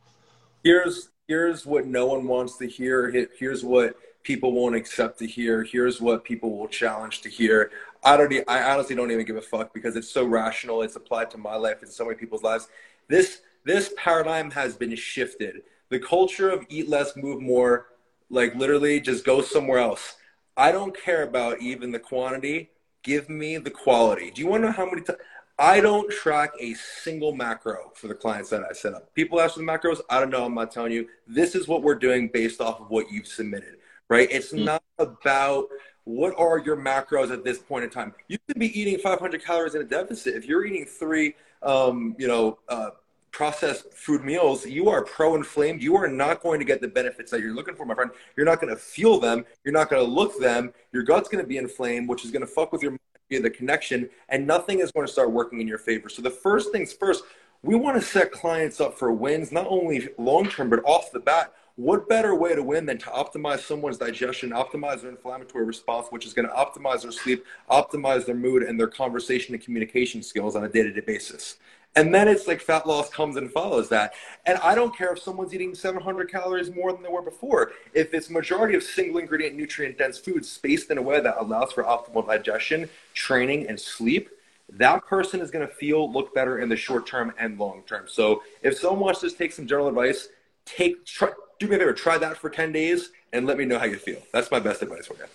Here's 0.63 1.09
here's 1.29 1.65
what 1.65 1.85
no 1.85 2.07
one 2.07 2.27
wants 2.27 2.57
to 2.57 2.67
hear. 2.67 3.27
Here's 3.39 3.63
what 3.63 3.95
people 4.23 4.51
won't 4.51 4.75
accept 4.75 5.19
to 5.19 5.27
hear. 5.27 5.63
Here's 5.63 6.01
what 6.01 6.25
people 6.25 6.57
will 6.57 6.67
challenge 6.67 7.21
to 7.21 7.29
hear. 7.29 7.71
I 8.03 8.17
don't. 8.17 8.33
I 8.49 8.71
honestly 8.71 8.95
don't 8.97 9.11
even 9.11 9.25
give 9.25 9.37
a 9.37 9.41
fuck 9.41 9.73
because 9.73 9.95
it's 9.95 10.11
so 10.11 10.25
rational. 10.25 10.81
It's 10.81 10.97
applied 10.97 11.31
to 11.31 11.37
my 11.37 11.55
life 11.55 11.81
and 11.83 11.89
so 11.89 12.03
many 12.03 12.17
people's 12.17 12.43
lives. 12.43 12.67
This 13.07 13.41
this 13.63 13.93
paradigm 13.95 14.51
has 14.51 14.75
been 14.75 14.95
shifted. 14.95 15.61
The 15.89 15.99
culture 15.99 16.49
of 16.49 16.65
eat 16.67 16.89
less, 16.89 17.15
move 17.15 17.41
more, 17.41 17.87
like 18.29 18.55
literally 18.55 18.99
just 18.99 19.23
go 19.23 19.41
somewhere 19.41 19.79
else. 19.79 20.15
I 20.57 20.71
don't 20.71 20.97
care 20.97 21.23
about 21.23 21.61
even 21.61 21.91
the 21.91 21.99
quantity. 21.99 22.71
Give 23.05 23.29
me 23.29 23.57
the 23.57 23.69
quality. 23.69 24.31
Do 24.31 24.41
you 24.41 24.47
want 24.47 24.63
to 24.63 24.69
know 24.69 24.73
how 24.73 24.85
many 24.85 25.01
times? 25.01 25.19
I 25.59 25.79
don't 25.79 26.11
track 26.11 26.51
a 26.59 26.73
single 26.73 27.33
macro 27.33 27.91
for 27.93 28.07
the 28.07 28.15
clients 28.15 28.49
that 28.49 28.63
I 28.69 28.73
set 28.73 28.95
up. 28.95 29.13
People 29.13 29.39
ask 29.39 29.53
for 29.53 29.59
the 29.59 29.65
macros. 29.65 30.01
I 30.09 30.19
don't 30.19 30.31
know. 30.31 30.43
I'm 30.43 30.55
not 30.55 30.71
telling 30.71 30.91
you. 30.91 31.07
This 31.27 31.53
is 31.53 31.67
what 31.67 31.83
we're 31.83 31.95
doing 31.95 32.29
based 32.33 32.59
off 32.59 32.81
of 32.81 32.89
what 32.89 33.11
you've 33.11 33.27
submitted, 33.27 33.75
right? 34.09 34.27
It's 34.31 34.51
mm. 34.51 34.65
not 34.65 34.83
about 34.97 35.67
what 36.03 36.33
are 36.37 36.57
your 36.57 36.75
macros 36.75 37.31
at 37.31 37.43
this 37.43 37.59
point 37.59 37.83
in 37.83 37.91
time. 37.91 38.13
You 38.27 38.39
could 38.47 38.59
be 38.59 38.77
eating 38.79 38.97
500 38.97 39.45
calories 39.45 39.75
in 39.75 39.81
a 39.81 39.85
deficit. 39.85 40.33
If 40.33 40.45
you're 40.45 40.65
eating 40.65 40.85
three, 40.85 41.35
um, 41.61 42.15
you 42.17 42.27
know, 42.27 42.57
uh, 42.67 42.89
processed 43.35 43.93
food 43.93 44.23
meals, 44.23 44.65
you 44.65 44.87
are 44.87 45.03
pro-inflamed. 45.03 45.83
You 45.83 45.97
are 45.97 46.07
not 46.07 46.41
going 46.41 46.57
to 46.57 46.65
get 46.65 46.79
the 46.79 46.87
benefits 46.87 47.31
that 47.31 47.41
you're 47.41 47.53
looking 47.53 47.75
for, 47.75 47.85
my 47.85 47.93
friend. 47.93 48.09
You're 48.37 48.45
not 48.45 48.61
going 48.61 48.73
to 48.73 48.79
feel 48.79 49.19
them. 49.19 49.43
You're 49.65 49.73
not 49.73 49.89
going 49.89 50.03
to 50.03 50.09
look 50.09 50.39
them. 50.39 50.71
Your 50.93 51.03
gut's 51.03 51.27
going 51.27 51.43
to 51.43 51.47
be 51.47 51.57
inflamed, 51.57 52.07
which 52.07 52.23
is 52.23 52.31
going 52.31 52.41
to 52.41 52.47
fuck 52.47 52.71
with 52.71 52.81
your 52.81 52.97
the 53.29 53.49
connection, 53.49 54.07
and 54.29 54.45
nothing 54.45 54.79
is 54.79 54.91
going 54.91 55.05
to 55.05 55.11
start 55.11 55.31
working 55.31 55.59
in 55.59 55.67
your 55.67 55.79
favor. 55.79 56.07
So 56.09 56.21
the 56.21 56.29
first 56.29 56.71
things 56.71 56.93
first, 56.93 57.23
we 57.63 57.75
want 57.75 57.99
to 57.99 58.07
set 58.07 58.31
clients 58.31 58.79
up 58.79 58.97
for 58.97 59.11
wins, 59.11 59.51
not 59.51 59.65
only 59.67 60.09
long 60.19 60.47
term, 60.47 60.69
but 60.69 60.79
off 60.85 61.11
the 61.11 61.19
bat. 61.19 61.51
What 61.75 62.07
better 62.07 62.35
way 62.35 62.55
to 62.55 62.63
win 62.63 62.85
than 62.85 62.99
to 62.99 63.07
optimize 63.07 63.59
someone's 63.59 63.97
digestion, 63.97 64.51
optimize 64.51 65.01
their 65.01 65.09
inflammatory 65.09 65.65
response, 65.65 66.07
which 66.11 66.25
is 66.25 66.33
going 66.33 66.47
to 66.47 66.53
optimize 66.53 67.01
their 67.01 67.11
sleep, 67.11 67.43
optimize 67.69 68.25
their 68.25 68.35
mood, 68.35 68.63
and 68.63 68.79
their 68.79 68.87
conversation 68.87 69.55
and 69.55 69.61
communication 69.61 70.23
skills 70.23 70.55
on 70.55 70.63
a 70.63 70.69
day 70.69 70.83
to 70.83 70.93
day 70.93 71.01
basis. 71.01 71.57
And 71.95 72.13
then 72.13 72.27
it's 72.27 72.45
like 72.45 72.59
fat 72.59 72.85
loss 72.85 73.09
comes 73.09 73.37
and 73.37 73.49
follows 73.49 73.87
that. 73.89 74.13
And 74.45 74.57
I 74.59 74.75
don't 74.75 74.95
care 74.95 75.13
if 75.13 75.19
someone's 75.19 75.53
eating 75.53 75.73
700 75.73 76.29
calories 76.29 76.73
more 76.73 76.91
than 76.91 77.01
they 77.01 77.09
were 77.09 77.21
before. 77.21 77.71
If 77.93 78.13
it's 78.13 78.29
majority 78.29 78.75
of 78.75 78.83
single 78.83 79.19
ingredient 79.19 79.55
nutrient 79.55 79.97
dense 79.97 80.17
foods 80.17 80.49
spaced 80.49 80.91
in 80.91 80.97
a 80.97 81.01
way 81.01 81.21
that 81.21 81.35
allows 81.39 81.71
for 81.71 81.83
optimal 81.83 82.27
digestion, 82.27 82.89
training, 83.13 83.67
and 83.67 83.79
sleep, 83.79 84.29
that 84.73 85.05
person 85.05 85.39
is 85.39 85.51
going 85.51 85.65
to 85.65 85.73
feel 85.73 86.11
look 86.11 86.33
better 86.33 86.59
in 86.59 86.67
the 86.67 86.75
short 86.75 87.07
term 87.07 87.33
and 87.39 87.57
long 87.57 87.83
term. 87.87 88.05
So 88.07 88.43
if 88.61 88.77
someone 88.77 88.99
wants 88.99 89.21
to 89.21 89.29
take 89.29 89.53
some 89.53 89.67
general 89.67 89.87
advice, 89.87 90.27
take 90.65 91.05
try, 91.05 91.29
do 91.59 91.67
me 91.67 91.75
a 91.75 91.79
favor, 91.79 91.93
try 91.93 92.17
that 92.17 92.37
for 92.37 92.49
10 92.49 92.73
days 92.73 93.11
and 93.31 93.45
let 93.45 93.57
me 93.57 93.65
know 93.65 93.79
how 93.79 93.85
you 93.85 93.97
feel. 93.97 94.21
That's 94.33 94.51
my 94.51 94.59
best 94.59 94.81
advice 94.81 95.07
for 95.07 95.15
you. 95.15 95.25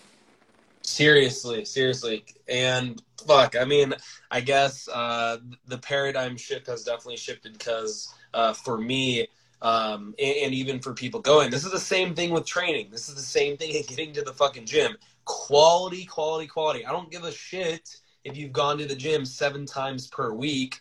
Seriously, 0.90 1.64
seriously. 1.64 2.24
And 2.48 3.00
fuck, 3.24 3.54
I 3.54 3.64
mean, 3.64 3.94
I 4.28 4.40
guess 4.40 4.88
uh, 4.88 5.38
the 5.66 5.78
paradigm 5.78 6.36
shift 6.36 6.66
has 6.66 6.82
definitely 6.82 7.16
shifted 7.16 7.52
because 7.52 8.12
uh, 8.34 8.54
for 8.54 8.76
me, 8.76 9.28
um, 9.62 10.16
and, 10.18 10.36
and, 10.44 10.54
even 10.54 10.80
for 10.80 10.92
people 10.92 11.20
going, 11.20 11.50
this 11.50 11.64
is 11.64 11.70
the 11.70 11.78
same 11.78 12.14
thing 12.14 12.30
with 12.30 12.44
training. 12.44 12.88
This 12.90 13.08
is 13.08 13.14
the 13.14 13.20
same 13.20 13.56
thing 13.56 13.72
in 13.72 13.82
getting 13.84 14.12
to 14.14 14.22
the 14.22 14.32
fucking 14.32 14.66
gym. 14.66 14.96
Quality, 15.26 16.06
quality, 16.06 16.48
quality. 16.48 16.84
I 16.84 16.90
don't 16.90 17.10
give 17.10 17.22
a 17.22 17.30
shit 17.30 18.00
if 18.24 18.36
you've 18.36 18.52
gone 18.52 18.78
to 18.78 18.86
the 18.86 18.96
gym 18.96 19.24
seven 19.24 19.66
times 19.66 20.08
per 20.08 20.32
week. 20.32 20.80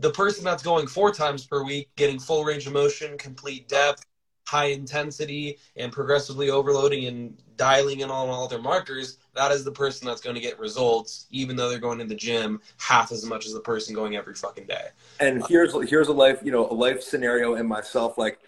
The 0.00 0.10
person 0.10 0.44
that's 0.44 0.62
going 0.62 0.86
four 0.86 1.12
times 1.12 1.46
per 1.46 1.62
week, 1.64 1.90
getting 1.96 2.18
full 2.18 2.44
range 2.44 2.66
of 2.66 2.72
motion, 2.72 3.18
complete 3.18 3.68
depth, 3.68 4.06
high 4.48 4.66
intensity 4.66 5.58
and 5.76 5.92
progressively 5.92 6.48
overloading 6.48 7.04
and 7.04 7.36
dialing 7.58 8.00
in 8.00 8.10
on 8.10 8.30
all 8.30 8.48
their 8.48 8.62
markers, 8.62 9.18
that 9.34 9.52
is 9.52 9.62
the 9.62 9.70
person 9.70 10.08
that's 10.08 10.22
going 10.22 10.34
to 10.34 10.40
get 10.40 10.58
results, 10.58 11.26
even 11.30 11.54
though 11.54 11.68
they're 11.68 11.78
going 11.78 11.98
to 11.98 12.06
the 12.06 12.14
gym 12.14 12.58
half 12.78 13.12
as 13.12 13.26
much 13.26 13.44
as 13.44 13.52
the 13.52 13.60
person 13.60 13.94
going 13.94 14.16
every 14.16 14.32
fucking 14.32 14.64
day. 14.64 14.86
And 15.20 15.44
here's 15.48 15.74
here's 15.90 16.08
a 16.08 16.14
life, 16.14 16.40
you 16.42 16.50
know, 16.50 16.66
a 16.66 16.72
life 16.72 17.02
scenario 17.02 17.56
in 17.56 17.66
myself. 17.66 18.16
Like, 18.16 18.38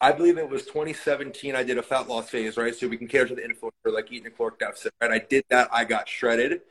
I 0.00 0.10
believe 0.10 0.38
it 0.38 0.48
was 0.48 0.64
2017. 0.64 1.54
I 1.54 1.62
did 1.62 1.78
a 1.78 1.82
fat 1.84 2.08
loss 2.08 2.28
phase, 2.30 2.56
right? 2.56 2.74
So 2.74 2.88
we 2.88 2.96
can 2.96 3.06
cater 3.06 3.28
to 3.28 3.36
the 3.36 3.42
influencer, 3.42 3.94
like 3.94 4.10
eating 4.10 4.26
a 4.26 4.30
caloric 4.30 4.58
deficit. 4.58 4.92
And 5.00 5.12
I 5.12 5.20
did 5.20 5.44
that. 5.50 5.68
I 5.72 5.84
got 5.84 6.08
shredded, 6.08 6.62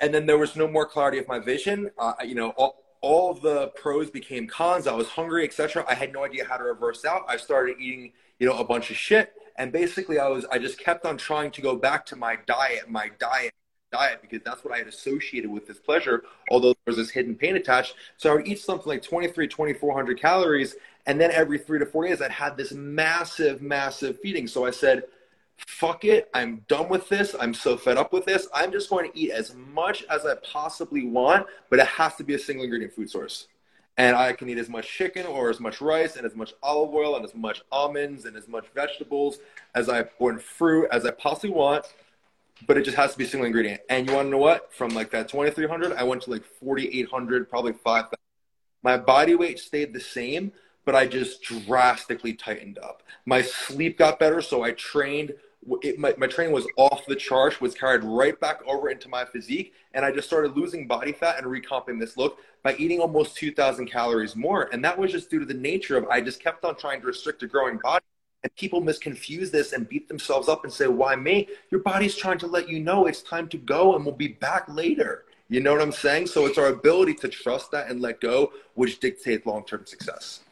and 0.00 0.12
then 0.12 0.26
there 0.26 0.36
was 0.36 0.56
no 0.56 0.66
more 0.66 0.84
clarity 0.84 1.18
of 1.18 1.28
my 1.28 1.38
vision. 1.38 1.92
Uh, 1.96 2.14
you 2.24 2.34
know, 2.34 2.50
all, 2.56 2.82
all 3.00 3.34
the 3.34 3.68
pros 3.68 4.10
became 4.10 4.46
cons. 4.46 4.86
I 4.86 4.94
was 4.94 5.08
hungry, 5.08 5.44
etc. 5.44 5.84
I 5.88 5.94
had 5.94 6.12
no 6.12 6.24
idea 6.24 6.44
how 6.44 6.56
to 6.56 6.64
reverse 6.64 7.04
out. 7.04 7.22
I 7.28 7.36
started 7.36 7.76
eating, 7.80 8.12
you 8.38 8.46
know, 8.46 8.58
a 8.58 8.64
bunch 8.64 8.90
of 8.90 8.96
shit, 8.96 9.32
and 9.56 9.72
basically, 9.72 10.18
I 10.18 10.28
was 10.28 10.44
I 10.50 10.58
just 10.58 10.78
kept 10.78 11.04
on 11.04 11.16
trying 11.16 11.50
to 11.52 11.62
go 11.62 11.76
back 11.76 12.06
to 12.06 12.16
my 12.16 12.38
diet, 12.46 12.88
my 12.88 13.10
diet, 13.18 13.54
diet, 13.92 14.20
because 14.22 14.40
that's 14.44 14.64
what 14.64 14.74
I 14.74 14.78
had 14.78 14.86
associated 14.86 15.50
with 15.50 15.66
this 15.66 15.78
pleasure. 15.78 16.24
Although 16.50 16.74
there 16.74 16.94
was 16.94 16.96
this 16.96 17.10
hidden 17.10 17.34
pain 17.34 17.56
attached, 17.56 17.94
so 18.16 18.30
I 18.30 18.34
would 18.34 18.48
eat 18.48 18.58
something 18.58 18.88
like 18.88 19.02
23, 19.02 19.48
2400 19.48 20.20
calories, 20.20 20.76
and 21.06 21.20
then 21.20 21.30
every 21.30 21.58
three 21.58 21.78
to 21.78 21.86
four 21.86 22.06
days, 22.06 22.20
I'd 22.20 22.30
had 22.30 22.56
this 22.56 22.72
massive, 22.72 23.62
massive 23.62 24.20
feeding. 24.20 24.46
So 24.46 24.64
I 24.66 24.70
said 24.70 25.04
fuck 25.56 26.04
it, 26.04 26.28
I'm 26.34 26.64
done 26.68 26.88
with 26.88 27.08
this. 27.08 27.34
I'm 27.38 27.54
so 27.54 27.76
fed 27.76 27.96
up 27.96 28.12
with 28.12 28.24
this. 28.24 28.48
I'm 28.54 28.72
just 28.72 28.90
going 28.90 29.10
to 29.10 29.18
eat 29.18 29.30
as 29.30 29.54
much 29.54 30.04
as 30.10 30.24
I 30.26 30.34
possibly 30.36 31.06
want, 31.06 31.46
but 31.70 31.78
it 31.78 31.86
has 31.86 32.16
to 32.16 32.24
be 32.24 32.34
a 32.34 32.38
single 32.38 32.64
ingredient 32.64 32.94
food 32.94 33.10
source. 33.10 33.48
And 33.98 34.14
I 34.14 34.32
can 34.34 34.48
eat 34.50 34.58
as 34.58 34.68
much 34.68 34.88
chicken 34.88 35.24
or 35.24 35.48
as 35.48 35.58
much 35.58 35.80
rice 35.80 36.16
and 36.16 36.26
as 36.26 36.34
much 36.34 36.52
olive 36.62 36.94
oil 36.94 37.16
and 37.16 37.24
as 37.24 37.34
much 37.34 37.62
almonds 37.72 38.26
and 38.26 38.36
as 38.36 38.46
much 38.46 38.66
vegetables 38.74 39.38
as 39.74 39.88
I 39.88 40.04
or 40.18 40.38
fruit 40.38 40.88
as 40.92 41.06
I 41.06 41.12
possibly 41.12 41.50
want. 41.50 41.86
But 42.66 42.76
it 42.76 42.82
just 42.82 42.96
has 42.96 43.12
to 43.12 43.18
be 43.18 43.24
single 43.24 43.46
ingredient. 43.46 43.80
And 43.88 44.06
you 44.06 44.14
want 44.14 44.26
to 44.26 44.30
know 44.30 44.38
what? 44.38 44.72
From 44.74 44.90
like 44.90 45.10
that 45.10 45.28
2,300, 45.28 45.92
I 45.92 46.02
went 46.02 46.22
to 46.22 46.30
like 46.30 46.44
4,800, 46.44 47.48
probably 47.48 47.72
5,000 47.72 48.16
My 48.82 48.98
body 48.98 49.34
weight 49.34 49.58
stayed 49.58 49.92
the 49.92 50.00
same, 50.00 50.52
but 50.86 50.94
I 50.94 51.06
just 51.06 51.42
drastically 51.42 52.32
tightened 52.32 52.78
up. 52.78 53.02
My 53.26 53.42
sleep 53.42 53.98
got 53.98 54.18
better, 54.18 54.40
so 54.40 54.62
I 54.62 54.70
trained. 54.70 55.34
It, 55.82 55.98
my, 55.98 56.14
my 56.16 56.28
training 56.28 56.54
was 56.54 56.66
off 56.76 57.04
the 57.06 57.16
charts, 57.16 57.60
was 57.60 57.74
carried 57.74 58.04
right 58.04 58.38
back 58.38 58.60
over 58.68 58.88
into 58.88 59.08
my 59.08 59.24
physique, 59.24 59.74
and 59.94 60.04
I 60.04 60.12
just 60.12 60.28
started 60.28 60.56
losing 60.56 60.86
body 60.86 61.10
fat 61.10 61.38
and 61.38 61.46
recomping 61.46 61.98
this 61.98 62.16
look 62.16 62.38
by 62.62 62.76
eating 62.76 63.00
almost 63.00 63.36
2,000 63.36 63.86
calories 63.86 64.36
more. 64.36 64.70
And 64.72 64.82
that 64.84 64.96
was 64.96 65.10
just 65.10 65.28
due 65.28 65.40
to 65.40 65.44
the 65.44 65.54
nature 65.54 65.96
of 65.96 66.06
I 66.06 66.20
just 66.20 66.40
kept 66.40 66.64
on 66.64 66.76
trying 66.76 67.00
to 67.00 67.06
restrict 67.08 67.42
a 67.42 67.48
growing 67.48 67.78
body. 67.78 68.04
And 68.44 68.54
people 68.54 68.80
misconfuse 68.80 69.50
this 69.50 69.72
and 69.72 69.88
beat 69.88 70.06
themselves 70.06 70.48
up 70.48 70.62
and 70.62 70.72
say, 70.72 70.86
Why 70.86 71.16
me? 71.16 71.48
Your 71.72 71.80
body's 71.80 72.14
trying 72.14 72.38
to 72.38 72.46
let 72.46 72.68
you 72.68 72.78
know 72.78 73.06
it's 73.06 73.22
time 73.22 73.48
to 73.48 73.56
go 73.58 73.96
and 73.96 74.04
we'll 74.04 74.14
be 74.14 74.28
back 74.28 74.68
later. 74.68 75.24
You 75.48 75.60
know 75.60 75.72
what 75.72 75.82
I'm 75.82 75.90
saying? 75.90 76.28
So 76.28 76.46
it's 76.46 76.58
our 76.58 76.68
ability 76.68 77.14
to 77.14 77.28
trust 77.28 77.72
that 77.72 77.88
and 77.88 78.00
let 78.00 78.20
go, 78.20 78.52
which 78.74 79.00
dictates 79.00 79.46
long 79.46 79.64
term 79.64 79.84
success. 79.84 80.42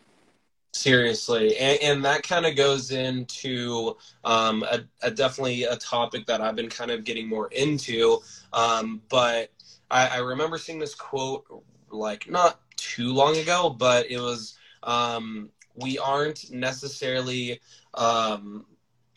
Seriously, 0.74 1.56
and, 1.56 1.78
and 1.82 2.04
that 2.04 2.24
kind 2.24 2.44
of 2.44 2.56
goes 2.56 2.90
into 2.90 3.96
um, 4.24 4.64
a, 4.64 4.80
a, 5.02 5.10
definitely 5.12 5.62
a 5.62 5.76
topic 5.76 6.26
that 6.26 6.40
I've 6.40 6.56
been 6.56 6.68
kind 6.68 6.90
of 6.90 7.04
getting 7.04 7.28
more 7.28 7.46
into. 7.52 8.18
Um, 8.52 9.00
but 9.08 9.52
I, 9.88 10.08
I, 10.08 10.18
remember 10.18 10.58
seeing 10.58 10.80
this 10.80 10.96
quote 10.96 11.44
like 11.92 12.28
not 12.28 12.60
too 12.74 13.14
long 13.14 13.37
ago, 13.37 13.70
but 13.70 14.10
it 14.10 14.18
was 14.18 14.58
um, 14.82 15.48
we 15.76 15.96
aren't 15.96 16.50
necessarily 16.50 17.60
um, 17.94 18.66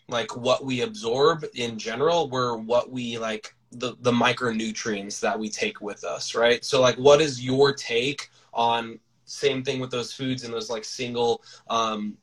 like 0.10 0.38
what 0.38 0.63
we 0.63 0.82
absorb 0.82 1.43
in 1.56 1.80
general. 1.80 2.30
We're 2.30 2.56
what 2.56 2.91
we 2.91 3.17
like 3.17 3.56
the 3.72 3.96
the 4.02 4.12
micronutrients 4.12 5.20
that 5.22 5.38
we 5.39 5.50
take 5.50 5.82
with 5.82 6.04
us, 6.04 6.36
right? 6.36 6.63
So 6.63 6.82
like, 6.82 6.98
what 6.98 7.20
is 7.20 7.43
your 7.43 7.74
take 7.74 8.30
on 8.54 9.00
same 9.28 9.63
thing 9.63 9.80
with 9.80 9.92
those 9.92 10.12
foods 10.12 10.44
and 10.44 10.54
those 10.54 10.70
like 10.70 10.84
single 10.84 11.44
um, 11.70 12.18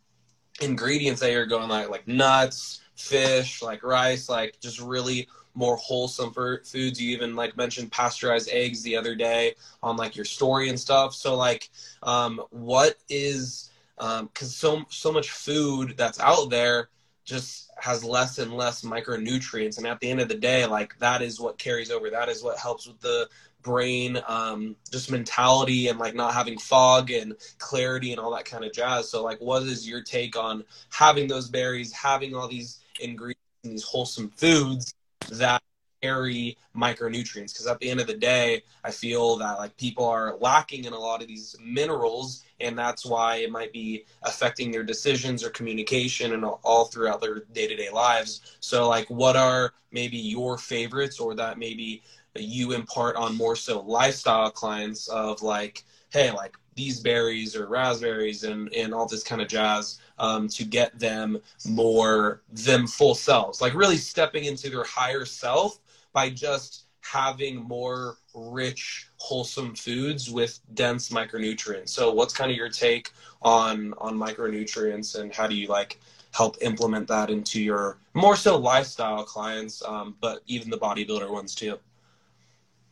ingredients 0.60 1.20
that 1.20 1.30
you're 1.30 1.46
going 1.46 1.68
like 1.68 1.88
like 1.88 2.08
nuts, 2.08 2.80
fish, 2.96 3.62
like 3.62 3.82
rice, 3.82 4.28
like 4.28 4.58
just 4.60 4.80
really 4.80 5.28
more 5.54 5.76
wholesome 5.76 6.32
for 6.32 6.62
foods. 6.64 7.00
You 7.00 7.14
even 7.14 7.36
like 7.36 7.56
mentioned 7.56 7.92
pasteurized 7.92 8.48
eggs 8.50 8.82
the 8.82 8.96
other 8.96 9.14
day 9.14 9.54
on 9.82 9.96
like 9.96 10.16
your 10.16 10.24
story 10.24 10.68
and 10.68 10.80
stuff. 10.80 11.14
So 11.14 11.36
like, 11.36 11.70
um, 12.02 12.40
what 12.50 12.96
is 13.08 13.70
because 13.96 14.28
um, 14.42 14.48
so 14.48 14.84
so 14.88 15.12
much 15.12 15.30
food 15.30 15.94
that's 15.96 16.18
out 16.18 16.50
there 16.50 16.88
just 17.24 17.70
has 17.78 18.04
less 18.04 18.38
and 18.38 18.52
less 18.52 18.82
micronutrients 18.82 19.78
and 19.78 19.86
at 19.86 20.00
the 20.00 20.10
end 20.10 20.20
of 20.20 20.28
the 20.28 20.34
day 20.34 20.66
like 20.66 20.96
that 20.98 21.22
is 21.22 21.40
what 21.40 21.58
carries 21.58 21.90
over 21.90 22.10
that 22.10 22.28
is 22.28 22.42
what 22.42 22.58
helps 22.58 22.86
with 22.86 23.00
the 23.00 23.28
brain, 23.64 24.22
um, 24.28 24.76
just 24.92 25.10
mentality 25.10 25.88
and 25.88 25.98
like 25.98 26.14
not 26.14 26.34
having 26.34 26.58
fog 26.58 27.10
and 27.10 27.34
clarity 27.58 28.12
and 28.12 28.20
all 28.20 28.32
that 28.34 28.44
kind 28.44 28.64
of 28.64 28.72
jazz. 28.72 29.10
So, 29.10 29.24
like, 29.24 29.40
what 29.40 29.62
is 29.62 29.88
your 29.88 30.02
take 30.02 30.36
on 30.36 30.64
having 30.90 31.26
those 31.26 31.48
berries, 31.48 31.92
having 31.92 32.34
all 32.36 32.46
these 32.46 32.80
ingredients 33.00 33.40
and 33.64 33.72
these 33.72 33.82
wholesome 33.82 34.30
foods 34.30 34.94
that 35.30 35.60
carry 36.02 36.56
micronutrients? 36.76 37.52
Because 37.54 37.66
at 37.66 37.80
the 37.80 37.90
end 37.90 38.00
of 38.00 38.06
the 38.06 38.14
day, 38.16 38.62
I 38.84 38.90
feel 38.90 39.36
that 39.38 39.58
like 39.58 39.76
people 39.76 40.04
are 40.06 40.36
lacking 40.36 40.84
in 40.84 40.92
a 40.92 40.98
lot 40.98 41.22
of 41.22 41.28
these 41.28 41.56
minerals, 41.64 42.44
and 42.60 42.78
that's 42.78 43.04
why 43.06 43.36
it 43.36 43.50
might 43.50 43.72
be 43.72 44.04
affecting 44.22 44.70
their 44.70 44.84
decisions 44.84 45.42
or 45.42 45.50
communication 45.50 46.34
and 46.34 46.44
all 46.44 46.84
throughout 46.84 47.20
their 47.20 47.40
day 47.52 47.66
to 47.66 47.74
day 47.74 47.90
lives. 47.90 48.58
So, 48.60 48.88
like, 48.88 49.08
what 49.08 49.36
are 49.36 49.72
maybe 49.90 50.18
your 50.18 50.58
favorites, 50.58 51.18
or 51.20 51.34
that 51.36 51.58
maybe 51.58 52.02
you 52.36 52.72
impart 52.72 53.16
on 53.16 53.36
more 53.36 53.56
so 53.56 53.80
lifestyle 53.80 54.50
clients 54.50 55.08
of 55.08 55.42
like, 55.42 55.84
hey, 56.10 56.30
like 56.30 56.56
these 56.74 57.00
berries 57.00 57.54
or 57.54 57.66
raspberries 57.66 58.44
and, 58.44 58.72
and 58.74 58.92
all 58.92 59.06
this 59.06 59.22
kind 59.22 59.40
of 59.40 59.48
jazz 59.48 60.00
um, 60.18 60.48
to 60.48 60.64
get 60.64 60.98
them 60.98 61.40
more 61.66 62.42
them 62.50 62.86
full 62.86 63.14
selves, 63.14 63.60
like 63.60 63.74
really 63.74 63.96
stepping 63.96 64.44
into 64.44 64.70
their 64.70 64.84
higher 64.84 65.24
self 65.24 65.78
by 66.12 66.30
just 66.30 66.86
having 67.00 67.56
more 67.56 68.16
rich, 68.34 69.08
wholesome 69.18 69.74
foods 69.74 70.30
with 70.30 70.58
dense 70.74 71.10
micronutrients. 71.10 71.90
So, 71.90 72.12
what's 72.12 72.34
kind 72.34 72.50
of 72.50 72.56
your 72.56 72.70
take 72.70 73.10
on 73.42 73.94
on 73.98 74.16
micronutrients 74.16 75.20
and 75.20 75.32
how 75.32 75.46
do 75.46 75.54
you 75.54 75.68
like 75.68 76.00
help 76.32 76.56
implement 76.62 77.06
that 77.08 77.30
into 77.30 77.62
your 77.62 77.98
more 78.14 78.36
so 78.36 78.56
lifestyle 78.56 79.22
clients, 79.22 79.82
um, 79.84 80.16
but 80.20 80.42
even 80.46 80.70
the 80.70 80.78
bodybuilder 80.78 81.30
ones 81.30 81.54
too? 81.54 81.78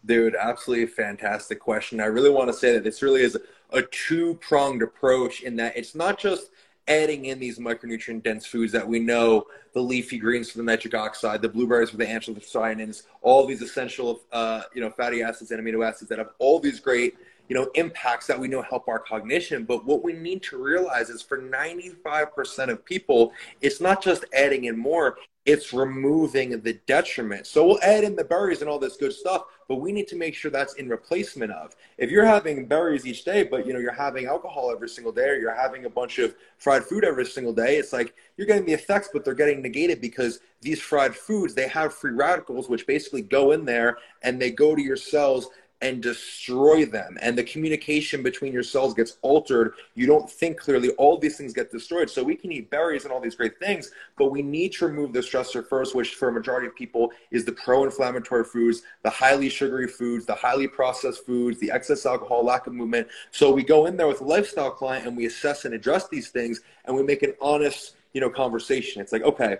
Dude, 0.04 0.34
absolutely 0.34 0.86
fantastic 0.86 1.60
question. 1.60 2.00
I 2.00 2.06
really 2.06 2.30
want 2.30 2.48
to 2.48 2.52
say 2.52 2.72
that 2.72 2.82
this 2.82 3.02
really 3.02 3.22
is 3.22 3.38
a 3.70 3.82
two 3.82 4.34
pronged 4.34 4.82
approach 4.82 5.42
in 5.42 5.56
that 5.56 5.76
it's 5.76 5.94
not 5.94 6.18
just 6.18 6.50
adding 6.88 7.26
in 7.26 7.38
these 7.38 7.60
micronutrient 7.60 8.24
dense 8.24 8.44
foods 8.44 8.72
that 8.72 8.86
we 8.86 8.98
know 8.98 9.46
the 9.72 9.80
leafy 9.80 10.18
greens 10.18 10.50
for 10.50 10.58
the 10.58 10.64
nitric 10.64 10.94
oxide, 10.94 11.40
the 11.40 11.48
blueberries 11.48 11.90
for 11.90 11.96
the 11.96 12.04
anthocyanins, 12.04 13.02
all 13.22 13.46
these 13.46 13.62
essential 13.62 14.20
uh, 14.32 14.62
you 14.74 14.80
know 14.80 14.90
fatty 14.90 15.22
acids 15.22 15.50
and 15.50 15.64
amino 15.64 15.86
acids 15.86 16.08
that 16.08 16.18
have 16.18 16.30
all 16.38 16.58
these 16.58 16.80
great 16.80 17.14
you 17.48 17.54
know 17.54 17.70
impacts 17.74 18.26
that 18.26 18.38
we 18.38 18.48
know 18.48 18.62
help 18.62 18.88
our 18.88 18.98
cognition. 18.98 19.64
But 19.64 19.84
what 19.84 20.02
we 20.02 20.12
need 20.12 20.42
to 20.44 20.62
realize 20.62 21.10
is 21.10 21.22
for 21.22 21.38
95% 21.38 22.68
of 22.68 22.84
people, 22.84 23.32
it's 23.60 23.80
not 23.80 24.02
just 24.02 24.24
adding 24.34 24.64
in 24.64 24.76
more, 24.76 25.18
it's 25.44 25.72
removing 25.72 26.60
the 26.60 26.74
detriment. 26.86 27.46
So 27.46 27.66
we'll 27.66 27.82
add 27.82 28.04
in 28.04 28.14
the 28.14 28.22
berries 28.22 28.60
and 28.60 28.70
all 28.70 28.78
this 28.78 28.96
good 28.96 29.12
stuff, 29.12 29.42
but 29.68 29.76
we 29.76 29.90
need 29.90 30.06
to 30.08 30.16
make 30.16 30.34
sure 30.34 30.50
that's 30.50 30.74
in 30.74 30.88
replacement 30.88 31.50
of. 31.50 31.74
If 31.98 32.10
you're 32.10 32.24
having 32.24 32.66
berries 32.66 33.06
each 33.06 33.24
day, 33.24 33.42
but 33.42 33.66
you 33.66 33.72
know 33.72 33.80
you're 33.80 33.92
having 33.92 34.26
alcohol 34.26 34.70
every 34.70 34.88
single 34.88 35.12
day, 35.12 35.28
or 35.28 35.34
you're 35.34 35.54
having 35.54 35.84
a 35.84 35.90
bunch 35.90 36.20
of 36.20 36.36
fried 36.58 36.84
food 36.84 37.04
every 37.04 37.26
single 37.26 37.52
day, 37.52 37.76
it's 37.76 37.92
like 37.92 38.14
you're 38.36 38.46
getting 38.46 38.66
the 38.66 38.72
effects, 38.72 39.08
but 39.12 39.24
they're 39.24 39.34
getting 39.34 39.62
negated 39.62 40.00
because 40.00 40.38
these 40.60 40.80
fried 40.80 41.14
foods 41.14 41.54
they 41.54 41.66
have 41.66 41.92
free 41.92 42.12
radicals, 42.12 42.68
which 42.68 42.86
basically 42.86 43.22
go 43.22 43.50
in 43.50 43.64
there 43.64 43.98
and 44.22 44.40
they 44.40 44.50
go 44.50 44.76
to 44.76 44.82
your 44.82 44.96
cells 44.96 45.48
and 45.82 46.00
destroy 46.00 46.86
them. 46.86 47.18
And 47.20 47.36
the 47.36 47.42
communication 47.42 48.22
between 48.22 48.52
your 48.52 48.62
cells 48.62 48.94
gets 48.94 49.18
altered. 49.20 49.74
You 49.94 50.06
don't 50.06 50.30
think 50.30 50.58
clearly. 50.58 50.90
All 50.90 51.18
these 51.18 51.36
things 51.36 51.52
get 51.52 51.72
destroyed. 51.72 52.08
So 52.08 52.22
we 52.22 52.36
can 52.36 52.52
eat 52.52 52.70
berries 52.70 53.04
and 53.04 53.12
all 53.12 53.20
these 53.20 53.34
great 53.34 53.58
things, 53.58 53.90
but 54.16 54.30
we 54.30 54.42
need 54.42 54.72
to 54.74 54.86
remove 54.86 55.12
the 55.12 55.18
stressor 55.18 55.66
first, 55.66 55.94
which 55.94 56.14
for 56.14 56.28
a 56.28 56.32
majority 56.32 56.68
of 56.68 56.76
people 56.76 57.10
is 57.32 57.44
the 57.44 57.52
pro 57.52 57.84
inflammatory 57.84 58.44
foods, 58.44 58.82
the 59.02 59.10
highly 59.10 59.48
sugary 59.48 59.88
foods, 59.88 60.24
the 60.24 60.34
highly 60.34 60.68
processed 60.68 61.26
foods, 61.26 61.58
the 61.58 61.70
excess 61.70 62.06
alcohol, 62.06 62.44
lack 62.44 62.68
of 62.68 62.72
movement. 62.72 63.08
So 63.32 63.50
we 63.52 63.64
go 63.64 63.86
in 63.86 63.96
there 63.96 64.06
with 64.06 64.20
a 64.20 64.24
lifestyle 64.24 64.70
client 64.70 65.06
and 65.06 65.16
we 65.16 65.26
assess 65.26 65.64
and 65.64 65.74
address 65.74 66.08
these 66.08 66.30
things 66.30 66.60
and 66.84 66.94
we 66.94 67.02
make 67.02 67.24
an 67.24 67.34
honest, 67.40 67.96
you 68.12 68.20
know, 68.20 68.30
conversation. 68.30 69.02
It's 69.02 69.12
like, 69.12 69.22
okay, 69.22 69.56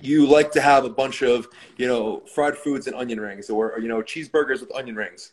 you 0.00 0.26
like 0.26 0.50
to 0.52 0.60
have 0.60 0.84
a 0.84 0.90
bunch 0.90 1.22
of 1.22 1.48
you 1.76 1.86
know 1.86 2.20
fried 2.34 2.56
foods 2.56 2.86
and 2.86 2.96
onion 2.96 3.20
rings 3.20 3.50
or, 3.50 3.72
or 3.72 3.80
you 3.80 3.88
know 3.88 4.02
cheeseburgers 4.02 4.60
with 4.60 4.74
onion 4.74 4.96
rings. 4.96 5.32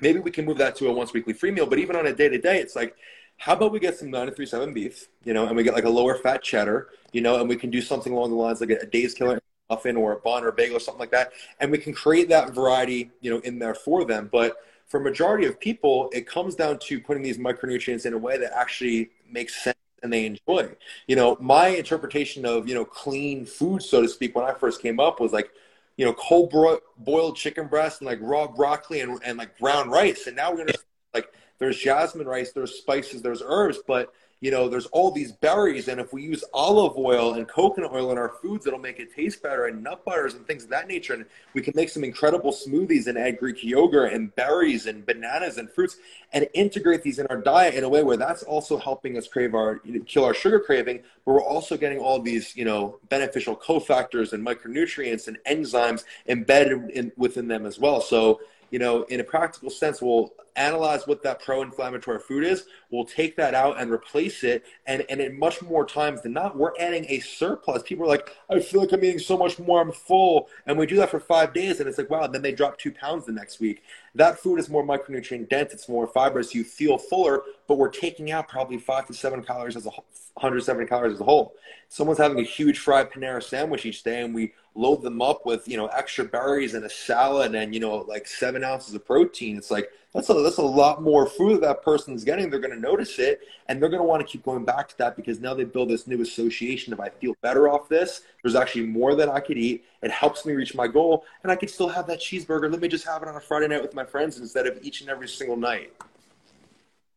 Maybe 0.00 0.18
we 0.18 0.30
can 0.30 0.44
move 0.44 0.58
that 0.58 0.74
to 0.76 0.88
a 0.88 0.92
once 0.92 1.12
weekly 1.12 1.32
free 1.32 1.50
meal 1.50 1.66
but 1.66 1.78
even 1.78 1.96
on 1.96 2.06
a 2.06 2.12
day 2.12 2.28
to 2.28 2.38
day 2.38 2.58
it's 2.58 2.74
like 2.74 2.96
how 3.38 3.54
about 3.54 3.72
we 3.72 3.80
get 3.80 3.96
some 3.96 4.10
937 4.10 4.74
beef 4.74 5.08
you 5.24 5.34
know 5.34 5.46
and 5.46 5.56
we 5.56 5.62
get 5.62 5.74
like 5.74 5.84
a 5.84 5.88
lower 5.88 6.16
fat 6.16 6.42
cheddar 6.42 6.88
you 7.12 7.20
know 7.20 7.40
and 7.40 7.48
we 7.48 7.56
can 7.56 7.70
do 7.70 7.80
something 7.80 8.12
along 8.12 8.30
the 8.30 8.36
lines 8.36 8.60
like 8.60 8.70
a, 8.70 8.86
Dave's 8.86 9.14
Killer 9.14 9.40
muffin 9.72 9.96
or 9.96 10.12
a 10.12 10.16
bun 10.16 10.44
or 10.44 10.48
a 10.48 10.52
bagel 10.52 10.76
or 10.76 10.80
something 10.80 11.00
like 11.00 11.10
that. 11.10 11.32
And 11.60 11.70
we 11.70 11.78
can 11.78 11.94
create 11.94 12.28
that 12.28 12.54
variety 12.54 13.10
you 13.20 13.30
know 13.30 13.38
in 13.40 13.58
there 13.58 13.74
for 13.74 14.04
them. 14.04 14.28
But 14.30 14.56
for 14.86 15.00
majority 15.00 15.46
of 15.46 15.58
people 15.58 16.10
it 16.12 16.26
comes 16.26 16.54
down 16.54 16.78
to 16.78 17.00
putting 17.00 17.22
these 17.22 17.38
micronutrients 17.38 18.04
in 18.04 18.12
a 18.12 18.18
way 18.18 18.36
that 18.38 18.52
actually 18.52 19.10
makes 19.30 19.62
sense 19.62 19.76
and 20.02 20.12
they 20.12 20.26
enjoy. 20.26 20.70
You 21.06 21.16
know, 21.16 21.36
my 21.40 21.68
interpretation 21.68 22.44
of, 22.44 22.68
you 22.68 22.74
know, 22.74 22.84
clean 22.84 23.46
food, 23.46 23.82
so 23.82 24.02
to 24.02 24.08
speak, 24.08 24.34
when 24.34 24.44
I 24.44 24.52
first 24.52 24.82
came 24.82 25.00
up 25.00 25.20
was 25.20 25.32
like, 25.32 25.50
you 25.96 26.04
know, 26.04 26.14
cold 26.14 26.50
bro- 26.50 26.80
boiled 26.98 27.36
chicken 27.36 27.66
breast 27.68 28.00
and 28.00 28.06
like 28.06 28.18
raw 28.20 28.46
broccoli 28.46 29.00
and, 29.00 29.20
and 29.24 29.38
like 29.38 29.58
brown 29.58 29.90
rice. 29.90 30.26
And 30.26 30.36
now 30.36 30.50
we're 30.50 30.56
going 30.56 30.68
to 30.68 30.78
like, 31.14 31.32
there's 31.62 31.78
jasmine 31.78 32.26
rice, 32.26 32.52
there's 32.52 32.74
spices, 32.74 33.22
there's 33.22 33.42
herbs, 33.44 33.78
but 33.86 34.12
you 34.40 34.50
know, 34.50 34.68
there's 34.68 34.86
all 34.86 35.12
these 35.12 35.30
berries, 35.30 35.86
and 35.86 36.00
if 36.00 36.12
we 36.12 36.20
use 36.20 36.42
olive 36.52 36.98
oil 36.98 37.34
and 37.34 37.46
coconut 37.46 37.92
oil 37.92 38.10
in 38.10 38.18
our 38.18 38.30
foods, 38.42 38.66
it'll 38.66 38.80
make 38.80 38.98
it 38.98 39.14
taste 39.14 39.40
better, 39.40 39.66
and 39.66 39.84
nut 39.84 40.04
butters 40.04 40.34
and 40.34 40.44
things 40.44 40.64
of 40.64 40.70
that 40.70 40.88
nature. 40.88 41.14
And 41.14 41.26
we 41.54 41.62
can 41.62 41.74
make 41.76 41.88
some 41.88 42.02
incredible 42.02 42.50
smoothies 42.50 43.06
and 43.06 43.16
add 43.16 43.38
Greek 43.38 43.62
yogurt 43.62 44.12
and 44.12 44.34
berries 44.34 44.86
and 44.86 45.06
bananas 45.06 45.58
and 45.58 45.70
fruits, 45.70 45.98
and 46.32 46.48
integrate 46.54 47.04
these 47.04 47.20
in 47.20 47.28
our 47.28 47.36
diet 47.36 47.74
in 47.74 47.84
a 47.84 47.88
way 47.88 48.02
where 48.02 48.16
that's 48.16 48.42
also 48.42 48.76
helping 48.76 49.16
us 49.16 49.28
crave 49.28 49.54
our 49.54 49.78
kill 50.06 50.24
our 50.24 50.34
sugar 50.34 50.58
craving, 50.58 51.04
but 51.24 51.34
we're 51.34 51.44
also 51.44 51.76
getting 51.76 52.00
all 52.00 52.20
these 52.20 52.56
you 52.56 52.64
know 52.64 52.98
beneficial 53.10 53.54
cofactors 53.54 54.32
and 54.32 54.44
micronutrients 54.44 55.28
and 55.28 55.38
enzymes 55.48 56.02
embedded 56.26 56.90
in, 56.90 57.12
within 57.16 57.46
them 57.46 57.64
as 57.64 57.78
well. 57.78 58.00
So 58.00 58.40
you 58.72 58.78
know, 58.78 59.02
in 59.04 59.20
a 59.20 59.24
practical 59.24 59.68
sense, 59.68 60.00
we'll 60.00 60.32
analyze 60.56 61.06
what 61.06 61.22
that 61.22 61.42
pro-inflammatory 61.42 62.18
food 62.18 62.42
is. 62.42 62.64
We'll 62.90 63.04
take 63.04 63.36
that 63.36 63.54
out 63.54 63.78
and 63.78 63.90
replace 63.90 64.42
it. 64.44 64.64
And, 64.86 65.04
and 65.10 65.20
in 65.20 65.38
much 65.38 65.60
more 65.60 65.84
times 65.86 66.22
than 66.22 66.32
not, 66.32 66.56
we're 66.56 66.72
adding 66.80 67.04
a 67.08 67.20
surplus. 67.20 67.82
People 67.82 68.04
are 68.04 68.08
like, 68.08 68.34
I 68.50 68.60
feel 68.60 68.80
like 68.80 68.92
I'm 68.92 69.04
eating 69.04 69.18
so 69.18 69.36
much 69.36 69.58
more. 69.58 69.82
I'm 69.82 69.92
full. 69.92 70.48
And 70.66 70.78
we 70.78 70.86
do 70.86 70.96
that 70.96 71.10
for 71.10 71.20
five 71.20 71.52
days. 71.52 71.80
And 71.80 71.88
it's 71.88 71.98
like, 71.98 72.08
wow. 72.08 72.22
And 72.22 72.34
then 72.34 72.40
they 72.40 72.52
drop 72.52 72.78
two 72.78 72.92
pounds 72.92 73.26
the 73.26 73.32
next 73.32 73.60
week. 73.60 73.82
That 74.14 74.38
food 74.38 74.58
is 74.58 74.70
more 74.70 74.82
micronutrient 74.82 75.50
dense. 75.50 75.74
It's 75.74 75.88
more 75.88 76.06
fibrous. 76.06 76.54
You 76.54 76.64
feel 76.64 76.96
fuller, 76.96 77.42
but 77.68 77.76
we're 77.76 77.90
taking 77.90 78.30
out 78.30 78.48
probably 78.48 78.78
five 78.78 79.06
to 79.08 79.14
seven 79.14 79.42
calories 79.42 79.76
as 79.76 79.84
a 79.84 79.90
170 79.90 80.88
calories 80.88 81.14
as 81.14 81.20
a 81.20 81.24
whole. 81.24 81.54
Someone's 81.90 82.18
having 82.18 82.38
a 82.38 82.42
huge 82.42 82.78
fried 82.78 83.10
Panera 83.10 83.42
sandwich 83.42 83.84
each 83.84 84.02
day 84.02 84.22
and 84.22 84.34
we 84.34 84.54
load 84.74 85.02
them 85.02 85.20
up 85.20 85.44
with, 85.44 85.68
you 85.68 85.76
know, 85.76 85.86
extra 85.86 86.24
berries 86.24 86.74
and 86.74 86.84
a 86.84 86.90
salad 86.90 87.54
and, 87.54 87.74
you 87.74 87.80
know, 87.80 87.98
like 88.08 88.26
seven 88.26 88.64
ounces 88.64 88.94
of 88.94 89.04
protein. 89.04 89.56
It's 89.56 89.70
like, 89.70 89.90
that's 90.14 90.28
a, 90.30 90.34
that's 90.34 90.58
a 90.58 90.62
lot 90.62 91.02
more 91.02 91.26
food 91.26 91.54
that, 91.54 91.60
that 91.60 91.82
person's 91.82 92.24
getting. 92.24 92.50
They're 92.50 92.60
going 92.60 92.74
to 92.74 92.80
notice 92.80 93.18
it 93.18 93.40
and 93.68 93.80
they're 93.80 93.88
going 93.88 94.00
to 94.00 94.06
want 94.06 94.26
to 94.26 94.30
keep 94.30 94.44
going 94.44 94.64
back 94.64 94.88
to 94.88 94.98
that 94.98 95.16
because 95.16 95.40
now 95.40 95.54
they 95.54 95.64
build 95.64 95.90
this 95.90 96.06
new 96.06 96.20
association 96.22 96.92
of 96.92 97.00
I 97.00 97.08
feel 97.08 97.34
better 97.42 97.68
off 97.68 97.88
this. 97.88 98.22
There's 98.42 98.54
actually 98.54 98.86
more 98.86 99.14
that 99.14 99.28
I 99.28 99.40
could 99.40 99.58
eat. 99.58 99.84
It 100.02 100.10
helps 100.10 100.44
me 100.46 100.54
reach 100.54 100.74
my 100.74 100.86
goal 100.86 101.24
and 101.42 101.52
I 101.52 101.56
could 101.56 101.70
still 101.70 101.88
have 101.88 102.06
that 102.06 102.20
cheeseburger. 102.20 102.70
Let 102.70 102.80
me 102.80 102.88
just 102.88 103.06
have 103.06 103.22
it 103.22 103.28
on 103.28 103.36
a 103.36 103.40
Friday 103.40 103.68
night 103.68 103.82
with 103.82 103.94
my 103.94 104.04
friends 104.04 104.38
instead 104.38 104.66
of 104.66 104.78
each 104.82 105.00
and 105.00 105.10
every 105.10 105.28
single 105.28 105.56
night. 105.56 105.92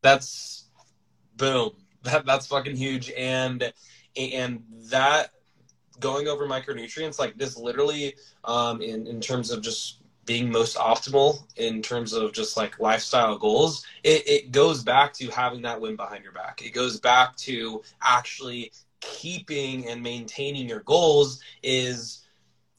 That's 0.01 0.65
boom. 1.37 1.71
That, 2.05 2.23
that's 2.23 2.45
fucking 2.45 2.75
huge. 2.75 3.11
And, 3.17 3.73
and 4.15 4.61
that 4.91 5.31
going 5.99 6.27
over 6.27 6.47
micronutrients, 6.47 7.19
like 7.19 7.37
this 7.37 7.57
literally, 7.57 8.15
um, 8.43 8.81
in, 8.81 9.07
in 9.07 9.21
terms 9.21 9.51
of 9.51 9.61
just 9.61 9.99
being 10.25 10.51
most 10.51 10.75
optimal 10.77 11.43
in 11.55 11.81
terms 11.81 12.11
of 12.13 12.33
just 12.33 12.57
like 12.57 12.79
lifestyle 12.79 13.37
goals, 13.37 13.85
it, 14.03 14.27
it 14.27 14.51
goes 14.51 14.83
back 14.83 15.13
to 15.13 15.29
having 15.29 15.61
that 15.61 15.79
win 15.79 15.95
behind 15.95 16.23
your 16.23 16.33
back. 16.33 16.61
It 16.65 16.71
goes 16.71 16.99
back 16.99 17.35
to 17.37 17.83
actually 18.01 18.71
keeping 19.01 19.87
and 19.87 20.01
maintaining 20.01 20.67
your 20.67 20.79
goals 20.81 21.41
is 21.61 22.23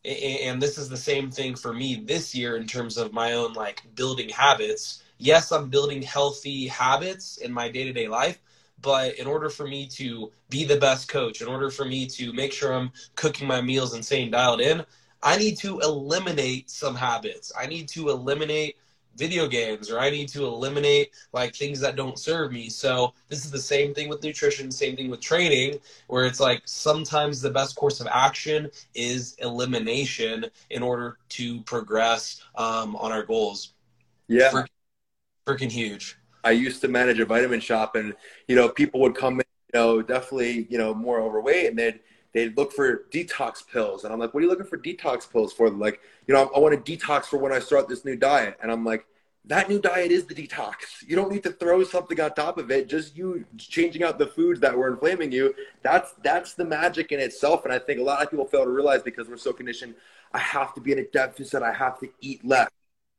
and 0.04 0.62
this 0.62 0.78
is 0.78 0.88
the 0.88 0.96
same 0.96 1.30
thing 1.30 1.56
for 1.56 1.72
me 1.72 2.02
this 2.06 2.34
year 2.34 2.56
in 2.56 2.66
terms 2.66 2.96
of 2.96 3.12
my 3.12 3.32
own 3.32 3.52
like 3.54 3.82
building 3.94 4.28
habits 4.28 5.02
yes 5.18 5.50
i'm 5.50 5.68
building 5.68 6.02
healthy 6.02 6.68
habits 6.68 7.38
in 7.38 7.52
my 7.52 7.68
day-to-day 7.68 8.06
life 8.06 8.38
but 8.82 9.14
in 9.16 9.26
order 9.26 9.48
for 9.48 9.66
me 9.66 9.86
to 9.86 10.30
be 10.50 10.64
the 10.64 10.76
best 10.76 11.08
coach 11.08 11.40
in 11.40 11.48
order 11.48 11.70
for 11.70 11.84
me 11.84 12.06
to 12.06 12.32
make 12.32 12.52
sure 12.52 12.72
i'm 12.72 12.90
cooking 13.14 13.46
my 13.46 13.60
meals 13.60 13.94
and 13.94 14.04
staying 14.04 14.30
dialed 14.30 14.60
in 14.60 14.84
I 15.22 15.36
need 15.36 15.56
to 15.58 15.80
eliminate 15.80 16.70
some 16.70 16.94
habits. 16.94 17.52
I 17.58 17.66
need 17.66 17.88
to 17.88 18.10
eliminate 18.10 18.76
video 19.16 19.48
games 19.48 19.90
or 19.90 19.98
I 19.98 20.10
need 20.10 20.28
to 20.28 20.44
eliminate 20.44 21.10
like 21.32 21.54
things 21.54 21.80
that 21.80 21.96
don't 21.96 22.18
serve 22.18 22.52
me. 22.52 22.68
So 22.68 23.14
this 23.28 23.44
is 23.44 23.50
the 23.50 23.58
same 23.58 23.94
thing 23.94 24.08
with 24.08 24.22
nutrition, 24.22 24.70
same 24.70 24.94
thing 24.94 25.10
with 25.10 25.20
training, 25.20 25.80
where 26.06 26.26
it's 26.26 26.38
like 26.38 26.62
sometimes 26.66 27.40
the 27.40 27.50
best 27.50 27.76
course 27.76 28.00
of 28.00 28.06
action 28.08 28.70
is 28.94 29.34
elimination 29.38 30.46
in 30.70 30.82
order 30.82 31.18
to 31.30 31.60
progress 31.62 32.42
um, 32.56 32.94
on 32.96 33.10
our 33.10 33.24
goals. 33.24 33.72
Yeah. 34.28 34.50
Freaking, 34.50 34.68
freaking 35.46 35.72
huge. 35.72 36.18
I 36.46 36.52
used 36.52 36.80
to 36.82 36.88
manage 36.88 37.18
a 37.18 37.24
vitamin 37.26 37.58
shop 37.58 37.96
and, 37.96 38.14
you 38.46 38.54
know, 38.54 38.68
people 38.68 39.00
would 39.00 39.16
come 39.16 39.40
in, 39.40 39.46
you 39.74 39.80
know, 39.80 40.00
definitely, 40.00 40.68
you 40.70 40.78
know, 40.78 40.94
more 40.94 41.20
overweight 41.20 41.66
and 41.66 41.78
they'd, 41.78 41.98
they'd 42.32 42.56
look 42.56 42.72
for 42.72 43.04
detox 43.10 43.66
pills. 43.66 44.04
And 44.04 44.12
I'm 44.12 44.20
like, 44.20 44.32
what 44.32 44.40
are 44.40 44.44
you 44.44 44.48
looking 44.50 44.66
for 44.66 44.78
detox 44.78 45.30
pills 45.30 45.52
for? 45.52 45.68
Like, 45.68 46.00
you 46.28 46.34
know, 46.34 46.48
I 46.54 46.60
want 46.60 46.72
to 46.84 46.96
detox 46.96 47.24
for 47.24 47.38
when 47.38 47.52
I 47.52 47.58
start 47.58 47.88
this 47.88 48.04
new 48.04 48.14
diet. 48.14 48.56
And 48.62 48.70
I'm 48.70 48.84
like, 48.84 49.06
that 49.46 49.68
new 49.68 49.80
diet 49.80 50.10
is 50.12 50.24
the 50.26 50.34
detox. 50.34 50.74
You 51.06 51.16
don't 51.16 51.32
need 51.32 51.42
to 51.44 51.52
throw 51.52 51.82
something 51.84 52.20
on 52.20 52.32
top 52.34 52.58
of 52.58 52.70
it. 52.70 52.88
Just 52.88 53.16
you 53.16 53.44
changing 53.58 54.02
out 54.02 54.18
the 54.18 54.26
foods 54.26 54.60
that 54.60 54.76
were 54.76 54.88
inflaming 54.88 55.32
you. 55.32 55.54
That's 55.82 56.14
that's 56.22 56.54
the 56.54 56.64
magic 56.64 57.12
in 57.12 57.20
itself. 57.20 57.64
And 57.64 57.72
I 57.72 57.78
think 57.78 58.00
a 58.00 58.02
lot 58.02 58.22
of 58.22 58.30
people 58.30 58.46
fail 58.46 58.64
to 58.64 58.70
realize 58.70 59.02
because 59.02 59.28
we're 59.28 59.36
so 59.36 59.52
conditioned, 59.52 59.94
I 60.32 60.38
have 60.38 60.74
to 60.74 60.80
be 60.80 60.92
in 60.92 60.98
a 60.98 61.04
deficit. 61.04 61.62
I 61.62 61.72
have 61.72 61.98
to 62.00 62.08
eat 62.20 62.44
less. 62.44 62.68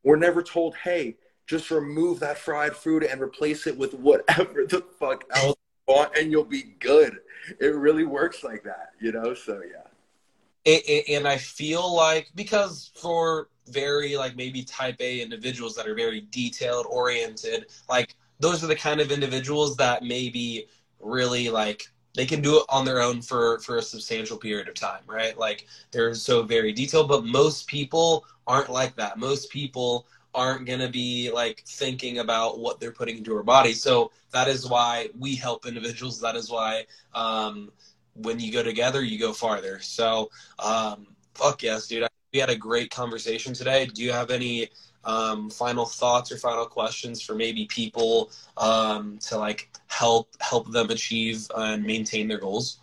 We're 0.04 0.18
never 0.18 0.44
told, 0.44 0.76
hey, 0.76 1.16
just 1.48 1.72
remove 1.72 2.20
that 2.20 2.38
fried 2.38 2.76
food 2.76 3.04
and 3.04 3.22
replace 3.22 3.66
it 3.66 3.78
with 3.78 3.94
whatever 3.94 4.66
the 4.66 4.84
fuck 5.00 5.24
else 5.34 5.56
you 5.88 5.94
want, 5.94 6.16
and 6.18 6.32
you'll 6.32 6.44
be 6.44 6.76
good 6.80 7.18
it 7.60 7.76
really 7.76 8.06
works 8.06 8.44
like 8.44 8.64
that, 8.64 8.92
you 9.00 9.12
know? 9.12 9.34
So, 9.34 9.62
yeah. 9.62 11.04
and 11.10 11.28
I 11.28 11.38
feel 11.38 11.94
like 11.94 12.32
because 12.36 12.92
for 12.96 13.50
very 13.68 14.16
like 14.16 14.36
maybe 14.36 14.64
type 14.64 14.98
A 15.00 15.22
individuals 15.22 15.76
that 15.76 15.88
are 15.88 15.96
very 15.96 16.28
detailed 16.32 16.86
oriented, 16.90 17.66
like 17.90 18.16
those 18.40 18.64
are 18.64 18.68
the 18.68 18.76
kind 18.76 19.00
of 19.00 19.12
individuals 19.12 19.76
that 19.78 20.04
maybe 20.04 20.68
really 21.00 21.50
like 21.50 21.88
they 22.16 22.26
can 22.26 22.42
do 22.42 22.58
it 22.58 22.64
on 22.70 22.84
their 22.84 23.02
own 23.02 23.22
for 23.22 23.60
for 23.60 23.78
a 23.78 23.82
substantial 23.82 24.38
period 24.38 24.68
of 24.68 24.76
time, 24.76 25.02
right? 25.06 25.38
Like 25.38 25.68
they're 25.92 26.14
so 26.16 26.44
very 26.44 26.74
detailed, 26.74 27.10
but 27.10 27.26
most 27.26 27.68
people 27.68 28.26
aren't 28.46 28.70
like 28.70 28.96
that. 28.96 29.18
Most 29.18 29.50
people 29.52 30.08
aren't 30.34 30.66
going 30.66 30.80
to 30.80 30.90
be 30.90 31.32
like 31.32 31.64
thinking 31.66 32.20
about 32.20 32.60
what 32.60 32.80
they're 32.80 32.92
putting 32.92 33.18
into 33.18 33.36
our 33.36 33.44
body. 33.44 33.74
So 33.74 34.12
that 34.32 34.48
is 34.48 34.70
why 34.70 35.10
we 35.18 35.36
help 35.36 35.66
individuals. 35.66 36.20
That 36.22 36.36
is 36.36 36.50
why 36.50 36.86
um, 37.14 37.72
when 38.14 38.40
you 38.40 38.52
go 38.52 38.64
together, 38.64 39.04
you 39.04 39.20
go 39.20 39.34
farther. 39.34 39.80
So 39.80 40.30
um, 40.60 41.08
fuck 41.34 41.64
yes, 41.64 41.88
dude. 41.88 42.08
We 42.34 42.40
had 42.40 42.50
a 42.50 42.56
great 42.56 42.92
conversation 42.92 43.54
today. 43.54 43.86
Do 43.86 44.04
you 44.04 44.12
have 44.12 44.32
any 44.32 44.70
um, 45.06 45.50
final 45.50 45.86
thoughts 45.86 46.32
or 46.32 46.38
final 46.38 46.66
questions 46.66 47.22
for 47.22 47.34
maybe 47.34 47.66
people 47.66 48.32
um, 48.58 49.18
to 49.20 49.38
like 49.38 49.70
help 49.88 50.30
help 50.42 50.70
them 50.72 50.90
achieve 50.90 51.50
and 51.56 51.84
maintain 51.84 52.28
their 52.28 52.40
goals? 52.40 52.80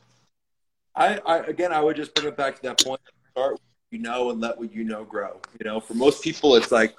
I, 0.96 1.18
I 1.26 1.38
again, 1.40 1.72
I 1.72 1.80
would 1.80 1.96
just 1.96 2.14
bring 2.14 2.28
it 2.28 2.36
back 2.36 2.56
to 2.56 2.62
that 2.62 2.82
point. 2.82 3.00
Start 3.32 3.60
you 3.94 4.00
know 4.00 4.30
and 4.30 4.40
let 4.40 4.58
what 4.58 4.74
you 4.74 4.82
know 4.82 5.04
grow. 5.04 5.40
You 5.58 5.64
know, 5.64 5.78
for 5.78 5.94
most 5.94 6.22
people, 6.22 6.56
it's 6.56 6.72
like 6.72 6.96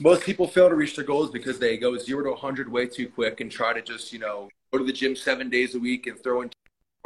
most 0.00 0.22
people 0.22 0.46
fail 0.46 0.68
to 0.68 0.74
reach 0.74 0.96
their 0.96 1.04
goals 1.04 1.30
because 1.30 1.58
they 1.58 1.76
go 1.76 1.96
zero 1.98 2.24
to 2.24 2.30
100 2.30 2.70
way 2.70 2.86
too 2.86 3.08
quick 3.08 3.40
and 3.40 3.50
try 3.50 3.72
to 3.72 3.82
just, 3.82 4.12
you 4.12 4.18
know, 4.18 4.48
go 4.72 4.78
to 4.78 4.84
the 4.84 4.92
gym 4.92 5.14
seven 5.14 5.50
days 5.50 5.74
a 5.74 5.78
week 5.78 6.06
and 6.06 6.22
throw 6.22 6.42
in 6.42 6.50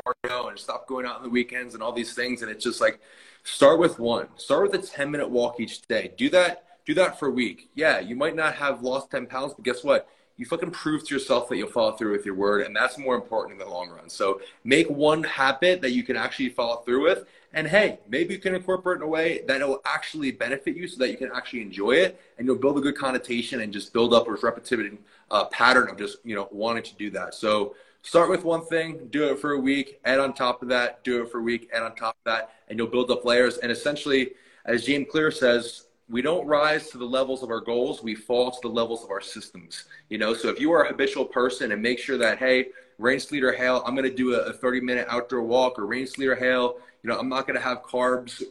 cardio 0.06 0.50
and 0.50 0.58
stop 0.58 0.86
going 0.86 1.06
out 1.06 1.16
on 1.16 1.22
the 1.22 1.28
weekends 1.28 1.74
and 1.74 1.82
all 1.82 1.92
these 1.92 2.14
things. 2.14 2.42
And 2.42 2.50
it's 2.50 2.64
just 2.64 2.80
like, 2.80 3.00
start 3.44 3.78
with 3.78 3.98
one. 3.98 4.28
Start 4.36 4.70
with 4.70 4.82
a 4.82 4.86
10 4.86 5.10
minute 5.10 5.28
walk 5.28 5.60
each 5.60 5.82
day. 5.82 6.12
Do 6.16 6.30
that. 6.30 6.64
Do 6.86 6.94
that 6.94 7.18
for 7.18 7.26
a 7.26 7.32
week. 7.32 7.70
Yeah, 7.74 7.98
you 7.98 8.14
might 8.14 8.36
not 8.36 8.54
have 8.54 8.82
lost 8.82 9.10
10 9.10 9.26
pounds, 9.26 9.54
but 9.54 9.64
guess 9.64 9.82
what? 9.82 10.08
You 10.36 10.44
fucking 10.44 10.70
prove 10.70 11.06
to 11.06 11.14
yourself 11.14 11.48
that 11.48 11.56
you'll 11.56 11.68
follow 11.68 11.92
through 11.92 12.12
with 12.12 12.26
your 12.26 12.34
word, 12.34 12.66
and 12.66 12.76
that's 12.76 12.98
more 12.98 13.14
important 13.14 13.60
in 13.60 13.66
the 13.66 13.72
long 13.72 13.88
run. 13.88 14.08
So 14.10 14.40
make 14.64 14.88
one 14.90 15.22
habit 15.22 15.80
that 15.80 15.92
you 15.92 16.02
can 16.02 16.16
actually 16.16 16.50
follow 16.50 16.76
through 16.82 17.02
with, 17.02 17.24
and 17.54 17.66
hey, 17.66 18.00
maybe 18.08 18.34
you 18.34 18.40
can 18.40 18.54
incorporate 18.54 18.96
in 18.96 19.02
a 19.02 19.08
way 19.08 19.42
that 19.46 19.62
it 19.62 19.66
will 19.66 19.80
actually 19.86 20.30
benefit 20.32 20.76
you, 20.76 20.86
so 20.88 20.98
that 20.98 21.10
you 21.10 21.16
can 21.16 21.30
actually 21.34 21.62
enjoy 21.62 21.92
it, 21.92 22.20
and 22.36 22.46
you'll 22.46 22.56
build 22.56 22.76
a 22.76 22.80
good 22.80 22.96
connotation 22.96 23.62
and 23.62 23.72
just 23.72 23.92
build 23.92 24.12
up 24.12 24.28
a 24.28 24.30
repetitive 24.30 24.98
uh, 25.30 25.46
pattern 25.46 25.88
of 25.88 25.96
just 25.96 26.18
you 26.24 26.34
know 26.34 26.48
wanting 26.50 26.82
to 26.82 26.94
do 26.96 27.10
that. 27.10 27.34
So 27.34 27.74
start 28.02 28.28
with 28.28 28.44
one 28.44 28.64
thing, 28.66 29.08
do 29.10 29.30
it 29.30 29.38
for 29.38 29.52
a 29.52 29.58
week, 29.58 30.00
add 30.04 30.20
on 30.20 30.34
top 30.34 30.62
of 30.62 30.68
that, 30.68 31.02
do 31.02 31.22
it 31.22 31.30
for 31.30 31.38
a 31.38 31.42
week, 31.42 31.70
add 31.72 31.82
on 31.82 31.94
top 31.94 32.16
of 32.24 32.24
that, 32.24 32.52
and 32.68 32.78
you'll 32.78 32.88
build 32.88 33.10
up 33.10 33.24
layers. 33.24 33.56
And 33.58 33.72
essentially, 33.72 34.32
as 34.66 34.84
James 34.84 35.06
Clear 35.10 35.30
says, 35.30 35.85
we 36.08 36.22
don't 36.22 36.46
rise 36.46 36.88
to 36.90 36.98
the 36.98 37.04
levels 37.04 37.42
of 37.42 37.50
our 37.50 37.60
goals 37.60 38.02
we 38.02 38.14
fall 38.14 38.50
to 38.50 38.60
the 38.62 38.68
levels 38.68 39.04
of 39.04 39.10
our 39.10 39.20
systems 39.20 39.84
you 40.08 40.18
know? 40.18 40.34
So 40.34 40.48
if 40.48 40.60
you 40.60 40.72
are 40.72 40.84
a 40.84 40.88
habitual 40.88 41.24
person 41.24 41.72
and 41.72 41.82
make 41.82 41.98
sure 41.98 42.18
that 42.18 42.38
hey 42.38 42.66
rain 42.98 43.20
sleet 43.20 43.44
or 43.44 43.52
hail 43.52 43.82
i'm 43.86 43.94
going 43.94 44.08
to 44.08 44.14
do 44.14 44.34
a 44.34 44.52
30 44.52 44.80
minute 44.80 45.06
outdoor 45.10 45.42
walk 45.42 45.78
or 45.78 45.86
rain 45.86 46.06
sleet 46.06 46.28
or 46.28 46.36
hail 46.36 46.76
you 47.02 47.10
know 47.10 47.18
i'm 47.18 47.28
not 47.28 47.46
going 47.46 47.58
to 47.58 47.62
have 47.62 47.82
carbs 47.82 48.42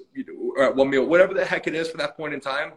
or 0.57 0.71
one 0.71 0.89
meal 0.89 1.05
whatever 1.05 1.33
the 1.33 1.43
heck 1.43 1.67
it 1.67 1.75
is 1.75 1.89
for 1.89 1.97
that 1.97 2.15
point 2.15 2.33
in 2.33 2.39
time 2.39 2.73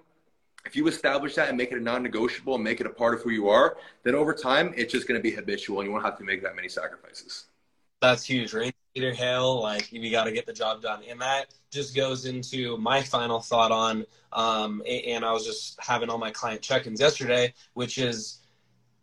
if 0.64 0.76
you 0.76 0.86
establish 0.86 1.34
that 1.34 1.48
and 1.48 1.56
make 1.56 1.72
it 1.72 1.78
a 1.78 1.80
non-negotiable 1.80 2.54
and 2.54 2.64
make 2.64 2.80
it 2.80 2.86
a 2.86 2.90
part 2.90 3.14
of 3.14 3.22
who 3.22 3.30
you 3.30 3.48
are 3.48 3.76
then 4.02 4.14
over 4.14 4.34
time 4.34 4.72
it's 4.76 4.92
just 4.92 5.06
going 5.06 5.18
to 5.18 5.22
be 5.22 5.30
habitual 5.30 5.80
and 5.80 5.86
you 5.86 5.92
won't 5.92 6.04
have 6.04 6.18
to 6.18 6.24
make 6.24 6.42
that 6.42 6.56
many 6.56 6.68
sacrifices. 6.68 7.46
That's 8.00 8.24
huge 8.24 8.54
right 8.54 8.74
Peter 8.98 9.60
like 9.60 9.92
you 9.92 10.10
got 10.10 10.24
to 10.24 10.32
get 10.32 10.44
the 10.44 10.52
job 10.52 10.82
done. 10.82 11.02
And 11.08 11.20
that 11.20 11.54
just 11.70 11.94
goes 11.94 12.26
into 12.26 12.76
my 12.78 13.00
final 13.00 13.38
thought 13.40 13.70
on, 13.70 14.04
um, 14.32 14.82
and 14.88 15.24
I 15.24 15.32
was 15.32 15.46
just 15.46 15.78
having 15.80 16.10
all 16.10 16.18
my 16.18 16.32
client 16.32 16.62
check-ins 16.62 17.00
yesterday, 17.00 17.54
which 17.74 17.98
is 17.98 18.40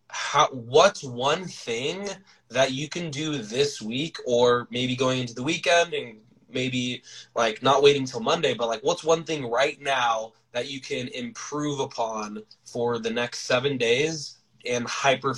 how, 0.09 0.47
what's 0.47 1.01
one 1.01 1.45
thing 1.45 2.09
that 2.49 2.73
you 2.73 2.89
can 2.89 3.09
do 3.09 3.37
this 3.37 3.81
week 3.81 4.17
or 4.25 4.67
maybe 4.69 4.97
going 4.97 5.21
into 5.21 5.33
the 5.33 5.43
weekend 5.43 5.93
and 5.93 6.17
maybe 6.49 7.01
like 7.33 7.63
not 7.63 7.81
waiting 7.81 8.05
till 8.05 8.19
Monday, 8.19 8.53
but 8.53 8.67
like 8.67 8.81
what's 8.83 9.03
one 9.03 9.23
thing 9.23 9.49
right 9.49 9.81
now 9.81 10.33
that 10.51 10.69
you 10.69 10.81
can 10.81 11.07
improve 11.09 11.79
upon 11.79 12.43
for 12.65 12.99
the 12.99 13.09
next 13.09 13.39
seven 13.43 13.77
days 13.77 14.39
and 14.69 14.85
hyper 14.87 15.33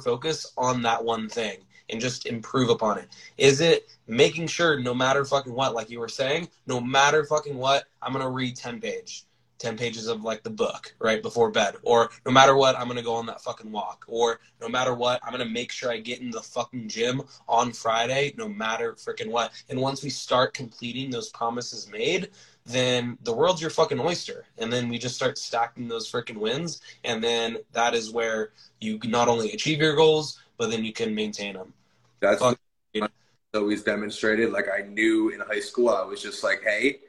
focus 0.00 0.52
on 0.56 0.82
that 0.82 1.04
one 1.04 1.28
thing 1.28 1.58
and 1.90 2.00
just 2.00 2.26
improve 2.26 2.70
upon 2.70 2.98
it? 2.98 3.08
Is 3.36 3.60
it 3.60 3.88
making 4.06 4.46
sure 4.46 4.78
no 4.78 4.94
matter 4.94 5.24
fucking 5.24 5.52
what, 5.52 5.74
like 5.74 5.90
you 5.90 6.00
were 6.00 6.08
saying, 6.08 6.48
no 6.66 6.80
matter 6.80 7.24
fucking 7.24 7.56
what, 7.56 7.84
I'm 8.02 8.12
gonna 8.12 8.30
read 8.30 8.56
10 8.56 8.80
page. 8.80 9.24
10 9.58 9.76
pages 9.76 10.06
of 10.06 10.22
like 10.22 10.42
the 10.42 10.50
book 10.50 10.94
right 10.98 11.22
before 11.22 11.50
bed? 11.50 11.76
Or 11.82 12.10
no 12.24 12.32
matter 12.32 12.56
what 12.56 12.78
i'm 12.78 12.88
gonna 12.88 13.02
go 13.02 13.14
on 13.14 13.26
that 13.26 13.42
fucking 13.42 13.70
walk. 13.70 14.04
Or 14.08 14.40
no 14.60 14.68
matter 14.68 14.94
what 14.94 15.20
i'm 15.22 15.32
gonna 15.32 15.44
make 15.44 15.70
sure 15.70 15.92
i 15.92 15.98
get 15.98 16.20
in 16.20 16.30
the 16.30 16.40
fucking 16.40 16.88
gym 16.88 17.22
on 17.46 17.72
friday 17.72 18.32
no 18.36 18.48
matter 18.48 18.94
freaking 18.94 19.30
what. 19.30 19.52
And 19.68 19.78
once 19.78 20.02
we 20.02 20.10
start 20.10 20.54
completing 20.54 21.10
those 21.10 21.28
promises 21.28 21.88
made 21.90 22.30
then 22.66 23.18
the 23.22 23.32
world's 23.32 23.60
your 23.60 23.70
fucking 23.70 23.98
oyster. 23.98 24.44
And 24.58 24.72
then 24.72 24.88
we 24.88 24.98
just 24.98 25.16
start 25.16 25.38
stacking 25.38 25.88
those 25.88 26.10
freaking 26.10 26.36
wins. 26.36 26.80
And 27.04 27.24
then 27.24 27.56
that 27.72 27.94
is 27.94 28.12
where 28.12 28.52
you 28.80 28.98
not 29.04 29.28
only 29.28 29.52
achieve 29.52 29.80
your 29.80 29.96
goals 29.96 30.40
but 30.56 30.70
then 30.70 30.84
you 30.84 30.92
can 30.92 31.14
maintain 31.14 31.54
them 31.54 31.72
that's 32.20 32.42
always 33.54 33.82
demonstrated 33.82 34.52
like 34.52 34.66
i 34.72 34.82
knew 34.82 35.30
in 35.30 35.40
high 35.40 35.60
school 35.60 35.88
i 35.88 36.02
was 36.02 36.22
just 36.22 36.44
like 36.44 36.62
hey 36.62 37.00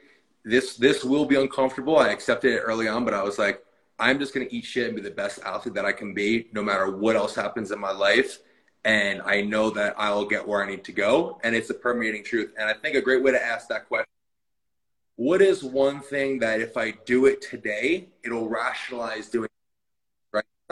this 0.44 0.76
this 0.76 1.04
will 1.04 1.24
be 1.24 1.36
uncomfortable. 1.36 1.98
I 1.98 2.08
accepted 2.08 2.52
it 2.52 2.60
early 2.60 2.88
on, 2.88 3.04
but 3.04 3.14
I 3.14 3.22
was 3.22 3.38
like, 3.38 3.64
I'm 3.98 4.18
just 4.18 4.34
gonna 4.34 4.48
eat 4.50 4.64
shit 4.64 4.86
and 4.86 4.96
be 4.96 5.02
the 5.02 5.10
best 5.10 5.40
athlete 5.44 5.74
that 5.74 5.84
I 5.84 5.92
can 5.92 6.14
be, 6.14 6.48
no 6.52 6.62
matter 6.62 6.90
what 6.90 7.16
else 7.16 7.34
happens 7.34 7.70
in 7.70 7.78
my 7.78 7.92
life. 7.92 8.38
And 8.84 9.22
I 9.22 9.42
know 9.42 9.70
that 9.70 9.94
I'll 9.96 10.24
get 10.24 10.46
where 10.46 10.64
I 10.64 10.68
need 10.68 10.82
to 10.84 10.92
go. 10.92 11.38
And 11.44 11.54
it's 11.54 11.70
a 11.70 11.74
permeating 11.74 12.24
truth. 12.24 12.52
And 12.58 12.68
I 12.68 12.72
think 12.72 12.96
a 12.96 13.00
great 13.00 13.22
way 13.22 13.30
to 13.30 13.42
ask 13.42 13.68
that 13.68 13.86
question 13.86 14.06
what 15.16 15.40
is 15.40 15.62
one 15.62 16.00
thing 16.00 16.40
that 16.40 16.60
if 16.60 16.76
I 16.76 16.92
do 17.04 17.26
it 17.26 17.42
today, 17.42 18.08
it'll 18.24 18.48
rationalize 18.48 19.28
doing 19.28 19.48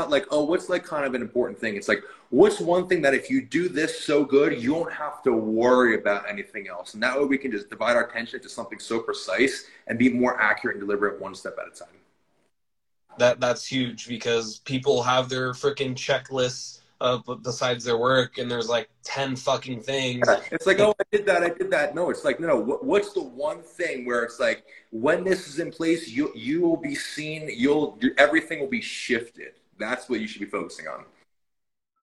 not 0.00 0.10
like, 0.10 0.26
oh, 0.30 0.44
what's 0.44 0.68
like 0.68 0.84
kind 0.84 1.04
of 1.04 1.14
an 1.14 1.20
important 1.20 1.58
thing? 1.58 1.76
It's 1.76 1.88
like, 1.88 2.02
what's 2.30 2.58
one 2.58 2.88
thing 2.88 3.02
that 3.02 3.14
if 3.14 3.28
you 3.30 3.44
do 3.44 3.68
this 3.68 4.00
so 4.00 4.24
good, 4.24 4.60
you 4.60 4.74
won't 4.74 4.92
have 4.92 5.22
to 5.24 5.32
worry 5.32 5.94
about 5.94 6.28
anything 6.28 6.68
else. 6.68 6.94
And 6.94 7.02
that 7.02 7.18
way 7.18 7.26
we 7.26 7.38
can 7.38 7.50
just 7.50 7.68
divide 7.68 7.96
our 7.96 8.06
attention 8.06 8.40
to 8.40 8.48
something 8.48 8.78
so 8.78 9.00
precise 9.00 9.66
and 9.86 9.98
be 9.98 10.08
more 10.08 10.40
accurate 10.40 10.76
and 10.76 10.86
deliver 10.86 11.08
it 11.08 11.20
one 11.20 11.34
step 11.34 11.56
at 11.60 11.72
a 11.72 11.78
time. 11.78 11.88
That 13.18 13.40
that's 13.40 13.66
huge 13.66 14.08
because 14.08 14.60
people 14.60 15.02
have 15.02 15.28
their 15.28 15.52
freaking 15.52 15.94
checklists 15.94 16.80
of 17.00 17.24
besides 17.42 17.84
their 17.84 17.96
work 17.96 18.38
and 18.38 18.50
there's 18.50 18.68
like 18.68 18.88
10 19.04 19.34
fucking 19.34 19.80
things 19.80 20.28
yeah. 20.28 20.38
it's 20.52 20.66
like 20.66 20.80
oh 20.80 20.94
i 21.00 21.04
did 21.10 21.24
that 21.24 21.42
i 21.42 21.48
did 21.48 21.70
that 21.70 21.94
no 21.94 22.10
it's 22.10 22.24
like 22.24 22.38
no, 22.38 22.46
no 22.46 22.78
what's 22.82 23.14
the 23.14 23.22
one 23.22 23.62
thing 23.62 24.04
where 24.04 24.22
it's 24.22 24.38
like 24.38 24.64
when 24.90 25.24
this 25.24 25.48
is 25.48 25.60
in 25.60 25.70
place 25.70 26.08
you 26.08 26.30
you 26.34 26.60
will 26.60 26.76
be 26.76 26.94
seen 26.94 27.50
you'll 27.56 27.98
everything 28.18 28.60
will 28.60 28.68
be 28.68 28.82
shifted 28.82 29.52
that's 29.80 30.08
what 30.08 30.20
you 30.20 30.28
should 30.28 30.40
be 30.40 30.46
focusing 30.46 30.86
on. 30.86 31.04